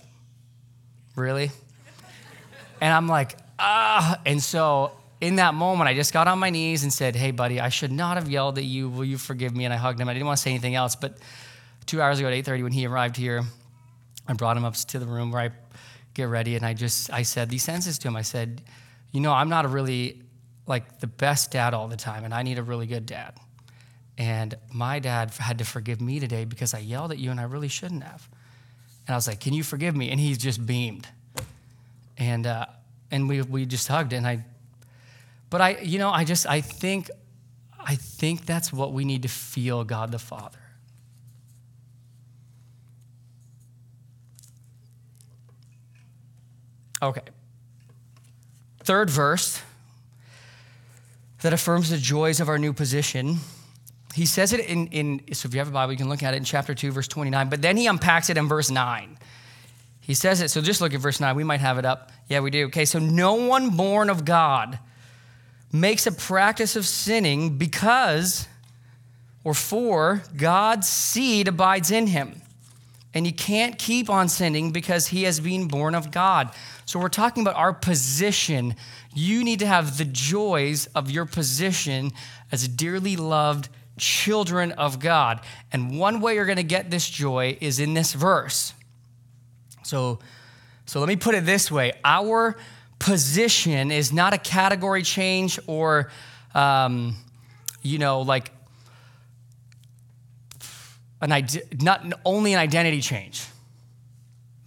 really? 1.14 1.50
And 2.80 2.92
I'm 2.92 3.06
like, 3.06 3.36
ah. 3.58 4.20
And 4.26 4.42
so 4.42 4.92
in 5.22 5.36
that 5.36 5.54
moment, 5.54 5.88
I 5.88 5.94
just 5.94 6.12
got 6.12 6.26
on 6.26 6.40
my 6.40 6.50
knees 6.50 6.82
and 6.82 6.92
said, 6.92 7.14
Hey, 7.14 7.30
buddy, 7.30 7.60
I 7.60 7.68
should 7.68 7.92
not 7.92 8.16
have 8.16 8.28
yelled 8.28 8.58
at 8.58 8.64
you. 8.64 8.88
Will 8.88 9.04
you 9.04 9.16
forgive 9.16 9.54
me? 9.54 9.64
And 9.64 9.72
I 9.72 9.76
hugged 9.76 10.00
him. 10.00 10.08
I 10.08 10.14
didn't 10.14 10.26
want 10.26 10.36
to 10.38 10.42
say 10.42 10.50
anything 10.50 10.74
else. 10.74 10.96
But 10.96 11.16
two 11.86 12.02
hours 12.02 12.18
ago 12.18 12.28
at 12.28 12.34
8:30, 12.34 12.64
when 12.64 12.72
he 12.72 12.84
arrived 12.86 13.16
here, 13.16 13.44
I 14.26 14.32
brought 14.32 14.56
him 14.56 14.64
up 14.64 14.74
to 14.74 14.98
the 14.98 15.06
room 15.06 15.30
where 15.30 15.42
I 15.42 15.50
get 16.14 16.24
ready, 16.24 16.56
and 16.56 16.66
I 16.66 16.74
just 16.74 17.08
I 17.12 17.22
said 17.22 17.50
these 17.50 17.62
sentences 17.62 18.00
to 18.00 18.08
him. 18.08 18.16
I 18.16 18.22
said, 18.22 18.62
You 19.12 19.20
know, 19.20 19.32
I'm 19.32 19.48
not 19.48 19.64
a 19.64 19.68
really 19.68 20.22
like 20.66 20.98
the 20.98 21.06
best 21.06 21.52
dad 21.52 21.72
all 21.72 21.86
the 21.86 21.96
time, 21.96 22.24
and 22.24 22.34
I 22.34 22.42
need 22.42 22.58
a 22.58 22.62
really 22.64 22.86
good 22.86 23.06
dad. 23.06 23.36
And 24.18 24.56
my 24.72 24.98
dad 24.98 25.30
had 25.30 25.58
to 25.58 25.64
forgive 25.64 26.00
me 26.00 26.18
today 26.18 26.44
because 26.44 26.74
I 26.74 26.80
yelled 26.80 27.12
at 27.12 27.18
you 27.18 27.30
and 27.30 27.38
I 27.38 27.44
really 27.44 27.68
shouldn't 27.68 28.02
have. 28.02 28.28
And 29.06 29.14
I 29.14 29.16
was 29.16 29.28
like, 29.28 29.38
Can 29.38 29.54
you 29.54 29.62
forgive 29.62 29.94
me? 29.94 30.10
And 30.10 30.18
he 30.18 30.34
just 30.34 30.66
beamed. 30.66 31.06
And, 32.18 32.44
uh, 32.44 32.66
and 33.12 33.28
we, 33.28 33.40
we 33.42 33.66
just 33.66 33.86
hugged. 33.86 34.12
And 34.12 34.26
I, 34.26 34.44
but 35.52 35.60
I, 35.60 35.76
you 35.82 35.98
know, 35.98 36.10
I 36.10 36.24
just, 36.24 36.46
I 36.46 36.62
think, 36.62 37.10
I 37.78 37.94
think 37.94 38.46
that's 38.46 38.72
what 38.72 38.94
we 38.94 39.04
need 39.04 39.20
to 39.20 39.28
feel 39.28 39.84
God 39.84 40.10
the 40.10 40.18
Father. 40.18 40.58
Okay. 47.02 47.20
Third 48.78 49.10
verse 49.10 49.60
that 51.42 51.52
affirms 51.52 51.90
the 51.90 51.98
joys 51.98 52.40
of 52.40 52.48
our 52.48 52.58
new 52.58 52.72
position. 52.72 53.36
He 54.14 54.24
says 54.24 54.54
it 54.54 54.60
in, 54.60 54.86
in, 54.86 55.34
so 55.34 55.48
if 55.48 55.52
you 55.52 55.60
have 55.60 55.68
a 55.68 55.72
Bible, 55.72 55.92
you 55.92 55.98
can 55.98 56.08
look 56.08 56.22
at 56.22 56.32
it 56.32 56.38
in 56.38 56.44
chapter 56.44 56.74
2, 56.74 56.92
verse 56.92 57.08
29, 57.08 57.50
but 57.50 57.60
then 57.60 57.76
he 57.76 57.86
unpacks 57.86 58.30
it 58.30 58.38
in 58.38 58.48
verse 58.48 58.70
9. 58.70 59.18
He 60.00 60.14
says 60.14 60.40
it, 60.40 60.50
so 60.50 60.62
just 60.62 60.80
look 60.80 60.94
at 60.94 61.00
verse 61.00 61.20
9. 61.20 61.36
We 61.36 61.44
might 61.44 61.60
have 61.60 61.76
it 61.76 61.84
up. 61.84 62.10
Yeah, 62.26 62.40
we 62.40 62.50
do. 62.50 62.64
Okay, 62.68 62.86
so 62.86 62.98
no 62.98 63.34
one 63.34 63.76
born 63.76 64.08
of 64.08 64.24
God 64.24 64.78
makes 65.72 66.06
a 66.06 66.12
practice 66.12 66.76
of 66.76 66.86
sinning 66.86 67.56
because 67.56 68.46
or 69.44 69.54
for 69.54 70.22
God's 70.36 70.88
seed 70.88 71.48
abides 71.48 71.90
in 71.90 72.06
him. 72.06 72.40
And 73.14 73.26
you 73.26 73.32
can't 73.32 73.78
keep 73.78 74.08
on 74.08 74.28
sinning 74.28 74.70
because 74.70 75.08
he 75.08 75.24
has 75.24 75.40
been 75.40 75.68
born 75.68 75.94
of 75.94 76.10
God. 76.10 76.50
So 76.86 76.98
we're 76.98 77.08
talking 77.08 77.42
about 77.42 77.56
our 77.56 77.72
position 77.72 78.74
you 79.14 79.44
need 79.44 79.58
to 79.58 79.66
have 79.66 79.98
the 79.98 80.04
joys 80.04 80.86
of 80.94 81.10
your 81.10 81.26
position 81.26 82.12
as 82.50 82.66
dearly 82.66 83.16
loved 83.16 83.68
children 83.98 84.72
of 84.72 84.98
God. 84.98 85.40
And 85.72 85.98
one 85.98 86.20
way 86.20 86.34
you're 86.34 86.46
going 86.46 86.56
to 86.56 86.62
get 86.62 86.90
this 86.90 87.08
joy 87.08 87.58
is 87.60 87.78
in 87.78 87.94
this 87.94 88.14
verse. 88.14 88.72
So, 89.82 90.18
so 90.86 91.00
let 91.00 91.08
me 91.08 91.16
put 91.16 91.34
it 91.34 91.44
this 91.44 91.70
way 91.70 91.92
our 92.04 92.56
position 93.02 93.90
is 93.90 94.12
not 94.12 94.32
a 94.32 94.38
category 94.38 95.02
change 95.02 95.58
or, 95.66 96.10
um, 96.54 97.16
you 97.82 97.98
know, 97.98 98.20
like 98.20 98.52
an 101.20 101.32
idea, 101.32 101.62
not 101.80 102.04
only 102.24 102.52
an 102.52 102.60
identity 102.60 103.00
change. 103.00 103.44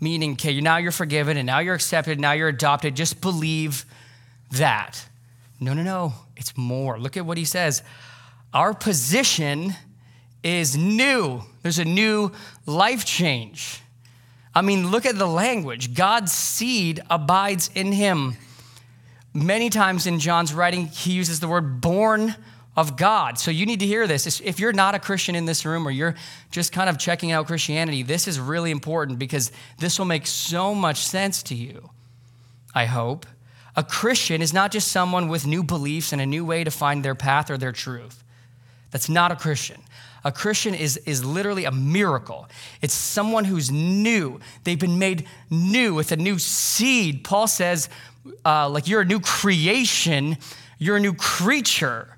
Meaning, 0.02 0.34
okay, 0.34 0.60
now 0.60 0.78
you're 0.78 0.92
forgiven 0.92 1.38
and 1.38 1.48
now 1.48 1.60
you're 1.60 1.76
accepted, 1.76 2.20
now 2.20 2.34
you're 2.34 2.50
adopted. 2.50 2.94
Just 2.96 3.22
believe 3.22 3.86
that. 4.52 5.08
No, 5.62 5.74
no, 5.74 5.84
no. 5.84 6.14
It's 6.36 6.58
more. 6.58 7.00
Look 7.00 7.16
at 7.16 7.26
what 7.26 7.38
he 7.38 7.46
says. 7.46 7.82
Our 8.54 8.74
position 8.74 9.74
is 10.44 10.76
new. 10.76 11.42
There's 11.62 11.80
a 11.80 11.86
new 11.86 12.34
life 12.66 13.06
change. 13.06 13.82
I 14.56 14.62
mean, 14.62 14.90
look 14.90 15.06
at 15.06 15.18
the 15.18 15.28
language. 15.28 15.94
God's 15.94 16.32
seed 16.32 17.02
abides 17.10 17.70
in 17.76 17.92
him. 17.92 18.38
Many 19.34 19.70
times 19.70 20.08
in 20.08 20.20
John's 20.20 20.54
writing, 20.54 20.88
he 20.88 21.12
uses 21.12 21.42
the 21.42 21.48
word 21.50 21.82
born 21.82 22.36
of 22.78 22.96
God. 22.96 23.38
So 23.38 23.52
you 23.52 23.66
need 23.66 23.82
to 23.82 23.86
hear 23.86 24.08
this. 24.08 24.40
If 24.42 24.60
you're 24.60 24.74
not 24.74 24.96
a 24.96 25.00
Christian 25.00 25.36
in 25.36 25.46
this 25.46 25.66
room 25.66 25.88
or 25.88 25.92
you're 25.92 26.16
just 26.52 26.72
kind 26.72 26.90
of 26.90 26.98
checking 26.98 27.32
out 27.32 27.48
Christianity, 27.48 28.02
this 28.04 28.28
is 28.28 28.40
really 28.40 28.72
important 28.72 29.20
because 29.20 29.52
this 29.80 30.00
will 30.00 30.06
make 30.06 30.26
so 30.26 30.74
much 30.74 31.06
sense 31.06 31.44
to 31.44 31.56
you, 31.56 31.90
I 32.74 32.86
hope. 32.86 33.26
A 33.76 33.84
Christian 33.84 34.42
is 34.42 34.54
not 34.54 34.72
just 34.72 34.90
someone 34.90 35.28
with 35.28 35.46
new 35.46 35.64
beliefs 35.64 36.14
and 36.14 36.22
a 36.22 36.26
new 36.26 36.46
way 36.46 36.64
to 36.64 36.72
find 36.72 37.04
their 37.04 37.16
path 37.16 37.50
or 37.50 37.58
their 37.58 37.74
truth. 37.74 38.24
That's 38.92 39.10
not 39.10 39.32
a 39.32 39.36
Christian. 39.36 39.82
A 40.26 40.32
Christian 40.32 40.74
is, 40.74 40.98
is 41.06 41.24
literally 41.24 41.66
a 41.66 41.72
miracle. 41.72 42.50
It's 42.82 42.96
someone 42.96 43.46
who's 43.46 43.72
new. 43.72 44.40
They've 44.64 44.80
been 44.80 45.00
made 45.00 45.28
new 45.52 45.94
with 45.94 46.12
a 46.12 46.18
new 46.18 46.40
seed. 46.40 47.24
Paul 47.24 47.48
says, 47.48 47.88
uh, 48.44 48.68
like, 48.70 48.88
you're 48.88 49.02
a 49.02 49.06
new 49.06 49.20
creation, 49.20 50.38
you're 50.80 50.98
a 50.98 51.00
new 51.00 51.14
creature. 51.14 52.18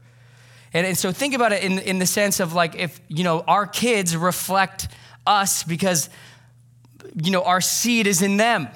And, 0.74 0.88
and 0.88 0.98
so 0.98 1.12
think 1.12 1.34
about 1.34 1.52
it 1.52 1.64
in, 1.64 1.80
in 1.80 2.00
the 2.00 2.06
sense 2.06 2.40
of 2.40 2.54
like 2.54 2.76
if, 2.76 3.00
you 3.10 3.24
know, 3.24 3.42
our 3.42 3.68
kids 3.68 4.16
reflect 4.16 4.88
us 5.26 5.64
because, 5.64 6.10
you 7.22 7.32
know, 7.32 7.44
our 7.44 7.62
seed 7.62 8.08
is 8.08 8.22
in 8.22 8.38
them. 8.38 8.70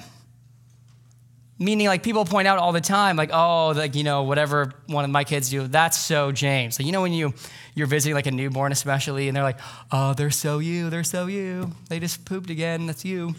Meaning, 1.62 1.86
like 1.86 2.02
people 2.02 2.26
point 2.26 2.48
out 2.48 2.58
all 2.58 2.72
the 2.72 2.82
time, 2.82 3.18
like, 3.18 3.30
oh, 3.32 3.74
like 3.76 3.94
you 3.94 4.04
know, 4.04 4.24
whatever 4.24 4.74
one 4.88 5.06
of 5.06 5.12
my 5.12 5.24
kids 5.24 5.52
do, 5.52 5.68
that's 5.68 5.96
so 5.96 6.32
James. 6.32 6.80
Like, 6.80 6.88
you 6.88 6.92
know, 6.92 7.04
when 7.04 7.14
you 7.14 7.36
you're 7.76 7.86
visiting 7.86 8.16
like 8.16 8.26
a 8.26 8.32
newborn, 8.32 8.72
especially, 8.72 9.28
and 9.28 9.38
they're 9.38 9.44
like, 9.44 9.60
oh, 9.92 10.16
they're 10.16 10.32
so 10.32 10.58
you, 10.58 10.90
they're 10.90 11.04
so 11.04 11.28
you. 11.28 11.72
They 11.88 12.00
just 12.00 12.26
pooped 12.26 12.50
again. 12.50 12.88
That's 12.88 13.06
you. 13.06 13.36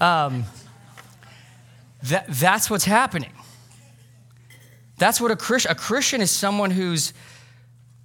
Um, 0.00 0.44
that 2.04 2.26
that's 2.28 2.70
what's 2.70 2.84
happening. 2.84 3.32
That's 4.98 5.20
what 5.20 5.32
a 5.32 5.36
Christian. 5.36 5.72
A 5.72 5.74
Christian 5.74 6.20
is 6.20 6.30
someone 6.30 6.70
who's 6.70 7.12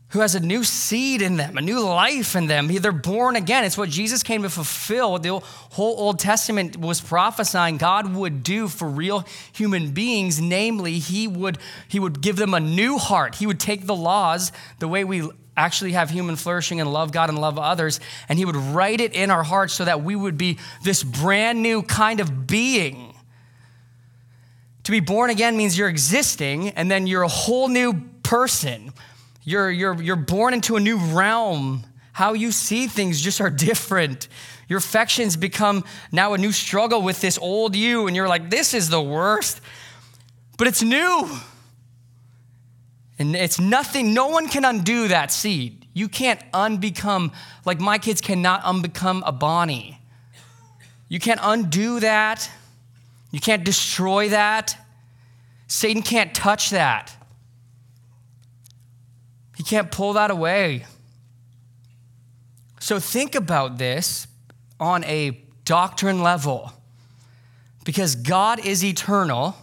who 0.09 0.21
has 0.21 0.33
a 0.33 0.39
new 0.39 0.63
seed 0.63 1.21
in 1.21 1.37
them, 1.37 1.57
a 1.57 1.61
new 1.61 1.79
life 1.79 2.35
in 2.35 2.47
them. 2.47 2.67
They're 2.67 2.91
born 2.91 3.35
again. 3.35 3.63
It's 3.63 3.77
what 3.77 3.89
Jesus 3.89 4.23
came 4.23 4.41
to 4.41 4.49
fulfill. 4.49 5.19
The 5.19 5.39
whole 5.39 5.99
Old 5.99 6.19
Testament 6.19 6.77
was 6.77 6.99
prophesying 6.99 7.77
God 7.77 8.15
would 8.15 8.41
do 8.41 8.67
for 8.67 8.87
real 8.87 9.25
human 9.53 9.91
beings. 9.91 10.41
Namely, 10.41 10.97
He 10.97 11.27
would, 11.27 11.59
he 11.87 11.99
would 11.99 12.21
give 12.21 12.37
them 12.37 12.55
a 12.55 12.59
new 12.59 12.97
heart. 12.97 13.35
He 13.35 13.45
would 13.45 13.59
take 13.59 13.85
the 13.85 13.95
laws, 13.95 14.51
the 14.79 14.87
way 14.87 15.03
we 15.03 15.29
actually 15.55 15.91
have 15.91 16.09
human 16.09 16.35
flourishing 16.35 16.79
and 16.79 16.91
love 16.91 17.11
God 17.11 17.29
and 17.29 17.37
love 17.37 17.59
others, 17.59 17.99
and 18.29 18.39
He 18.39 18.45
would 18.45 18.55
write 18.55 19.01
it 19.01 19.13
in 19.13 19.29
our 19.29 19.43
hearts 19.43 19.73
so 19.73 19.85
that 19.85 20.01
we 20.01 20.15
would 20.15 20.37
be 20.37 20.57
this 20.83 21.03
brand 21.03 21.61
new 21.61 21.83
kind 21.83 22.19
of 22.19 22.47
being. 22.47 23.13
To 24.85 24.91
be 24.91 25.01
born 25.01 25.29
again 25.29 25.55
means 25.55 25.77
you're 25.77 25.89
existing, 25.89 26.69
and 26.69 26.89
then 26.89 27.05
you're 27.05 27.21
a 27.21 27.27
whole 27.27 27.67
new 27.67 27.93
person 28.23 28.91
you're, 29.49 29.71
you're, 29.71 30.01
you're 30.01 30.15
born 30.15 30.53
into 30.53 30.75
a 30.75 30.79
new 30.79 30.97
realm. 30.97 31.83
How 32.11 32.33
you 32.33 32.51
see 32.51 32.87
things 32.87 33.19
just 33.19 33.41
are 33.41 33.49
different. 33.49 34.27
Your 34.67 34.77
affections 34.77 35.35
become 35.35 35.83
now 36.11 36.33
a 36.33 36.37
new 36.37 36.51
struggle 36.51 37.01
with 37.01 37.21
this 37.21 37.37
old 37.39 37.75
you, 37.75 38.05
and 38.05 38.15
you're 38.15 38.27
like, 38.27 38.51
this 38.51 38.73
is 38.73 38.89
the 38.89 39.01
worst. 39.01 39.61
But 40.57 40.67
it's 40.67 40.83
new. 40.83 41.29
And 43.17 43.35
it's 43.35 43.59
nothing, 43.59 44.13
no 44.13 44.27
one 44.27 44.47
can 44.47 44.63
undo 44.65 45.07
that 45.07 45.31
seed. 45.31 45.87
You 45.93 46.07
can't 46.07 46.39
unbecome, 46.51 47.33
like 47.65 47.79
my 47.79 47.97
kids 47.97 48.21
cannot 48.21 48.61
unbecome 48.61 49.23
a 49.25 49.31
Bonney. 49.31 49.99
You 51.07 51.19
can't 51.19 51.39
undo 51.41 51.99
that. 52.01 52.49
You 53.31 53.39
can't 53.39 53.63
destroy 53.63 54.29
that. 54.29 54.77
Satan 55.67 56.03
can't 56.03 56.35
touch 56.35 56.69
that. 56.69 57.15
He 59.59 59.63
can't 59.63 59.91
pull 59.91 60.13
that 60.13 60.31
away. 60.31 60.85
So 62.79 62.97
think 62.97 63.35
about 63.35 63.77
this 63.77 64.25
on 64.79 65.03
a 65.03 65.31
doctrine 65.65 66.23
level. 66.23 66.71
Because 67.83 68.15
God 68.15 68.65
is 68.65 68.85
eternal, 68.85 69.57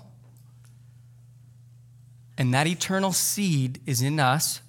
and 2.37 2.53
that 2.53 2.67
eternal 2.67 3.15
seed 3.15 3.81
is 3.87 4.03
in 4.03 4.21
us, 4.21 4.61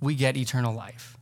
we 0.00 0.14
get 0.14 0.36
eternal 0.36 0.72
life. 0.72 1.16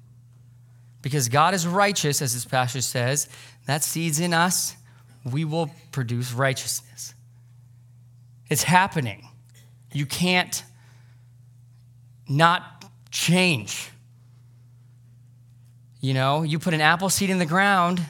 Because 1.00 1.30
God 1.30 1.54
is 1.54 1.66
righteous, 1.66 2.20
as 2.20 2.34
this 2.34 2.44
passage 2.44 2.84
says, 2.84 3.30
that 3.64 3.82
seed's 3.82 4.20
in 4.20 4.34
us, 4.34 4.76
we 5.24 5.46
will 5.46 5.70
produce 5.90 6.34
righteousness. 6.34 7.14
It's 8.50 8.64
happening. 8.64 9.26
You 9.90 10.04
can't 10.04 10.62
not 12.28 12.77
change. 13.10 13.90
You 16.00 16.14
know, 16.14 16.42
you 16.42 16.58
put 16.58 16.74
an 16.74 16.80
apple 16.80 17.10
seed 17.10 17.30
in 17.30 17.38
the 17.38 17.46
ground 17.46 18.00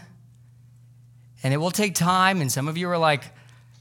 and 1.42 1.54
it 1.54 1.56
will 1.56 1.70
take 1.70 1.94
time. 1.94 2.40
And 2.40 2.50
some 2.50 2.68
of 2.68 2.76
you 2.76 2.88
are 2.90 2.98
like, 2.98 3.24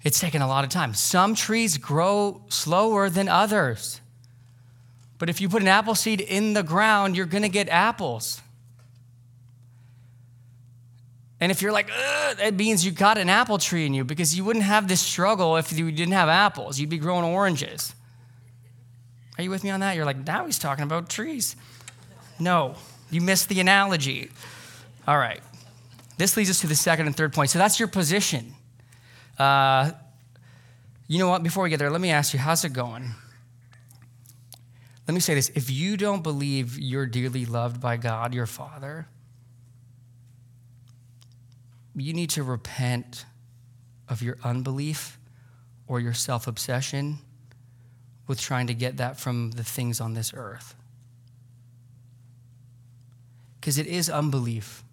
it's 0.04 0.20
taken 0.20 0.42
a 0.42 0.48
lot 0.48 0.64
of 0.64 0.70
time. 0.70 0.94
Some 0.94 1.36
trees 1.36 1.78
grow 1.78 2.42
slower 2.48 3.10
than 3.10 3.28
others. 3.28 4.00
But 5.18 5.30
if 5.30 5.42
you 5.42 5.50
put 5.50 5.62
an 5.62 5.68
apple 5.68 5.96
seed 5.96 6.22
in 6.22 6.54
the 6.54 6.64
ground, 6.64 7.18
you're 7.18 7.26
going 7.26 7.44
to 7.44 7.50
get 7.50 7.68
apples. 7.70 8.42
And 11.40 11.52
if 11.52 11.62
you're 11.62 11.72
like, 11.72 11.88
that 12.38 12.56
means 12.56 12.86
you 12.86 12.92
got 12.92 13.18
an 13.18 13.30
apple 13.30 13.58
tree 13.58 13.86
in 13.86 13.94
you 13.94 14.04
because 14.04 14.36
you 14.36 14.44
wouldn't 14.44 14.66
have 14.66 14.88
this 14.88 15.02
struggle 15.02 15.58
if 15.58 15.72
you 15.72 15.92
didn't 15.92 16.14
have 16.14 16.30
apples. 16.30 16.80
You'd 16.80 16.90
be 16.90 16.98
growing 16.98 17.24
oranges. 17.24 17.94
Are 19.38 19.44
you 19.44 19.50
with 19.50 19.64
me 19.64 19.70
on 19.70 19.82
that? 19.82 19.96
You're 19.96 20.06
like, 20.06 20.26
now 20.26 20.46
he's 20.46 20.60
talking 20.60 20.84
about 20.84 21.10
trees. 21.10 21.56
No, 22.40 22.76
you 23.12 23.22
missed 23.22 23.50
the 23.50 23.60
analogy. 23.60 24.32
All 25.08 25.18
right. 25.18 25.42
This 26.18 26.36
leads 26.36 26.50
us 26.50 26.62
to 26.62 26.68
the 26.68 26.76
second 26.76 27.06
and 27.06 27.16
third 27.16 27.34
point. 27.34 27.52
So 27.52 27.60
that's 27.60 27.80
your 27.80 27.88
position. 27.88 28.56
Uh, 29.38 29.92
you 31.08 31.20
know 31.20 31.30
what? 31.30 31.44
Before 31.44 31.64
we 31.64 31.70
get 31.70 31.78
there, 31.78 31.92
let 31.92 32.02
me 32.02 32.10
ask 32.10 32.34
you, 32.34 32.40
how's 32.40 32.66
it 32.66 32.74
going? 32.74 33.12
Let 35.08 35.14
me 35.14 35.20
say 35.20 35.36
this 35.36 35.50
if 35.50 35.70
you 35.70 35.96
don't 35.96 36.22
believe 36.24 36.78
you're 36.78 37.06
dearly 37.06 37.46
loved 37.46 37.80
by 37.80 37.98
God, 37.98 38.34
your 38.34 38.46
Father, 38.46 39.08
you 41.96 42.14
need 42.14 42.30
to 42.32 42.44
repent 42.44 43.26
of 44.10 44.22
your 44.22 44.38
unbelief 44.44 45.18
or 45.88 46.00
your 46.00 46.14
self 46.14 46.48
obsession 46.48 47.20
with 48.28 48.40
trying 48.40 48.68
to 48.68 48.74
get 48.74 48.98
that 48.98 49.18
from 49.18 49.52
the 49.52 49.64
things 49.64 50.02
on 50.02 50.14
this 50.14 50.34
earth. 50.36 50.76
Because 53.60 53.78
it 53.78 53.88
is 53.88 54.10
unbelief. 54.10 54.84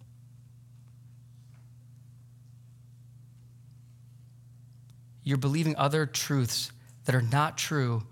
You're 5.23 5.37
believing 5.37 5.75
other 5.75 6.05
truths 6.05 6.71
that 7.05 7.15
are 7.15 7.21
not 7.21 7.57
true 7.57 8.03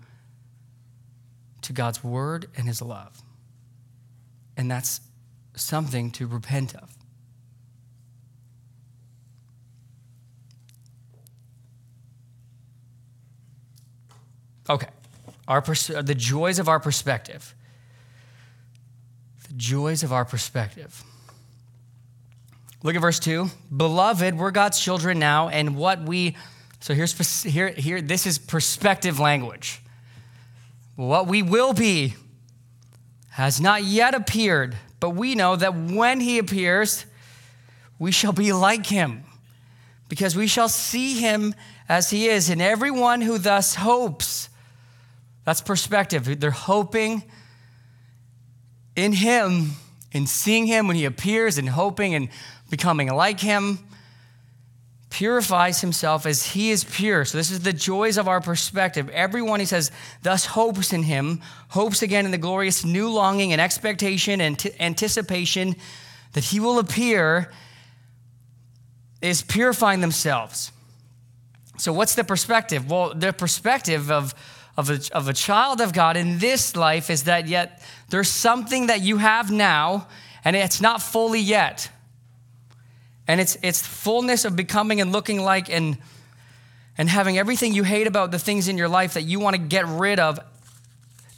to 1.62 1.72
God's 1.72 2.04
word 2.04 2.46
and 2.56 2.66
his 2.66 2.82
love. 2.82 3.22
And 4.56 4.70
that's 4.70 5.00
something 5.54 6.10
to 6.12 6.26
repent 6.26 6.74
of. 6.74 6.90
Okay. 14.68 14.88
Our 15.46 15.62
pers- 15.62 15.90
uh, 15.90 16.02
the 16.02 16.14
joys 16.14 16.58
of 16.58 16.68
our 16.68 16.80
perspective. 16.80 17.54
The 19.48 19.54
joys 19.54 20.02
of 20.02 20.12
our 20.12 20.24
perspective. 20.24 21.02
Look 22.82 22.94
at 22.94 23.00
verse 23.00 23.18
2. 23.18 23.48
Beloved, 23.74 24.36
we're 24.36 24.50
God's 24.50 24.78
children 24.78 25.18
now, 25.18 25.48
and 25.48 25.74
what 25.74 26.02
we, 26.02 26.36
so 26.80 26.92
here's, 26.92 27.42
here, 27.42 27.68
here, 27.70 28.02
this 28.02 28.26
is 28.26 28.38
perspective 28.38 29.18
language. 29.18 29.80
What 30.96 31.26
we 31.26 31.42
will 31.42 31.72
be 31.72 32.14
has 33.30 33.60
not 33.60 33.84
yet 33.84 34.14
appeared, 34.14 34.76
but 35.00 35.10
we 35.10 35.34
know 35.34 35.56
that 35.56 35.74
when 35.74 36.20
he 36.20 36.38
appears, 36.38 37.04
we 37.98 38.12
shall 38.12 38.32
be 38.32 38.52
like 38.52 38.86
him, 38.86 39.24
because 40.08 40.36
we 40.36 40.46
shall 40.46 40.68
see 40.68 41.14
him 41.20 41.54
as 41.88 42.10
he 42.10 42.28
is. 42.28 42.50
And 42.50 42.60
everyone 42.60 43.22
who 43.22 43.38
thus 43.38 43.76
hopes, 43.76 44.50
that's 45.44 45.60
perspective. 45.60 46.40
They're 46.40 46.50
hoping 46.50 47.24
in 48.96 49.12
Him, 49.12 49.72
in 50.12 50.26
seeing 50.26 50.66
Him 50.66 50.86
when 50.86 50.96
He 50.96 51.04
appears, 51.04 51.58
and 51.58 51.68
hoping 51.68 52.14
and 52.14 52.28
becoming 52.70 53.08
like 53.08 53.40
Him, 53.40 53.78
purifies 55.10 55.80
himself 55.80 56.26
as 56.26 56.46
He 56.46 56.70
is 56.70 56.84
pure. 56.84 57.24
So, 57.24 57.38
this 57.38 57.50
is 57.50 57.60
the 57.60 57.72
joys 57.72 58.16
of 58.16 58.26
our 58.26 58.40
perspective. 58.40 59.08
Everyone, 59.10 59.60
He 59.60 59.66
says, 59.66 59.90
thus 60.22 60.46
hopes 60.46 60.92
in 60.92 61.02
Him, 61.02 61.40
hopes 61.68 62.02
again 62.02 62.24
in 62.24 62.30
the 62.30 62.38
glorious 62.38 62.84
new 62.84 63.10
longing 63.10 63.52
and 63.52 63.60
expectation 63.60 64.40
and 64.40 64.58
t- 64.58 64.72
anticipation 64.80 65.76
that 66.32 66.44
He 66.44 66.58
will 66.58 66.78
appear, 66.78 67.52
is 69.20 69.42
purifying 69.42 70.00
themselves. 70.00 70.72
So, 71.78 71.92
what's 71.92 72.14
the 72.14 72.24
perspective? 72.24 72.90
Well, 72.90 73.14
the 73.14 73.32
perspective 73.32 74.10
of 74.10 74.34
of 74.76 74.90
a, 74.90 75.00
of 75.12 75.28
a 75.28 75.32
child 75.32 75.80
of 75.80 75.92
God 75.92 76.16
in 76.16 76.38
this 76.38 76.74
life 76.74 77.10
is 77.10 77.24
that 77.24 77.46
yet 77.46 77.82
there's 78.08 78.28
something 78.28 78.88
that 78.88 79.02
you 79.02 79.18
have 79.18 79.50
now, 79.50 80.08
and 80.44 80.56
it's 80.56 80.80
not 80.80 81.00
fully 81.00 81.40
yet. 81.40 81.90
And 83.26 83.40
it's, 83.40 83.56
it's 83.62 83.86
fullness 83.86 84.44
of 84.44 84.56
becoming 84.56 85.00
and 85.00 85.12
looking 85.12 85.40
like 85.40 85.70
and, 85.70 85.96
and 86.98 87.08
having 87.08 87.38
everything 87.38 87.72
you 87.72 87.84
hate 87.84 88.06
about 88.06 88.30
the 88.30 88.38
things 88.38 88.68
in 88.68 88.76
your 88.76 88.88
life 88.88 89.14
that 89.14 89.22
you 89.22 89.40
want 89.40 89.56
to 89.56 89.62
get 89.62 89.86
rid 89.86 90.18
of, 90.18 90.38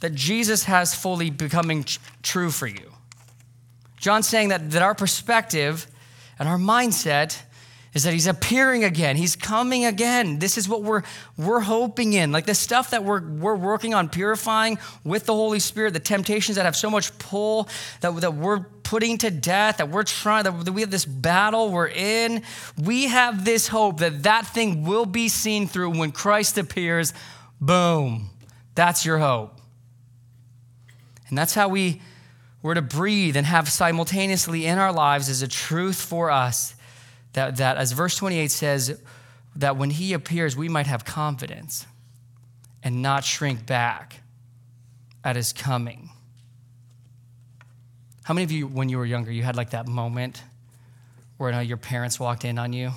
that 0.01 0.13
Jesus 0.13 0.63
has 0.63 0.93
fully 0.93 1.29
becoming 1.29 1.85
true 2.23 2.51
for 2.51 2.67
you. 2.67 2.91
John's 3.97 4.27
saying 4.27 4.49
that, 4.49 4.71
that 4.71 4.81
our 4.81 4.93
perspective 4.93 5.87
and 6.37 6.47
our 6.47 6.57
mindset 6.57 7.41
is 7.93 8.03
that 8.03 8.13
he's 8.13 8.27
appearing 8.27 8.83
again. 8.83 9.15
He's 9.15 9.35
coming 9.35 9.85
again. 9.85 10.39
This 10.39 10.57
is 10.57 10.67
what 10.67 10.83
we're 10.83 11.03
we're 11.37 11.61
hoping 11.61 12.13
in. 12.13 12.31
Like 12.31 12.45
the 12.45 12.55
stuff 12.55 12.91
that 12.91 13.03
we're 13.03 13.27
we're 13.27 13.55
working 13.55 13.93
on 13.93 14.09
purifying 14.09 14.77
with 15.03 15.25
the 15.25 15.33
Holy 15.33 15.59
Spirit, 15.59 15.93
the 15.93 15.99
temptations 15.99 16.57
that 16.57 16.65
have 16.65 16.75
so 16.75 16.89
much 16.89 17.17
pull 17.17 17.69
that, 18.01 18.15
that 18.21 18.33
we're 18.33 18.59
putting 18.83 19.17
to 19.19 19.31
death, 19.31 19.77
that 19.77 19.89
we're 19.89 20.03
trying, 20.03 20.43
that 20.43 20.71
we 20.71 20.81
have 20.81 20.91
this 20.91 21.05
battle 21.05 21.71
we're 21.71 21.87
in. 21.87 22.41
We 22.77 23.07
have 23.07 23.43
this 23.43 23.67
hope 23.67 23.99
that 23.99 24.23
that 24.23 24.47
thing 24.47 24.83
will 24.85 25.05
be 25.05 25.27
seen 25.27 25.67
through 25.67 25.97
when 25.97 26.11
Christ 26.11 26.57
appears. 26.57 27.13
Boom. 27.59 28.29
That's 28.75 29.05
your 29.05 29.17
hope. 29.17 29.59
And 31.29 31.37
that's 31.37 31.53
how 31.53 31.67
we 31.67 32.01
were 32.61 32.75
to 32.75 32.81
breathe 32.81 33.35
and 33.35 33.45
have 33.45 33.69
simultaneously 33.69 34.65
in 34.65 34.77
our 34.77 34.93
lives 34.93 35.29
as 35.29 35.41
a 35.41 35.47
truth 35.47 35.99
for 35.99 36.31
us 36.31 36.75
that, 37.37 37.57
that, 37.57 37.77
as 37.77 37.91
verse 37.91 38.15
28 38.15 38.49
says, 38.49 38.99
that 39.57 39.77
when 39.77 39.91
he 39.91 40.13
appears, 40.13 40.57
we 40.57 40.67
might 40.67 40.87
have 40.87 41.05
confidence 41.05 41.85
and 42.81 43.03
not 43.03 43.23
shrink 43.23 43.63
back 43.63 44.21
at 45.23 45.35
his 45.35 45.53
coming. 45.53 46.09
How 48.23 48.33
many 48.33 48.43
of 48.43 48.51
you, 48.51 48.65
when 48.65 48.89
you 48.89 48.97
were 48.97 49.05
younger, 49.05 49.31
you 49.31 49.43
had 49.43 49.55
like 49.55 49.69
that 49.69 49.87
moment 49.87 50.41
where 51.37 51.51
you 51.51 51.57
know, 51.57 51.61
your 51.61 51.77
parents 51.77 52.19
walked 52.19 52.43
in 52.43 52.57
on 52.57 52.73
you 52.73 52.89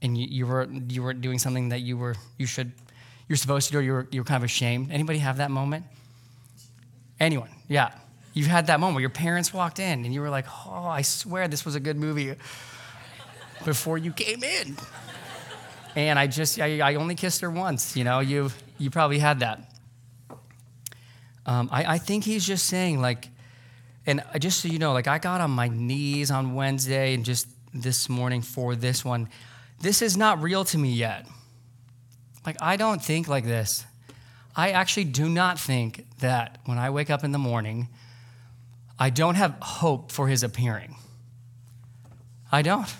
and 0.00 0.16
you, 0.16 0.28
you, 0.30 0.46
were, 0.46 0.68
you 0.88 1.02
were 1.02 1.12
doing 1.12 1.40
something 1.40 1.70
that 1.70 1.80
you 1.80 1.96
were, 1.96 2.14
you 2.38 2.46
should, 2.46 2.70
you're 3.26 3.36
supposed 3.36 3.66
to 3.66 3.72
do, 3.72 3.78
or 3.80 3.82
you 3.82 3.92
were, 3.92 4.08
you 4.12 4.20
were 4.20 4.24
kind 4.24 4.36
of 4.36 4.44
ashamed? 4.44 4.92
Anybody 4.92 5.18
have 5.18 5.38
that 5.38 5.50
moment? 5.50 5.86
Anyone? 7.18 7.50
Yeah. 7.66 7.90
You've 8.32 8.46
had 8.46 8.68
that 8.68 8.78
moment 8.78 8.94
where 8.94 9.00
your 9.02 9.10
parents 9.10 9.52
walked 9.52 9.80
in 9.80 10.04
and 10.04 10.14
you 10.14 10.20
were 10.20 10.30
like, 10.30 10.46
oh, 10.68 10.86
I 10.86 11.02
swear 11.02 11.48
this 11.48 11.64
was 11.64 11.74
a 11.74 11.80
good 11.80 11.96
movie 11.96 12.36
before 13.64 13.98
you 13.98 14.12
came 14.12 14.42
in. 14.42 14.76
And 15.96 16.18
I 16.18 16.26
just, 16.26 16.60
I, 16.60 16.80
I 16.80 16.94
only 16.94 17.14
kissed 17.14 17.40
her 17.40 17.50
once, 17.50 17.96
you 17.96 18.04
know, 18.04 18.20
you, 18.20 18.50
you 18.78 18.90
probably 18.90 19.18
had 19.18 19.40
that. 19.40 19.60
Um, 21.46 21.68
I, 21.72 21.94
I 21.94 21.98
think 21.98 22.24
he's 22.24 22.46
just 22.46 22.66
saying, 22.66 23.00
like, 23.00 23.28
and 24.06 24.22
just 24.38 24.60
so 24.60 24.68
you 24.68 24.78
know, 24.78 24.92
like, 24.92 25.08
I 25.08 25.18
got 25.18 25.40
on 25.40 25.50
my 25.50 25.68
knees 25.68 26.30
on 26.30 26.54
Wednesday 26.54 27.14
and 27.14 27.24
just 27.24 27.48
this 27.74 28.08
morning 28.08 28.42
for 28.42 28.74
this 28.74 29.04
one. 29.04 29.28
This 29.80 30.02
is 30.02 30.16
not 30.16 30.42
real 30.42 30.64
to 30.66 30.78
me 30.78 30.92
yet. 30.92 31.26
Like, 32.46 32.56
I 32.60 32.76
don't 32.76 33.02
think 33.02 33.28
like 33.28 33.44
this. 33.44 33.84
I 34.54 34.70
actually 34.70 35.04
do 35.04 35.28
not 35.28 35.58
think 35.58 36.06
that 36.20 36.58
when 36.64 36.78
I 36.78 36.90
wake 36.90 37.10
up 37.10 37.24
in 37.24 37.32
the 37.32 37.38
morning, 37.38 37.88
I 38.98 39.10
don't 39.10 39.36
have 39.36 39.56
hope 39.60 40.12
for 40.12 40.28
his 40.28 40.42
appearing. 40.42 40.96
I 42.52 42.62
don't. 42.62 42.92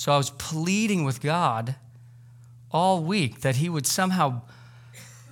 So 0.00 0.12
I 0.12 0.16
was 0.16 0.30
pleading 0.30 1.04
with 1.04 1.20
God 1.20 1.74
all 2.70 3.04
week 3.04 3.42
that 3.42 3.56
He 3.56 3.68
would 3.68 3.86
somehow 3.86 4.40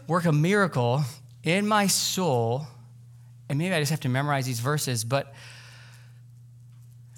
work 0.07 0.27
a 0.27 0.31
miracle 0.31 1.05
in 1.43 1.67
my 1.67 1.87
soul. 1.87 2.67
And 3.49 3.59
maybe 3.59 3.75
I 3.75 3.81
just 3.81 3.89
have 3.89 4.01
to 4.01 4.11
memorize 4.11 4.45
these 4.45 4.61
verses, 4.61 5.05
but 5.05 5.33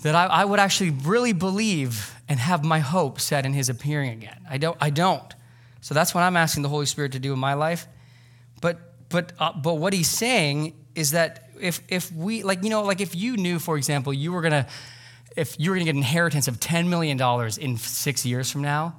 that 0.04 0.14
I, 0.14 0.26
I, 0.26 0.44
would 0.44 0.60
actually 0.60 0.90
really 0.90 1.32
believe 1.32 2.14
and 2.28 2.38
have 2.38 2.64
my 2.64 2.78
hope 2.78 3.18
set 3.18 3.44
in 3.44 3.52
His 3.52 3.68
appearing 3.68 4.10
again. 4.10 4.46
I 4.48 4.58
don't. 4.58 4.76
I 4.80 4.90
don't. 4.90 5.34
So 5.80 5.92
that's 5.92 6.14
what 6.14 6.20
I'm 6.20 6.36
asking 6.36 6.62
the 6.62 6.68
Holy 6.68 6.86
Spirit 6.86 7.10
to 7.12 7.18
do 7.18 7.32
in 7.32 7.40
my 7.40 7.54
life. 7.54 7.88
But 8.60 8.78
but 9.08 9.32
uh, 9.40 9.54
but 9.54 9.74
what 9.74 9.92
He's 9.92 10.08
saying 10.08 10.74
is 10.94 11.10
that 11.10 11.50
if 11.60 11.82
if 11.88 12.12
we 12.12 12.44
like 12.44 12.62
you 12.62 12.70
know 12.70 12.84
like 12.84 13.00
if 13.00 13.16
you 13.16 13.36
knew 13.36 13.58
for 13.58 13.76
example 13.76 14.14
you 14.14 14.30
were 14.30 14.40
gonna 14.40 14.68
if 15.40 15.58
you 15.58 15.70
were 15.70 15.76
going 15.76 15.86
to 15.86 15.92
get 15.92 15.96
an 15.96 16.02
inheritance 16.02 16.48
of 16.48 16.60
$10 16.60 16.88
million 16.88 17.18
in 17.58 17.78
six 17.78 18.26
years 18.26 18.50
from 18.50 18.60
now, 18.60 18.96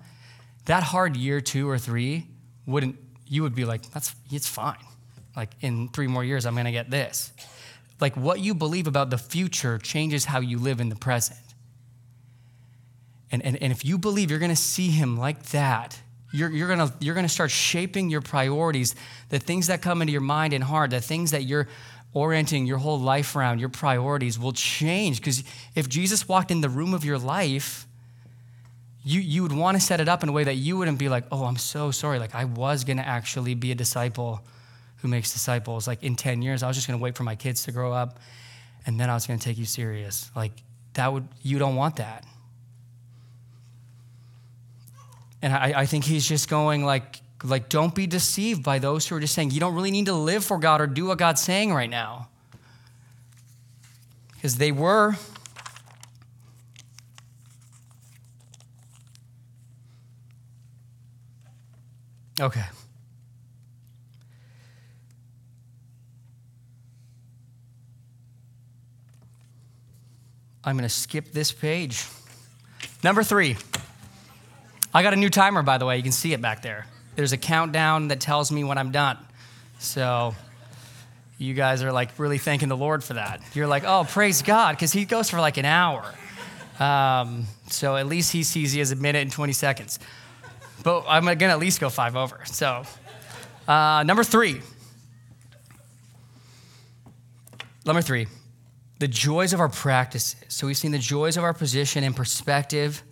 that 0.65 0.81
hard 0.81 1.15
year 1.15 1.39
two 1.39 1.69
or 1.69 1.77
three 1.77 2.25
wouldn't, 2.65 2.95
you 3.27 3.43
would 3.43 3.53
be 3.53 3.63
like, 3.63 3.83
that's, 3.91 4.15
it's 4.31 4.47
fine. 4.47 4.83
Like 5.35 5.51
in 5.61 5.89
three 5.89 6.07
more 6.07 6.23
years, 6.23 6.47
I'm 6.47 6.55
going 6.55 6.65
to 6.65 6.71
get 6.71 6.89
this. 6.89 7.31
Like 7.99 8.17
what 8.17 8.39
you 8.39 8.55
believe 8.55 8.87
about 8.87 9.11
the 9.11 9.19
future 9.19 9.77
changes 9.77 10.25
how 10.25 10.39
you 10.39 10.57
live 10.57 10.79
in 10.81 10.89
the 10.89 10.95
present. 10.95 11.37
And, 13.31 13.45
and, 13.45 13.61
and 13.61 13.71
if 13.71 13.85
you 13.85 13.99
believe 13.99 14.31
you're 14.31 14.39
going 14.39 14.49
to 14.49 14.55
see 14.55 14.89
him 14.89 15.17
like 15.17 15.43
that, 15.49 15.99
you're, 16.33 16.49
you're 16.49 16.75
going 16.75 16.91
you're 16.99 17.15
to 17.15 17.29
start 17.29 17.51
shaping 17.51 18.09
your 18.09 18.21
priorities, 18.21 18.95
the 19.29 19.37
things 19.37 19.67
that 19.67 19.83
come 19.83 20.01
into 20.01 20.11
your 20.11 20.21
mind 20.21 20.53
and 20.53 20.63
heart, 20.63 20.89
the 20.89 21.01
things 21.01 21.31
that 21.31 21.43
you're 21.43 21.67
orienting 22.13 22.65
your 22.65 22.77
whole 22.77 22.99
life 22.99 23.35
around, 23.35 23.59
your 23.59 23.69
priorities 23.69 24.37
will 24.37 24.51
change. 24.51 25.19
Because 25.19 25.43
if 25.75 25.87
Jesus 25.87 26.27
walked 26.27 26.51
in 26.51 26.61
the 26.61 26.69
room 26.69 26.93
of 26.93 27.05
your 27.05 27.17
life, 27.17 27.87
you, 29.03 29.19
you 29.19 29.41
would 29.43 29.51
want 29.51 29.77
to 29.77 29.81
set 29.81 29.99
it 29.99 30.07
up 30.07 30.21
in 30.23 30.29
a 30.29 30.31
way 30.31 30.43
that 30.43 30.55
you 30.55 30.77
wouldn't 30.77 30.99
be 30.99 31.09
like, 31.09 31.23
oh, 31.31 31.45
I'm 31.45 31.57
so 31.57 31.91
sorry. 31.91 32.19
Like, 32.19 32.35
I 32.35 32.45
was 32.45 32.83
going 32.83 32.97
to 32.97 33.07
actually 33.07 33.55
be 33.55 33.71
a 33.71 33.75
disciple 33.75 34.41
who 34.97 35.07
makes 35.07 35.33
disciples. 35.33 35.87
Like, 35.87 36.03
in 36.03 36.15
10 36.15 36.41
years, 36.41 36.61
I 36.61 36.67
was 36.67 36.75
just 36.75 36.87
going 36.87 36.99
to 36.99 37.03
wait 37.03 37.15
for 37.15 37.23
my 37.23 37.35
kids 37.35 37.63
to 37.63 37.71
grow 37.71 37.91
up, 37.93 38.19
and 38.85 38.99
then 38.99 39.09
I 39.09 39.13
was 39.13 39.25
going 39.25 39.39
to 39.39 39.43
take 39.43 39.57
you 39.57 39.65
serious. 39.65 40.29
Like, 40.35 40.51
that 40.93 41.11
would, 41.11 41.27
you 41.41 41.57
don't 41.57 41.75
want 41.75 41.95
that. 41.95 42.25
And 45.41 45.53
I, 45.53 45.73
I 45.81 45.85
think 45.87 46.03
he's 46.03 46.27
just 46.27 46.49
going, 46.49 46.85
like, 46.85 47.21
like, 47.43 47.69
don't 47.69 47.95
be 47.95 48.05
deceived 48.05 48.63
by 48.63 48.79
those 48.79 49.07
who 49.07 49.15
are 49.15 49.19
just 49.19 49.33
saying 49.33 49.51
you 49.51 49.59
don't 49.59 49.73
really 49.73 49.91
need 49.91 50.05
to 50.05 50.13
live 50.13 50.45
for 50.45 50.59
God 50.59 50.79
or 50.79 50.87
do 50.87 51.07
what 51.07 51.17
God's 51.17 51.41
saying 51.41 51.73
right 51.73 51.89
now. 51.89 52.27
Because 54.33 54.57
they 54.57 54.71
were. 54.71 55.15
Okay. 62.39 62.63
I'm 70.63 70.77
going 70.77 70.87
to 70.87 70.89
skip 70.89 71.31
this 71.31 71.51
page. 71.51 72.05
Number 73.03 73.23
three. 73.23 73.57
I 74.93 75.01
got 75.01 75.13
a 75.13 75.15
new 75.15 75.29
timer, 75.29 75.63
by 75.63 75.77
the 75.79 75.85
way. 75.85 75.97
You 75.97 76.03
can 76.03 76.11
see 76.11 76.33
it 76.33 76.41
back 76.41 76.61
there 76.61 76.85
there's 77.21 77.33
a 77.33 77.37
countdown 77.37 78.07
that 78.07 78.19
tells 78.19 78.51
me 78.51 78.63
when 78.63 78.79
I'm 78.79 78.89
done. 78.89 79.15
So 79.77 80.33
you 81.37 81.53
guys 81.53 81.83
are 81.83 81.91
like 81.91 82.17
really 82.17 82.39
thanking 82.39 82.67
the 82.67 82.75
Lord 82.75 83.03
for 83.03 83.13
that. 83.13 83.43
You're 83.53 83.67
like, 83.67 83.83
oh, 83.85 84.07
praise 84.09 84.41
God, 84.41 84.75
because 84.75 84.91
he 84.91 85.05
goes 85.05 85.29
for 85.29 85.39
like 85.39 85.57
an 85.57 85.65
hour. 85.65 86.03
Um, 86.79 87.45
so 87.67 87.95
at 87.95 88.07
least 88.07 88.31
he 88.33 88.41
sees 88.41 88.75
you 88.75 88.81
as 88.81 88.91
a 88.91 88.95
minute 88.95 89.21
and 89.21 89.31
20 89.31 89.53
seconds. 89.53 89.99
But 90.81 91.05
I'm 91.07 91.25
going 91.25 91.37
to 91.37 91.45
at 91.45 91.59
least 91.59 91.79
go 91.79 91.89
five 91.89 92.15
over. 92.15 92.41
So, 92.45 92.85
uh, 93.67 94.01
number 94.03 94.23
three. 94.23 94.59
Number 97.85 98.01
three, 98.01 98.25
the 98.97 99.07
joys 99.07 99.53
of 99.53 99.59
our 99.59 99.69
practices. 99.69 100.37
So 100.47 100.65
we've 100.65 100.75
seen 100.75 100.91
the 100.91 100.97
joys 100.97 101.37
of 101.37 101.43
our 101.43 101.53
position 101.53 102.03
and 102.03 102.15
perspective. 102.15 103.03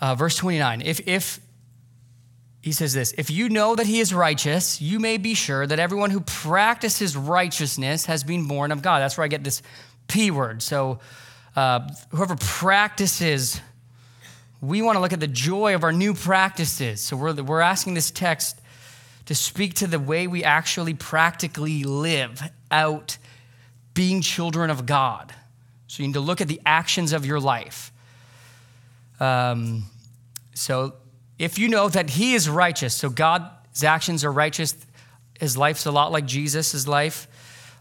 Uh, 0.00 0.14
verse 0.14 0.36
29 0.36 0.80
if, 0.80 1.06
if 1.06 1.38
he 2.60 2.72
says 2.72 2.92
this 2.92 3.12
If 3.16 3.30
you 3.30 3.48
know 3.48 3.74
that 3.74 3.86
he 3.86 4.00
is 4.00 4.12
righteous, 4.12 4.80
you 4.80 5.00
may 5.00 5.16
be 5.16 5.34
sure 5.34 5.66
that 5.66 5.78
everyone 5.78 6.10
who 6.10 6.20
practices 6.20 7.16
righteousness 7.16 8.06
has 8.06 8.22
been 8.22 8.46
born 8.46 8.72
of 8.72 8.82
God. 8.82 9.00
That's 9.00 9.16
where 9.16 9.24
I 9.24 9.28
get 9.28 9.44
this 9.44 9.62
P 10.08 10.30
word. 10.30 10.62
So, 10.62 10.98
uh, 11.56 11.88
whoever 12.10 12.36
practices, 12.36 13.60
we 14.60 14.82
want 14.82 14.96
to 14.96 15.00
look 15.00 15.12
at 15.12 15.20
the 15.20 15.26
joy 15.26 15.74
of 15.74 15.84
our 15.84 15.92
new 15.92 16.12
practices. 16.14 17.00
So, 17.00 17.16
we're, 17.16 17.34
we're 17.42 17.60
asking 17.60 17.94
this 17.94 18.10
text 18.10 18.60
to 19.26 19.34
speak 19.34 19.74
to 19.74 19.86
the 19.86 19.98
way 19.98 20.26
we 20.26 20.44
actually 20.44 20.94
practically 20.94 21.84
live 21.84 22.42
out 22.70 23.16
being 23.94 24.20
children 24.20 24.68
of 24.68 24.84
God. 24.84 25.34
So, 25.86 26.02
you 26.02 26.08
need 26.08 26.14
to 26.14 26.20
look 26.20 26.42
at 26.42 26.48
the 26.48 26.60
actions 26.66 27.14
of 27.14 27.24
your 27.24 27.40
life. 27.40 27.90
Um, 29.18 29.84
so, 30.54 30.94
if 31.40 31.58
you 31.58 31.68
know 31.68 31.88
that 31.88 32.10
he 32.10 32.34
is 32.34 32.50
righteous, 32.50 32.94
so 32.94 33.08
God's 33.08 33.82
actions 33.82 34.26
are 34.26 34.30
righteous, 34.30 34.76
his 35.40 35.56
life's 35.56 35.86
a 35.86 35.90
lot 35.90 36.12
like 36.12 36.26
Jesus' 36.26 36.86
life. 36.86 37.26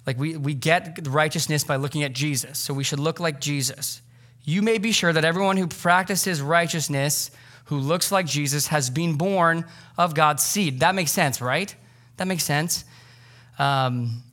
Like 0.08 0.18
we, 0.18 0.38
we 0.38 0.54
get 0.54 1.06
righteousness 1.06 1.66
by 1.66 1.76
looking 1.76 2.04
at 2.04 2.14
Jesus. 2.14 2.58
So 2.58 2.74
we 2.74 2.86
should 2.86 3.02
look 3.02 3.20
like 3.20 3.42
Jesus. 3.42 4.02
You 4.46 4.62
may 4.62 4.78
be 4.78 4.94
sure 4.94 5.12
that 5.12 5.26
everyone 5.26 5.58
who 5.58 5.68
practices 5.68 6.42
righteousness, 6.42 7.32
who 7.66 7.80
looks 7.80 8.14
like 8.14 8.26
Jesus, 8.26 8.68
has 8.68 8.90
been 8.90 9.16
born 9.18 9.66
of 9.98 10.16
God's 10.16 10.42
seed. 10.42 10.80
That 10.80 10.96
makes 10.96 11.12
sense, 11.12 11.42
right? 11.42 11.76
That 12.16 12.28
makes 12.28 12.46
sense. 12.46 12.86
Um, 13.60 14.24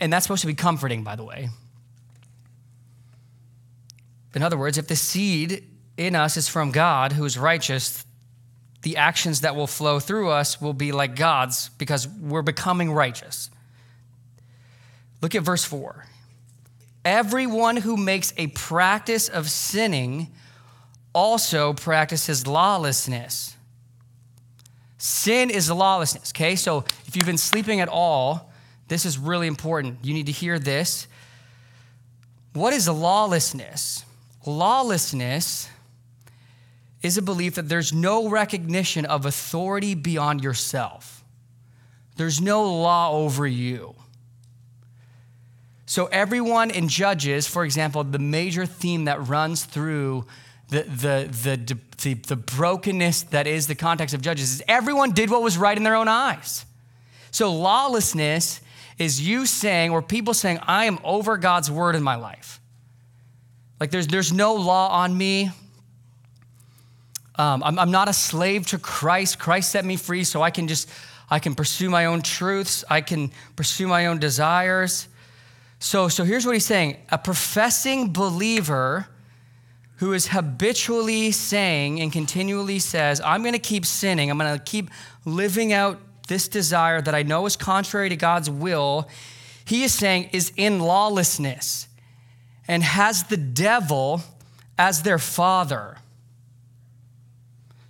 and 0.00 0.10
that's 0.10 0.24
supposed 0.24 0.40
to 0.40 0.46
be 0.46 0.54
comforting, 0.54 1.04
by 1.04 1.14
the 1.14 1.24
way. 1.24 1.50
In 4.34 4.42
other 4.42 4.56
words, 4.56 4.78
if 4.78 4.88
the 4.88 4.96
seed 4.96 5.66
in 6.00 6.16
us 6.16 6.38
is 6.38 6.48
from 6.48 6.72
God, 6.72 7.12
who 7.12 7.26
is 7.26 7.36
righteous, 7.36 8.06
the 8.82 8.96
actions 8.96 9.42
that 9.42 9.54
will 9.54 9.66
flow 9.66 10.00
through 10.00 10.30
us 10.30 10.58
will 10.58 10.72
be 10.72 10.92
like 10.92 11.14
God's 11.14 11.68
because 11.76 12.08
we're 12.08 12.40
becoming 12.40 12.90
righteous. 12.90 13.50
Look 15.20 15.34
at 15.34 15.42
verse 15.42 15.62
4. 15.62 16.06
Everyone 17.04 17.76
who 17.76 17.98
makes 17.98 18.32
a 18.38 18.46
practice 18.46 19.28
of 19.28 19.50
sinning 19.50 20.28
also 21.12 21.74
practices 21.74 22.46
lawlessness. 22.46 23.54
Sin 24.96 25.50
is 25.50 25.70
lawlessness, 25.70 26.32
okay? 26.32 26.56
So 26.56 26.84
if 27.06 27.14
you've 27.14 27.26
been 27.26 27.36
sleeping 27.36 27.80
at 27.80 27.88
all, 27.88 28.50
this 28.88 29.04
is 29.04 29.18
really 29.18 29.46
important. 29.46 29.98
You 30.02 30.14
need 30.14 30.26
to 30.26 30.32
hear 30.32 30.58
this. 30.58 31.06
What 32.54 32.72
is 32.72 32.88
lawlessness? 32.88 34.06
Lawlessness 34.46 35.68
is 37.02 37.16
a 37.16 37.22
belief 37.22 37.54
that 37.54 37.68
there's 37.68 37.92
no 37.92 38.28
recognition 38.28 39.04
of 39.06 39.24
authority 39.24 39.94
beyond 39.94 40.42
yourself. 40.42 41.24
There's 42.16 42.40
no 42.40 42.62
law 42.64 43.12
over 43.12 43.46
you. 43.46 43.94
So, 45.86 46.06
everyone 46.06 46.70
in 46.70 46.88
Judges, 46.88 47.48
for 47.48 47.64
example, 47.64 48.04
the 48.04 48.18
major 48.18 48.64
theme 48.64 49.06
that 49.06 49.26
runs 49.26 49.64
through 49.64 50.26
the, 50.68 50.82
the, 50.82 51.76
the, 52.00 52.14
the, 52.14 52.36
brokenness 52.36 53.24
that 53.24 53.48
is 53.48 53.66
the 53.66 53.74
context 53.74 54.14
of 54.14 54.22
Judges 54.22 54.52
is 54.52 54.62
everyone 54.68 55.10
did 55.10 55.30
what 55.30 55.42
was 55.42 55.58
right 55.58 55.76
in 55.76 55.82
their 55.82 55.96
own 55.96 56.06
eyes. 56.06 56.64
So, 57.32 57.52
lawlessness 57.52 58.60
is 58.98 59.26
you 59.26 59.46
saying, 59.46 59.90
or 59.90 60.00
people 60.00 60.32
saying, 60.34 60.60
I 60.62 60.84
am 60.84 60.98
over 61.02 61.36
God's 61.36 61.70
word 61.70 61.96
in 61.96 62.02
my 62.02 62.14
life. 62.14 62.60
Like, 63.80 63.90
there's, 63.90 64.06
there's 64.06 64.32
no 64.32 64.54
law 64.54 64.90
on 64.90 65.16
me. 65.16 65.50
Um, 67.40 67.62
I'm, 67.62 67.78
I'm 67.78 67.90
not 67.90 68.06
a 68.06 68.12
slave 68.12 68.66
to 68.66 68.78
Christ. 68.78 69.38
Christ 69.38 69.70
set 69.70 69.86
me 69.86 69.96
free, 69.96 70.24
so 70.24 70.42
I 70.42 70.50
can 70.50 70.68
just, 70.68 70.90
I 71.30 71.38
can 71.38 71.54
pursue 71.54 71.88
my 71.88 72.04
own 72.04 72.20
truths. 72.20 72.84
I 72.90 73.00
can 73.00 73.30
pursue 73.56 73.88
my 73.88 74.06
own 74.06 74.18
desires. 74.18 75.08
So, 75.78 76.08
so 76.08 76.24
here's 76.24 76.44
what 76.44 76.52
he's 76.52 76.66
saying 76.66 76.98
a 77.10 77.16
professing 77.16 78.12
believer 78.12 79.08
who 79.96 80.12
is 80.12 80.28
habitually 80.28 81.30
saying 81.30 82.02
and 82.02 82.12
continually 82.12 82.78
says, 82.78 83.22
I'm 83.22 83.40
going 83.40 83.54
to 83.54 83.58
keep 83.58 83.86
sinning, 83.86 84.30
I'm 84.30 84.36
going 84.36 84.58
to 84.58 84.62
keep 84.62 84.90
living 85.24 85.72
out 85.72 85.98
this 86.28 86.46
desire 86.46 87.00
that 87.00 87.14
I 87.14 87.22
know 87.22 87.46
is 87.46 87.56
contrary 87.56 88.10
to 88.10 88.16
God's 88.16 88.50
will, 88.50 89.08
he 89.64 89.82
is 89.82 89.94
saying 89.94 90.28
is 90.34 90.52
in 90.58 90.78
lawlessness 90.78 91.88
and 92.68 92.82
has 92.82 93.24
the 93.24 93.38
devil 93.38 94.20
as 94.78 95.04
their 95.04 95.18
father. 95.18 95.96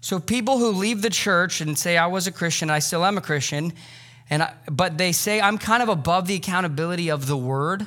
So 0.01 0.19
people 0.19 0.59
who 0.59 0.71
leave 0.71 1.03
the 1.03 1.11
church 1.11 1.61
and 1.61 1.79
say, 1.79 1.97
I 1.97 2.07
was 2.07 2.27
a 2.27 2.33
Christian, 2.33 2.71
I 2.71 2.79
still 2.79 3.05
am 3.05 3.19
a 3.19 3.21
Christian, 3.21 3.73
and 4.31 4.43
I, 4.43 4.55
but 4.71 4.97
they 4.97 5.13
say 5.13 5.41
I'm 5.41 5.59
kind 5.59 5.83
of 5.83 5.89
above 5.89 6.27
the 6.27 6.37
accountability 6.37 7.11
of 7.11 7.27
the 7.27 7.37
word. 7.37 7.87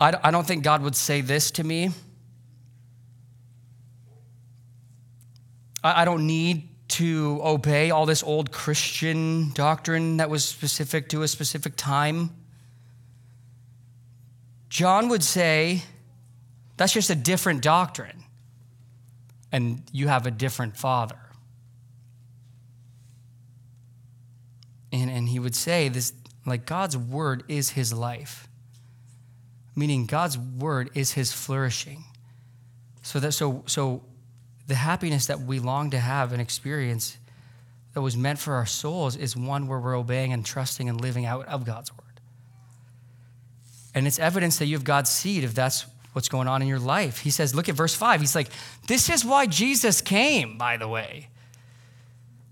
I, 0.00 0.14
I 0.22 0.30
don't 0.30 0.46
think 0.46 0.64
God 0.64 0.82
would 0.82 0.96
say 0.96 1.20
this 1.20 1.50
to 1.52 1.64
me. 1.64 1.90
I, 5.82 6.02
I 6.02 6.04
don't 6.04 6.26
need 6.26 6.68
to 6.88 7.40
obey 7.42 7.90
all 7.90 8.06
this 8.06 8.22
old 8.22 8.50
Christian 8.50 9.52
doctrine 9.52 10.16
that 10.16 10.28
was 10.28 10.44
specific 10.44 11.08
to 11.10 11.22
a 11.22 11.28
specific 11.28 11.74
time. 11.76 12.30
John 14.68 15.08
would 15.08 15.22
say 15.22 15.82
that's 16.76 16.92
just 16.92 17.10
a 17.10 17.14
different 17.14 17.62
doctrine, 17.62 18.24
and 19.52 19.82
you 19.92 20.08
have 20.08 20.26
a 20.26 20.30
different 20.30 20.76
father. 20.76 21.18
And, 24.92 25.10
and 25.10 25.28
he 25.28 25.38
would 25.38 25.54
say 25.54 25.88
this 25.88 26.12
like 26.46 26.66
God's 26.66 26.96
word 26.96 27.44
is 27.48 27.70
his 27.70 27.92
life, 27.92 28.48
meaning 29.76 30.06
God's 30.06 30.38
word 30.38 30.90
is 30.94 31.12
his 31.12 31.32
flourishing. 31.32 32.04
So 33.02 33.20
that 33.20 33.32
so 33.32 33.62
so 33.66 34.02
the 34.66 34.74
happiness 34.74 35.26
that 35.26 35.40
we 35.40 35.58
long 35.58 35.90
to 35.90 35.98
have 35.98 36.32
and 36.32 36.40
experience 36.40 37.18
that 37.92 38.00
was 38.00 38.16
meant 38.16 38.38
for 38.38 38.54
our 38.54 38.66
souls 38.66 39.16
is 39.16 39.36
one 39.36 39.66
where 39.66 39.80
we're 39.80 39.96
obeying 39.96 40.32
and 40.32 40.46
trusting 40.46 40.88
and 40.88 41.00
living 41.00 41.26
out 41.26 41.46
of 41.46 41.64
God's 41.64 41.92
word. 41.92 42.20
And 43.94 44.06
it's 44.06 44.18
evidence 44.18 44.58
that 44.58 44.66
you 44.66 44.76
have 44.76 44.84
God's 44.84 45.10
seed 45.10 45.42
if 45.42 45.54
that's 45.54 45.86
what's 46.12 46.28
going 46.28 46.48
on 46.48 46.62
in 46.62 46.68
your 46.68 46.78
life. 46.78 47.18
He 47.18 47.30
says, 47.30 47.54
look 47.54 47.68
at 47.68 47.74
verse 47.74 47.94
5. 47.94 48.20
He's 48.20 48.34
like, 48.34 48.48
this 48.86 49.08
is 49.08 49.24
why 49.24 49.46
Jesus 49.46 50.00
came, 50.00 50.58
by 50.58 50.76
the 50.76 50.88
way. 50.88 51.28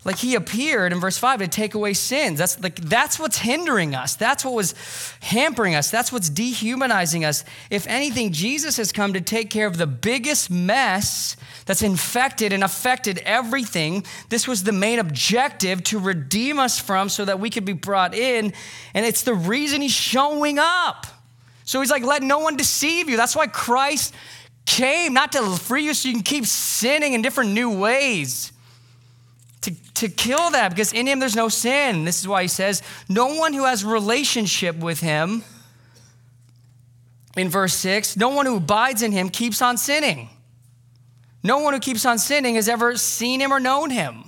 Like 0.04 0.16
he 0.16 0.36
appeared 0.36 0.92
in 0.92 1.00
verse 1.00 1.18
5 1.18 1.40
to 1.40 1.48
take 1.48 1.74
away 1.74 1.92
sins. 1.92 2.38
That's 2.38 2.58
like 2.62 2.76
that's 2.76 3.18
what's 3.18 3.38
hindering 3.38 3.94
us. 3.94 4.14
That's 4.14 4.44
what 4.44 4.54
was 4.54 4.74
hampering 5.20 5.74
us. 5.74 5.90
That's 5.90 6.12
what's 6.12 6.30
dehumanizing 6.30 7.24
us. 7.24 7.44
If 7.68 7.86
anything, 7.88 8.32
Jesus 8.32 8.76
has 8.76 8.92
come 8.92 9.12
to 9.12 9.20
take 9.20 9.50
care 9.50 9.66
of 9.66 9.76
the 9.76 9.88
biggest 9.88 10.50
mess 10.50 11.36
that's 11.66 11.82
infected 11.82 12.52
and 12.52 12.62
affected 12.62 13.18
everything. 13.18 14.06
This 14.28 14.46
was 14.46 14.62
the 14.62 14.72
main 14.72 15.00
objective 15.00 15.82
to 15.84 15.98
redeem 15.98 16.60
us 16.60 16.78
from 16.78 17.08
so 17.08 17.24
that 17.24 17.40
we 17.40 17.50
could 17.50 17.64
be 17.64 17.72
brought 17.74 18.14
in. 18.14 18.54
And 18.94 19.04
it's 19.04 19.24
the 19.24 19.34
reason 19.34 19.82
he's 19.82 19.92
showing 19.92 20.58
up. 20.58 21.06
So 21.68 21.80
he's 21.80 21.90
like, 21.90 22.02
let 22.02 22.22
no 22.22 22.38
one 22.38 22.56
deceive 22.56 23.10
you. 23.10 23.18
That's 23.18 23.36
why 23.36 23.46
Christ 23.46 24.14
came, 24.64 25.12
not 25.12 25.32
to 25.32 25.42
free 25.56 25.84
you 25.84 25.92
so 25.92 26.08
you 26.08 26.14
can 26.14 26.22
keep 26.22 26.46
sinning 26.46 27.12
in 27.12 27.20
different 27.20 27.50
new 27.50 27.78
ways 27.78 28.52
to, 29.60 29.74
to 29.96 30.08
kill 30.08 30.48
that 30.52 30.70
because 30.70 30.94
in 30.94 31.06
him 31.06 31.18
there's 31.18 31.36
no 31.36 31.50
sin. 31.50 32.06
This 32.06 32.20
is 32.20 32.26
why 32.26 32.40
he 32.40 32.48
says, 32.48 32.82
No 33.10 33.34
one 33.34 33.52
who 33.52 33.66
has 33.66 33.84
relationship 33.84 34.76
with 34.76 35.00
him, 35.00 35.44
in 37.36 37.50
verse 37.50 37.74
6, 37.74 38.16
no 38.16 38.30
one 38.30 38.46
who 38.46 38.56
abides 38.56 39.02
in 39.02 39.12
him 39.12 39.28
keeps 39.28 39.60
on 39.60 39.76
sinning. 39.76 40.30
No 41.42 41.58
one 41.58 41.74
who 41.74 41.80
keeps 41.80 42.06
on 42.06 42.18
sinning 42.18 42.54
has 42.54 42.66
ever 42.66 42.96
seen 42.96 43.42
him 43.42 43.52
or 43.52 43.60
known 43.60 43.90
him. 43.90 44.24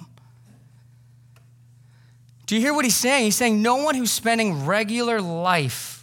Do 2.44 2.54
you 2.54 2.60
hear 2.60 2.74
what 2.74 2.84
he's 2.84 2.96
saying? 2.96 3.24
He's 3.24 3.36
saying, 3.36 3.62
No 3.62 3.76
one 3.76 3.94
who's 3.94 4.12
spending 4.12 4.66
regular 4.66 5.22
life 5.22 5.99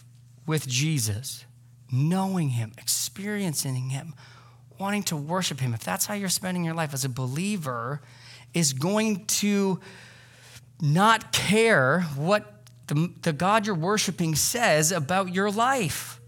with 0.47 0.67
Jesus, 0.67 1.45
knowing 1.91 2.49
him, 2.49 2.71
experiencing 2.79 3.89
him, 3.89 4.15
wanting 4.79 5.03
to 5.03 5.15
worship 5.15 5.59
him, 5.59 5.73
if 5.73 5.83
that's 5.83 6.07
how 6.07 6.15
you're 6.15 6.29
spending 6.29 6.63
your 6.63 6.73
life 6.73 6.93
as 6.93 7.05
a 7.05 7.09
believer, 7.09 8.01
is 8.53 8.73
going 8.73 9.25
to 9.25 9.79
not 10.81 11.31
care 11.33 12.01
what 12.15 12.53
the, 12.87 13.11
the 13.21 13.33
God 13.33 13.67
you're 13.67 13.75
worshiping 13.75 14.33
says 14.33 14.91
about 14.91 15.33
your 15.33 15.51
life. 15.51 16.19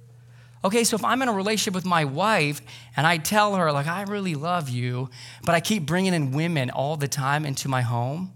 Okay, 0.64 0.84
so 0.84 0.96
if 0.96 1.06
I'm 1.06 1.22
in 1.22 1.30
a 1.30 1.34
relationship 1.34 1.74
with 1.74 1.86
my 1.86 2.04
wife 2.04 2.62
and 2.98 3.08
I 3.08 3.18
tell 3.18 3.56
her, 3.56 3.72
like, 3.72 3.88
I 3.88 4.02
really 4.04 4.36
love 4.36 4.68
you, 4.68 5.10
but 5.46 5.56
I 5.56 5.62
keep 5.62 5.86
bringing 5.86 6.14
in 6.14 6.32
women 6.32 6.70
all 6.70 6.98
the 6.98 7.08
time 7.08 7.46
into 7.46 7.70
my 7.70 7.82
home, 7.82 8.34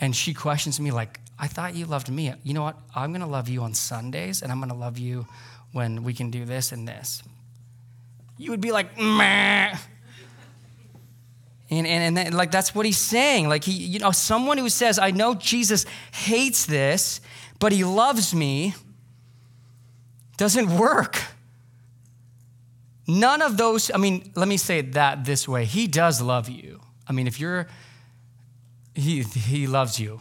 and 0.00 0.16
she 0.16 0.32
questions 0.32 0.80
me, 0.80 0.90
like, 0.90 1.20
I 1.38 1.48
thought 1.48 1.74
you 1.74 1.86
loved 1.86 2.10
me. 2.10 2.32
You 2.42 2.54
know 2.54 2.62
what? 2.62 2.78
I'm 2.94 3.12
gonna 3.12 3.26
love 3.26 3.48
you 3.48 3.62
on 3.62 3.74
Sundays, 3.74 4.42
and 4.42 4.50
I'm 4.50 4.60
gonna 4.60 4.74
love 4.74 4.98
you 4.98 5.26
when 5.72 6.02
we 6.02 6.14
can 6.14 6.30
do 6.30 6.44
this 6.44 6.72
and 6.72 6.88
this. 6.88 7.22
You 8.38 8.50
would 8.50 8.60
be 8.60 8.72
like, 8.72 8.98
meh. 8.98 9.76
And, 11.68 11.86
and, 11.86 12.18
and 12.18 12.34
like 12.34 12.50
that's 12.50 12.74
what 12.74 12.86
he's 12.86 12.98
saying. 12.98 13.48
Like 13.48 13.64
he, 13.64 13.72
you 13.72 13.98
know, 13.98 14.12
someone 14.12 14.56
who 14.58 14.68
says, 14.68 14.98
I 14.98 15.10
know 15.10 15.34
Jesus 15.34 15.84
hates 16.12 16.64
this, 16.64 17.20
but 17.58 17.72
he 17.72 17.84
loves 17.84 18.34
me, 18.34 18.74
doesn't 20.36 20.78
work. 20.78 21.20
None 23.08 23.42
of 23.42 23.56
those, 23.56 23.90
I 23.90 23.98
mean, 23.98 24.32
let 24.36 24.48
me 24.48 24.56
say 24.56 24.80
that 24.80 25.24
this 25.24 25.48
way. 25.48 25.64
He 25.64 25.86
does 25.86 26.20
love 26.20 26.48
you. 26.48 26.80
I 27.06 27.12
mean, 27.12 27.26
if 27.26 27.38
you're, 27.40 27.68
he, 28.94 29.22
he 29.22 29.66
loves 29.66 29.98
you. 29.98 30.20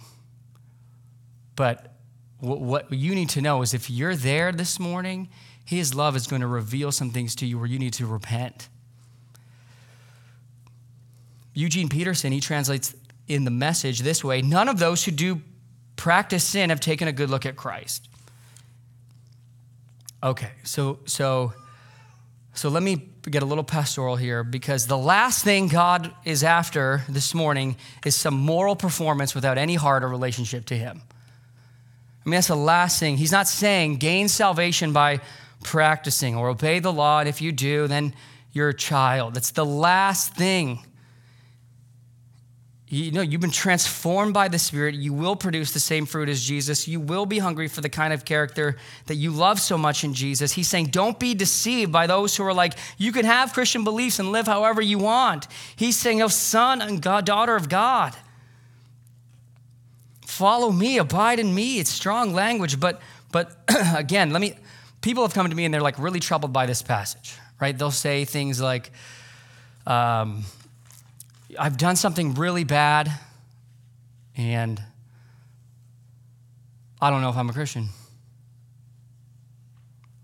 But 1.55 1.93
what, 2.39 2.91
you 2.91 3.15
need 3.15 3.29
to 3.29 3.41
know 3.41 3.61
is 3.61 3.73
if 3.73 3.89
you're 3.89 4.15
there 4.15 4.51
this 4.51 4.79
morning, 4.79 5.29
his 5.63 5.95
love 5.95 6.15
is 6.15 6.27
going 6.27 6.41
to 6.41 6.47
reveal 6.47 6.91
some 6.91 7.11
things 7.11 7.35
to 7.35 7.45
you 7.45 7.57
where 7.57 7.67
you 7.67 7.79
need 7.79 7.93
to 7.93 8.05
repent. 8.05 8.69
Eugene 11.53 11.89
Peterson, 11.89 12.31
he 12.31 12.39
translates 12.39 12.93
in 13.27 13.45
the 13.45 13.51
message 13.51 14.01
this 14.01 14.23
way 14.23 14.41
None 14.41 14.69
of 14.69 14.77
those 14.77 15.03
who 15.05 15.11
do 15.11 15.41
practice 15.95 16.43
sin 16.43 16.69
have 16.69 16.79
taken 16.79 17.07
a 17.07 17.11
good 17.11 17.29
look 17.29 17.45
at 17.45 17.55
Christ. 17.55 18.07
Okay, 20.21 20.51
so, 20.63 20.99
so, 21.05 21.53
so 22.53 22.69
let 22.69 22.83
me 22.83 23.09
get 23.29 23.43
a 23.43 23.45
little 23.45 23.63
pastoral 23.63 24.15
here 24.15 24.43
because 24.43 24.87
the 24.87 24.97
last 24.97 25.43
thing 25.43 25.67
God 25.67 26.11
is 26.25 26.43
after 26.43 27.03
this 27.07 27.33
morning 27.33 27.77
is 28.05 28.15
some 28.15 28.33
moral 28.33 28.75
performance 28.75 29.33
without 29.33 29.57
any 29.57 29.75
heart 29.75 30.03
or 30.03 30.09
relationship 30.09 30.65
to 30.65 30.77
Him. 30.77 31.01
I 32.25 32.29
mean, 32.29 32.37
that's 32.37 32.47
the 32.47 32.55
last 32.55 32.99
thing. 32.99 33.17
He's 33.17 33.31
not 33.31 33.47
saying 33.47 33.97
gain 33.97 34.27
salvation 34.27 34.93
by 34.93 35.19
practicing 35.63 36.35
or 36.35 36.49
obey 36.49 36.79
the 36.79 36.91
law, 36.91 37.19
and 37.19 37.29
if 37.29 37.41
you 37.41 37.51
do, 37.51 37.87
then 37.87 38.13
you're 38.51 38.69
a 38.69 38.73
child. 38.73 39.35
That's 39.35 39.51
the 39.51 39.65
last 39.65 40.33
thing 40.33 40.79
You 42.87 43.11
know, 43.11 43.21
you've 43.21 43.41
been 43.41 43.49
transformed 43.49 44.33
by 44.35 44.47
the 44.47 44.59
Spirit. 44.59 44.93
You 44.93 45.11
will 45.11 45.35
produce 45.35 45.71
the 45.71 45.79
same 45.79 46.05
fruit 46.05 46.29
as 46.29 46.43
Jesus. 46.43 46.87
You 46.87 46.99
will 46.99 47.25
be 47.25 47.39
hungry 47.39 47.67
for 47.67 47.81
the 47.81 47.89
kind 47.89 48.13
of 48.13 48.25
character 48.25 48.77
that 49.07 49.15
you 49.15 49.31
love 49.31 49.59
so 49.59 49.75
much 49.75 50.03
in 50.03 50.13
Jesus. 50.13 50.53
He's 50.53 50.67
saying, 50.67 50.87
don't 50.87 51.19
be 51.19 51.33
deceived 51.33 51.91
by 51.91 52.05
those 52.05 52.37
who 52.37 52.43
are 52.43 52.53
like, 52.53 52.73
you 52.99 53.11
can 53.11 53.25
have 53.25 53.53
Christian 53.53 53.83
beliefs 53.83 54.19
and 54.19 54.31
live 54.31 54.45
however 54.45 54.83
you 54.83 54.99
want. 54.99 55.47
He's 55.75 55.97
saying, 55.97 56.21
oh, 56.21 56.27
son 56.27 56.79
and 56.79 57.01
God, 57.01 57.25
daughter 57.25 57.55
of 57.55 57.69
God, 57.69 58.15
follow 60.35 60.71
me, 60.71 60.97
abide 60.97 61.39
in 61.39 61.53
me. 61.53 61.79
It's 61.79 61.89
strong 61.89 62.33
language. 62.33 62.79
But, 62.79 63.01
but 63.31 63.57
again, 63.95 64.31
let 64.31 64.41
me, 64.41 64.55
people 65.01 65.23
have 65.23 65.33
come 65.33 65.49
to 65.49 65.55
me 65.55 65.65
and 65.65 65.73
they're 65.73 65.81
like 65.81 65.97
really 65.97 66.19
troubled 66.19 66.51
by 66.51 66.65
this 66.65 66.81
passage, 66.81 67.37
right? 67.61 67.77
They'll 67.77 67.91
say 67.91 68.25
things 68.25 68.59
like, 68.59 68.91
um, 69.87 70.43
I've 71.57 71.77
done 71.77 71.95
something 71.95 72.33
really 72.33 72.65
bad, 72.65 73.09
and 74.35 74.81
I 76.99 77.09
don't 77.09 77.21
know 77.21 77.29
if 77.29 77.37
I'm 77.37 77.49
a 77.49 77.53
Christian. 77.53 77.89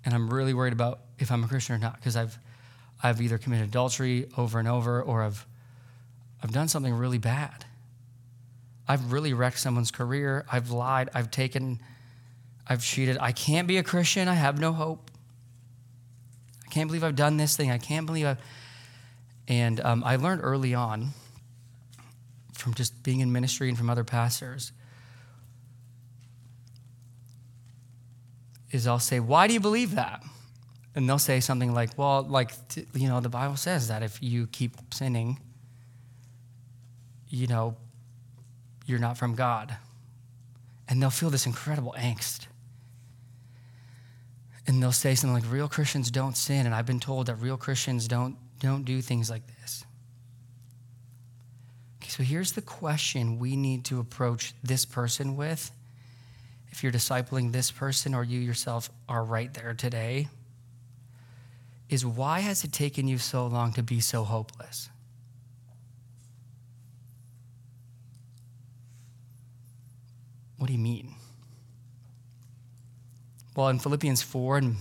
And 0.03 0.13
I'm 0.13 0.29
really 0.33 0.53
worried 0.53 0.73
about 0.73 0.99
if 1.19 1.31
I'm 1.31 1.43
a 1.43 1.47
Christian 1.47 1.75
or 1.75 1.77
not 1.77 1.95
because 1.95 2.17
I've, 2.17 2.37
I've 3.01 3.21
either 3.21 3.37
committed 3.37 3.69
adultery 3.69 4.27
over 4.35 4.59
and 4.59 4.67
over 4.67 5.01
or 5.01 5.21
I've, 5.21 5.45
I've 6.43 6.51
done 6.51 6.67
something 6.67 6.93
really 6.93 7.19
bad. 7.19 7.65
I've 8.91 9.13
really 9.13 9.33
wrecked 9.33 9.57
someone's 9.57 9.89
career. 9.89 10.45
I've 10.51 10.69
lied. 10.69 11.09
I've 11.13 11.31
taken, 11.31 11.79
I've 12.67 12.83
cheated. 12.83 13.17
I 13.21 13.31
can't 13.31 13.65
be 13.65 13.77
a 13.77 13.83
Christian. 13.83 14.27
I 14.27 14.33
have 14.33 14.59
no 14.59 14.73
hope. 14.73 15.09
I 16.65 16.69
can't 16.69 16.89
believe 16.89 17.01
I've 17.01 17.15
done 17.15 17.37
this 17.37 17.55
thing. 17.55 17.71
I 17.71 17.77
can't 17.77 18.05
believe 18.05 18.25
I've. 18.25 18.39
And 19.47 19.79
um, 19.79 20.03
I 20.03 20.17
learned 20.17 20.41
early 20.43 20.73
on 20.73 21.11
from 22.51 22.73
just 22.73 23.01
being 23.01 23.21
in 23.21 23.31
ministry 23.31 23.69
and 23.69 23.77
from 23.77 23.89
other 23.89 24.03
pastors 24.03 24.73
is 28.71 28.87
I'll 28.87 28.99
say, 28.99 29.21
Why 29.21 29.47
do 29.47 29.53
you 29.53 29.61
believe 29.61 29.95
that? 29.95 30.21
And 30.95 31.07
they'll 31.07 31.17
say 31.17 31.39
something 31.39 31.73
like, 31.73 31.97
Well, 31.97 32.23
like, 32.23 32.51
you 32.93 33.07
know, 33.07 33.21
the 33.21 33.29
Bible 33.29 33.55
says 33.55 33.87
that 33.87 34.03
if 34.03 34.21
you 34.21 34.47
keep 34.47 34.75
sinning, 34.93 35.39
you 37.29 37.47
know, 37.47 37.77
you're 38.85 38.99
not 38.99 39.17
from 39.17 39.35
God. 39.35 39.75
And 40.87 41.01
they'll 41.01 41.09
feel 41.09 41.29
this 41.29 41.45
incredible 41.45 41.95
angst. 41.97 42.47
And 44.67 44.81
they'll 44.81 44.91
say 44.91 45.15
something 45.15 45.33
like, 45.33 45.51
Real 45.51 45.67
Christians 45.67 46.11
don't 46.11 46.37
sin. 46.37 46.65
And 46.65 46.75
I've 46.75 46.85
been 46.85 46.99
told 46.99 47.27
that 47.27 47.35
real 47.35 47.57
Christians 47.57 48.07
don't, 48.07 48.35
don't 48.59 48.83
do 48.83 49.01
things 49.01 49.29
like 49.29 49.43
this. 49.47 49.83
Okay, 52.01 52.09
so 52.09 52.23
here's 52.23 52.53
the 52.53 52.61
question 52.61 53.39
we 53.39 53.55
need 53.55 53.85
to 53.85 53.99
approach 53.99 54.53
this 54.63 54.85
person 54.85 55.35
with. 55.35 55.71
If 56.71 56.83
you're 56.83 56.91
discipling 56.91 57.51
this 57.51 57.69
person 57.69 58.13
or 58.13 58.23
you 58.23 58.39
yourself 58.39 58.89
are 59.09 59.23
right 59.23 59.53
there 59.53 59.73
today, 59.73 60.29
is 61.89 62.05
why 62.05 62.39
has 62.39 62.63
it 62.63 62.71
taken 62.71 63.07
you 63.07 63.17
so 63.17 63.45
long 63.45 63.73
to 63.73 63.83
be 63.83 63.99
so 63.99 64.23
hopeless? 64.23 64.89
What 70.61 70.67
do 70.67 70.73
you 70.73 70.79
mean? 70.79 71.15
Well, 73.55 73.69
in 73.69 73.79
Philippians 73.79 74.21
4 74.21 74.57
and 74.59 74.75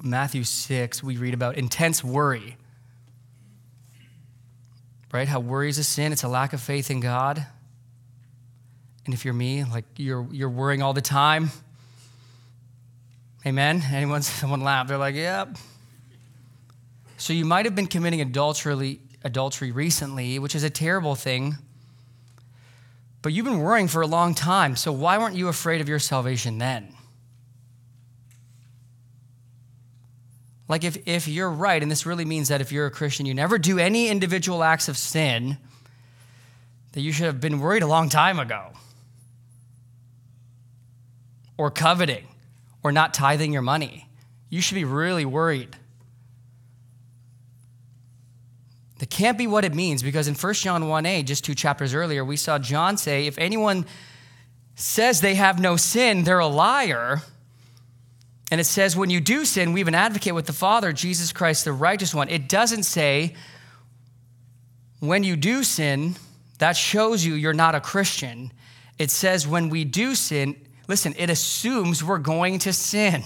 Matthew 0.00 0.44
6, 0.44 1.02
we 1.02 1.16
read 1.16 1.34
about 1.34 1.56
intense 1.56 2.04
worry 2.04 2.56
right? 5.12 5.28
How 5.28 5.40
worry 5.40 5.68
is 5.68 5.78
a 5.78 5.84
sin, 5.84 6.12
it's 6.12 6.22
a 6.22 6.28
lack 6.28 6.52
of 6.52 6.60
faith 6.60 6.90
in 6.90 7.00
God. 7.00 7.44
And 9.04 9.14
if 9.14 9.24
you're 9.24 9.34
me, 9.34 9.64
like 9.64 9.84
you're, 9.96 10.26
you're 10.30 10.50
worrying 10.50 10.82
all 10.82 10.92
the 10.92 11.00
time, 11.00 11.50
amen? 13.44 13.82
Anyone, 13.90 14.22
someone 14.22 14.60
laugh, 14.60 14.88
they're 14.88 14.98
like, 14.98 15.14
yep. 15.14 15.56
So 17.16 17.32
you 17.32 17.44
might 17.44 17.64
have 17.66 17.74
been 17.74 17.86
committing 17.86 18.20
adultery, 18.20 19.00
adultery 19.24 19.72
recently, 19.72 20.38
which 20.38 20.54
is 20.54 20.62
a 20.62 20.70
terrible 20.70 21.14
thing. 21.14 21.56
But 23.22 23.32
you've 23.32 23.44
been 23.44 23.60
worrying 23.60 23.88
for 23.88 24.00
a 24.00 24.06
long 24.06 24.34
time, 24.34 24.76
so 24.76 24.92
why 24.92 25.18
weren't 25.18 25.36
you 25.36 25.48
afraid 25.48 25.80
of 25.80 25.88
your 25.88 25.98
salvation 25.98 26.58
then? 26.58 26.94
Like, 30.68 30.84
if, 30.84 30.96
if 31.06 31.26
you're 31.26 31.50
right, 31.50 31.82
and 31.82 31.90
this 31.90 32.06
really 32.06 32.24
means 32.24 32.48
that 32.48 32.60
if 32.60 32.70
you're 32.70 32.86
a 32.86 32.90
Christian, 32.90 33.26
you 33.26 33.34
never 33.34 33.58
do 33.58 33.78
any 33.78 34.08
individual 34.08 34.62
acts 34.62 34.88
of 34.88 34.96
sin, 34.96 35.58
that 36.92 37.00
you 37.00 37.12
should 37.12 37.26
have 37.26 37.40
been 37.40 37.60
worried 37.60 37.82
a 37.82 37.88
long 37.88 38.08
time 38.08 38.38
ago. 38.38 38.68
Or 41.58 41.70
coveting, 41.70 42.26
or 42.82 42.92
not 42.92 43.12
tithing 43.12 43.52
your 43.52 43.62
money. 43.62 44.08
You 44.48 44.60
should 44.60 44.76
be 44.76 44.84
really 44.84 45.24
worried. 45.24 45.76
That 49.00 49.10
can't 49.10 49.36
be 49.36 49.46
what 49.46 49.64
it 49.64 49.74
means 49.74 50.02
because 50.02 50.28
in 50.28 50.34
1 50.34 50.54
John 50.54 50.84
1a, 50.84 51.24
just 51.24 51.44
two 51.44 51.54
chapters 51.54 51.94
earlier, 51.94 52.24
we 52.24 52.36
saw 52.36 52.58
John 52.58 52.96
say, 52.96 53.26
if 53.26 53.38
anyone 53.38 53.86
says 54.74 55.20
they 55.20 55.34
have 55.34 55.58
no 55.58 55.76
sin, 55.76 56.24
they're 56.24 56.38
a 56.38 56.46
liar 56.46 57.22
and 58.50 58.60
it 58.60 58.64
says, 58.64 58.96
when 58.96 59.10
you 59.10 59.20
do 59.20 59.44
sin, 59.44 59.72
we 59.72 59.80
have 59.80 59.88
an 59.88 59.94
advocate 59.94 60.34
with 60.34 60.46
the 60.46 60.52
Father, 60.52 60.92
Jesus 60.92 61.32
Christ, 61.32 61.64
the 61.64 61.72
righteous 61.72 62.12
one. 62.12 62.28
It 62.28 62.48
doesn't 62.48 62.82
say, 62.82 63.36
when 64.98 65.22
you 65.22 65.36
do 65.36 65.62
sin, 65.62 66.16
that 66.58 66.76
shows 66.76 67.24
you 67.24 67.34
you're 67.34 67.52
not 67.52 67.74
a 67.76 67.80
Christian. 67.80 68.52
It 68.98 69.10
says, 69.10 69.46
when 69.46 69.68
we 69.70 69.84
do 69.84 70.16
sin, 70.16 70.56
listen, 70.88 71.14
it 71.16 71.30
assumes 71.30 72.02
we're 72.02 72.18
going 72.18 72.58
to 72.60 72.72
sin. 72.72 73.22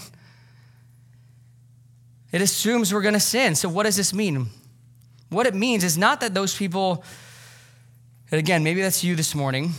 It 2.30 2.42
assumes 2.42 2.92
we're 2.92 3.02
going 3.02 3.14
to 3.14 3.20
sin. 3.20 3.54
So, 3.54 3.68
what 3.68 3.84
does 3.84 3.96
this 3.96 4.12
mean? 4.12 4.50
What 5.34 5.46
it 5.46 5.54
means 5.54 5.84
is 5.84 5.98
not 5.98 6.20
that 6.20 6.32
those 6.32 6.56
people, 6.56 7.04
and 8.30 8.38
again, 8.38 8.62
maybe 8.62 8.80
that's 8.80 9.04
you 9.04 9.16
this 9.16 9.34
morning, 9.34 9.72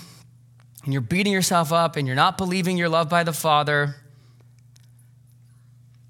and 0.83 0.93
you're 0.93 1.01
beating 1.01 1.33
yourself 1.33 1.71
up 1.71 1.95
and 1.95 2.05
you're 2.05 2.15
not 2.15 2.37
believing 2.37 2.77
you're 2.77 2.89
loved 2.89 3.09
by 3.09 3.23
the 3.23 3.33
Father 3.33 3.95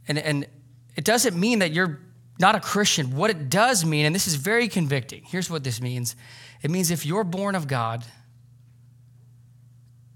and, 0.08 0.18
and 0.18 0.48
it 0.96 1.04
doesn't 1.04 1.38
mean 1.38 1.60
that 1.60 1.72
you're 1.72 2.00
not 2.40 2.56
a 2.56 2.60
Christian. 2.60 3.16
What 3.16 3.30
it 3.30 3.50
does 3.50 3.86
mean, 3.86 4.06
and 4.06 4.14
this 4.14 4.28
is 4.28 4.36
very 4.36 4.68
convicting, 4.68 5.24
here's 5.26 5.50
what 5.50 5.64
this 5.64 5.82
means 5.82 6.16
it 6.62 6.72
means 6.72 6.90
if 6.90 7.06
you're 7.06 7.24
born 7.24 7.54
of 7.54 7.68
God, 7.68 8.04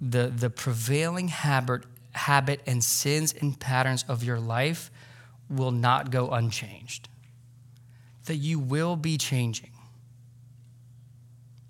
the, 0.01 0.27
the 0.27 0.49
prevailing 0.49 1.27
habit, 1.27 1.84
habit 2.13 2.61
and 2.65 2.84
sins 2.84 3.34
and 3.39 3.59
patterns 3.59 4.03
of 4.07 4.23
your 4.23 4.39
life 4.39 4.89
will 5.49 5.71
not 5.71 6.09
go 6.09 6.30
unchanged. 6.30 7.07
That 8.30 8.36
you 8.36 8.59
will 8.59 8.95
be 8.95 9.17
changing. 9.17 9.71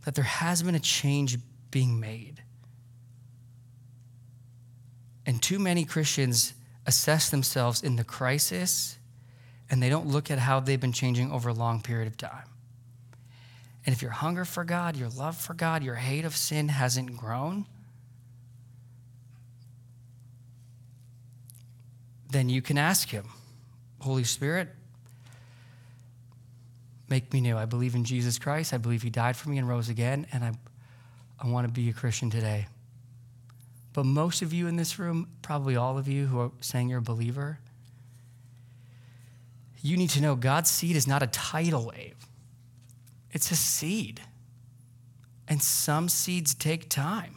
That 0.04 0.14
there 0.14 0.26
has 0.26 0.62
been 0.62 0.76
a 0.76 0.80
change 0.80 1.38
being 1.72 2.02
made. 2.02 2.44
And 5.26 5.42
too 5.42 5.58
many 5.58 5.86
Christians 5.86 6.54
assess 6.86 7.30
themselves 7.30 7.82
in 7.82 7.96
the 7.96 8.04
crisis 8.04 8.98
and 9.70 9.82
they 9.82 9.88
don't 9.88 10.08
look 10.08 10.30
at 10.30 10.38
how 10.38 10.60
they've 10.60 10.82
been 10.82 10.92
changing 10.92 11.32
over 11.32 11.48
a 11.48 11.54
long 11.54 11.80
period 11.80 12.08
of 12.08 12.18
time. 12.18 12.50
And 13.86 13.96
if 13.96 14.02
your 14.02 14.12
hunger 14.12 14.44
for 14.44 14.66
God, 14.66 14.98
your 14.98 15.08
love 15.08 15.38
for 15.38 15.54
God, 15.54 15.82
your 15.82 15.96
hate 15.96 16.26
of 16.26 16.36
sin 16.36 16.68
hasn't 16.68 17.16
grown, 17.16 17.68
then 22.30 22.50
you 22.50 22.62
can 22.62 22.78
ask 22.78 23.08
Him, 23.08 23.30
Holy 24.02 24.26
Spirit, 24.26 24.76
make 27.10 27.34
me 27.34 27.42
new. 27.42 27.58
I 27.58 27.66
believe 27.66 27.96
in 27.96 28.04
Jesus 28.04 28.38
Christ. 28.40 28.74
I 28.74 28.78
believe 28.78 29.02
He 29.02 29.10
died 29.10 29.36
for 29.36 29.50
me 29.50 29.58
and 29.58 29.68
rose 29.68 29.90
again, 29.90 30.28
and 30.32 30.44
I, 30.44 30.52
I 31.40 31.48
want 31.48 31.68
to 31.68 31.74
be 31.74 31.90
a 31.90 31.94
Christian 31.94 32.30
today. 32.30 32.68
But 33.94 34.06
most 34.06 34.42
of 34.42 34.54
you 34.54 34.68
in 34.68 34.76
this 34.76 35.00
room, 35.00 35.28
probably 35.42 35.76
all 35.76 35.98
of 35.98 36.08
you 36.08 36.28
who 36.28 36.40
are 36.40 36.52
saying 36.62 36.90
you're 36.90 37.00
a 37.00 37.02
believer, 37.02 37.60
you 39.82 39.98
need 39.98 40.10
to 40.12 40.22
know 40.22 40.36
God's 40.36 40.70
seed 40.70 40.96
is 40.96 41.08
not 41.08 41.24
a 41.24 41.28
tidal 41.28 41.88
wave, 41.88 42.16
it's 43.32 43.52
a 43.52 43.56
seed. 43.56 44.22
And 45.48 45.64
some 45.64 46.10
seeds 46.10 46.54
take 46.54 46.90
time. 46.90 47.36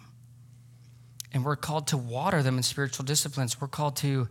And 1.33 1.47
we're 1.47 1.57
called 1.57 1.87
to 1.89 1.97
water 1.97 2.43
them 2.43 2.59
in 2.59 2.63
spiritual 2.63 3.07
disciplines. 3.07 3.59
We're 3.59 3.69
called 3.69 3.97
to 3.97 4.29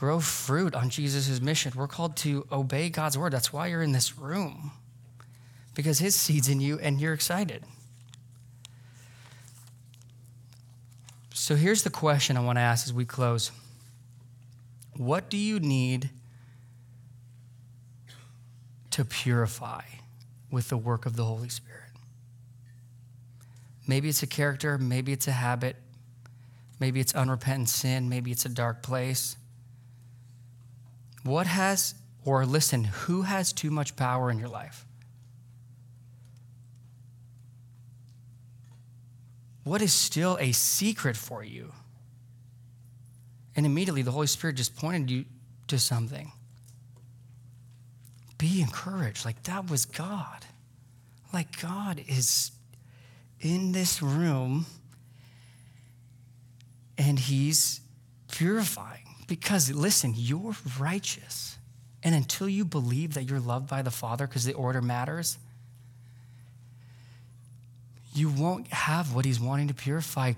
grow 0.00 0.18
fruit 0.18 0.74
on 0.74 0.88
Jesus' 0.88 1.42
mission. 1.42 1.70
We're 1.76 1.86
called 1.86 2.16
to 2.18 2.46
obey 2.50 2.88
God's 2.88 3.18
word. 3.18 3.34
That's 3.34 3.52
why 3.52 3.66
you're 3.66 3.82
in 3.82 3.92
this 3.92 4.16
room, 4.16 4.72
because 5.74 5.98
his 5.98 6.14
seed's 6.16 6.48
in 6.48 6.58
you 6.58 6.78
and 6.78 6.98
you're 6.98 7.12
excited. 7.12 7.64
So 11.34 11.54
here's 11.54 11.82
the 11.82 11.90
question 11.90 12.38
I 12.38 12.40
want 12.40 12.56
to 12.56 12.62
ask 12.62 12.86
as 12.86 12.94
we 12.94 13.04
close 13.04 13.52
What 14.96 15.28
do 15.28 15.36
you 15.36 15.60
need 15.60 16.08
to 18.92 19.04
purify 19.04 19.82
with 20.50 20.70
the 20.70 20.78
work 20.78 21.04
of 21.04 21.16
the 21.16 21.26
Holy 21.26 21.50
Spirit? 21.50 21.90
Maybe 23.86 24.08
it's 24.08 24.22
a 24.22 24.26
character, 24.26 24.78
maybe 24.78 25.12
it's 25.12 25.28
a 25.28 25.32
habit, 25.32 25.76
maybe 26.78 27.00
it's 27.00 27.14
unrepentant 27.14 27.68
sin, 27.68 28.08
maybe 28.08 28.30
it's 28.30 28.46
a 28.46 28.48
dark 28.48 28.82
place. 28.82 29.36
What 31.22 31.46
has, 31.46 31.94
or 32.24 32.46
listen, 32.46 32.84
who 32.84 33.22
has 33.22 33.52
too 33.52 33.70
much 33.70 33.96
power 33.96 34.30
in 34.30 34.38
your 34.38 34.48
life? 34.48 34.86
What 39.64 39.82
is 39.82 39.92
still 39.92 40.38
a 40.40 40.52
secret 40.52 41.16
for 41.16 41.44
you? 41.44 41.72
And 43.54 43.66
immediately 43.66 44.02
the 44.02 44.10
Holy 44.10 44.26
Spirit 44.26 44.56
just 44.56 44.76
pointed 44.76 45.10
you 45.10 45.24
to 45.68 45.78
something. 45.78 46.32
Be 48.38 48.62
encouraged. 48.62 49.24
Like 49.24 49.42
that 49.44 49.70
was 49.70 49.84
God. 49.84 50.46
Like 51.32 51.60
God 51.60 52.02
is 52.08 52.52
in 53.40 53.72
this 53.72 54.02
room 54.02 54.66
and 56.96 57.18
He's 57.18 57.80
purifying. 58.28 59.09
Because 59.30 59.70
listen, 59.70 60.12
you're 60.16 60.56
righteous. 60.80 61.56
And 62.02 62.16
until 62.16 62.48
you 62.48 62.64
believe 62.64 63.14
that 63.14 63.30
you're 63.30 63.38
loved 63.38 63.68
by 63.68 63.80
the 63.80 63.90
Father 63.92 64.26
because 64.26 64.44
the 64.44 64.54
order 64.54 64.82
matters, 64.82 65.38
you 68.12 68.28
won't 68.28 68.66
have 68.72 69.14
what 69.14 69.24
He's 69.24 69.38
wanting 69.38 69.68
to 69.68 69.74
purify. 69.74 70.32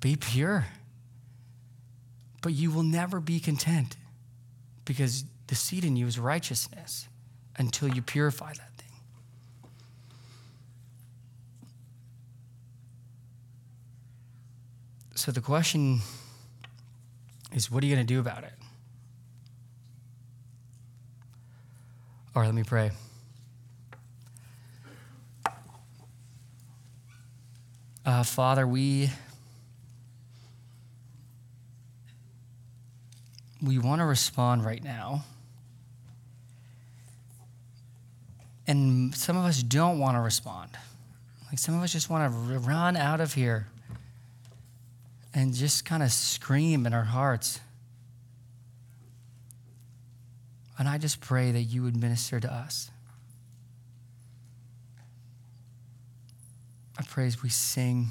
Be 0.00 0.14
pure. 0.14 0.64
But 2.40 2.52
you 2.52 2.70
will 2.70 2.84
never 2.84 3.18
be 3.18 3.40
content 3.40 3.96
because 4.84 5.24
the 5.48 5.56
seed 5.56 5.84
in 5.84 5.96
you 5.96 6.06
is 6.06 6.20
righteousness 6.20 7.08
until 7.56 7.88
you 7.88 8.00
purify 8.00 8.52
that 8.52 8.70
thing. 8.76 8.94
So 15.16 15.32
the 15.32 15.40
question 15.40 16.02
is 17.52 17.70
what 17.70 17.82
are 17.82 17.86
you 17.86 17.94
going 17.94 18.06
to 18.06 18.14
do 18.14 18.20
about 18.20 18.44
it? 18.44 18.52
All 22.34 22.40
right, 22.40 22.46
let 22.46 22.54
me 22.54 22.64
pray. 22.64 22.90
Uh, 28.04 28.22
Father, 28.24 28.66
we 28.66 29.10
we 33.62 33.78
want 33.78 34.00
to 34.00 34.04
respond 34.04 34.64
right 34.64 34.82
now. 34.82 35.24
And 38.66 39.14
some 39.14 39.36
of 39.36 39.44
us 39.44 39.62
don't 39.62 39.98
want 39.98 40.16
to 40.16 40.20
respond. 40.20 40.70
Like 41.48 41.58
some 41.58 41.76
of 41.76 41.82
us 41.82 41.92
just 41.92 42.10
want 42.10 42.32
to 42.32 42.58
run 42.58 42.96
out 42.96 43.20
of 43.20 43.34
here 43.34 43.68
and 45.34 45.54
just 45.54 45.84
kind 45.84 46.02
of 46.02 46.10
scream 46.12 46.86
in 46.86 46.92
our 46.92 47.04
hearts. 47.04 47.60
And 50.78 50.88
I 50.88 50.98
just 50.98 51.20
pray 51.20 51.52
that 51.52 51.62
you 51.62 51.82
would 51.82 51.96
minister 51.96 52.40
to 52.40 52.52
us. 52.52 52.90
I 56.98 57.02
pray 57.04 57.26
as 57.26 57.42
we 57.42 57.48
sing 57.48 58.08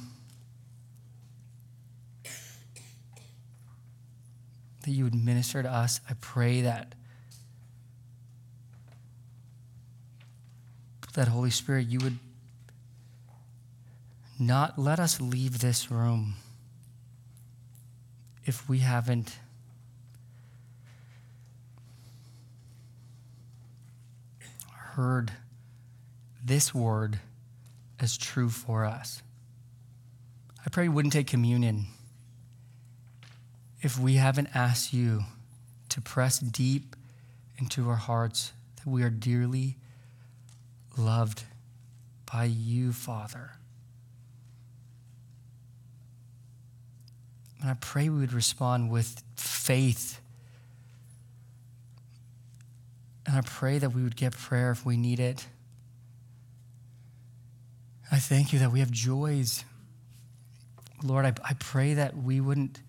that 4.84 4.92
you 4.92 5.04
would 5.04 5.14
minister 5.14 5.62
to 5.62 5.72
us. 5.72 6.02
I 6.10 6.14
pray 6.20 6.62
that 6.62 6.96
that 11.14 11.28
Holy 11.28 11.50
Spirit 11.50 11.88
you 11.88 12.00
would 12.00 12.18
not 14.40 14.80
let 14.80 14.98
us 14.98 15.20
leave 15.20 15.60
this 15.60 15.92
room 15.92 16.36
if 18.52 18.68
we 18.68 18.80
haven't 18.80 19.40
heard 24.68 25.32
this 26.44 26.76
word 26.76 27.18
as 27.98 28.18
true 28.18 28.50
for 28.50 28.84
us. 28.84 29.24
I 30.66 30.70
pray 30.70 30.84
you 30.84 30.92
wouldn't 30.92 31.14
take 31.14 31.28
communion 31.28 31.86
if 33.82 33.98
we 33.98 34.16
haven't 34.16 34.50
asked 34.54 34.92
you 34.92 35.22
to 35.88 36.02
press 36.02 36.38
deep 36.38 36.98
into 37.58 37.88
our 37.88 37.96
hearts 37.96 38.52
that 38.76 38.86
we 38.86 39.02
are 39.02 39.10
dearly 39.10 39.78
loved 40.98 41.46
by 42.30 42.44
you, 42.44 42.92
Father. 42.92 43.52
And 47.62 47.70
I 47.70 47.76
pray 47.76 48.10
we 48.10 48.20
would 48.20 48.34
respond 48.34 48.90
with 48.90 49.24
faith. 49.36 50.20
And 53.28 53.38
I 53.38 53.42
pray 53.42 53.78
that 53.78 53.94
we 53.94 54.02
would 54.02 54.16
get 54.16 54.34
prayer 54.34 54.72
if 54.72 54.84
we 54.84 54.98
need 54.98 55.20
it. 55.20 55.46
I 58.12 58.18
thank 58.18 58.52
you 58.52 58.60
that 58.60 58.72
we 58.72 58.80
have 58.80 58.92
joys. 58.92 59.64
Lord, 61.04 61.26
I, 61.26 61.34
I 61.48 61.54
pray 61.54 61.94
that 61.94 62.18
we 62.18 62.42
wouldn't 62.42 62.82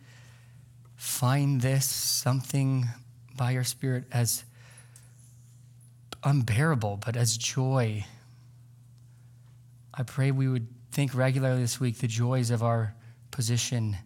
find 0.97 1.61
this 1.61 1.85
something 1.85 2.89
by 3.37 3.51
your 3.53 3.65
Spirit 3.65 4.05
as 4.11 4.45
unbearable, 6.25 6.99
but 7.05 7.17
as 7.17 7.37
joy. 7.37 8.07
I 9.93 10.03
pray 10.03 10.31
we 10.31 10.49
would 10.49 10.67
think 10.91 11.15
regularly 11.15 11.61
this 11.61 11.79
week 11.79 11.99
the 11.99 12.09
joys 12.09 12.51
of 12.51 12.63
our 12.63 12.95
position 13.31 13.99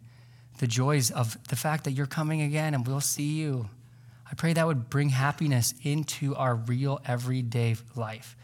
the 0.59 0.67
joys 0.67 1.11
of 1.11 1.37
the 1.49 1.57
fact 1.57 1.85
that 1.85 1.93
you're 1.93 2.07
coming 2.07 2.43
again 2.43 2.75
and 2.75 2.87
we'll 2.87 3.01
see 3.01 3.35
you. 3.35 3.69
I 4.31 4.35
pray 4.35 4.53
that 4.53 4.67
would 4.67 4.91
bring 4.91 5.11
happiness 5.11 5.75
into 5.83 6.35
our 6.35 6.55
real 6.55 7.01
everyday 7.05 7.77
life. 7.95 8.37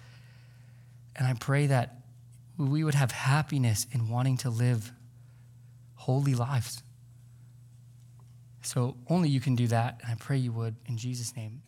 And 1.16 1.26
I 1.26 1.34
pray 1.34 1.66
that 1.66 2.02
we 2.56 2.84
would 2.84 2.94
have 2.94 3.10
happiness 3.10 3.86
in 3.92 4.08
wanting 4.08 4.36
to 4.38 4.50
live 4.50 4.92
holy 5.94 6.34
lives. 6.34 6.82
So 8.62 8.96
only 9.08 9.28
you 9.28 9.40
can 9.40 9.56
do 9.56 9.66
that. 9.68 10.00
And 10.02 10.12
I 10.12 10.14
pray 10.14 10.36
you 10.36 10.52
would. 10.52 10.76
In 10.86 10.96
Jesus' 10.96 11.36
name. 11.36 11.62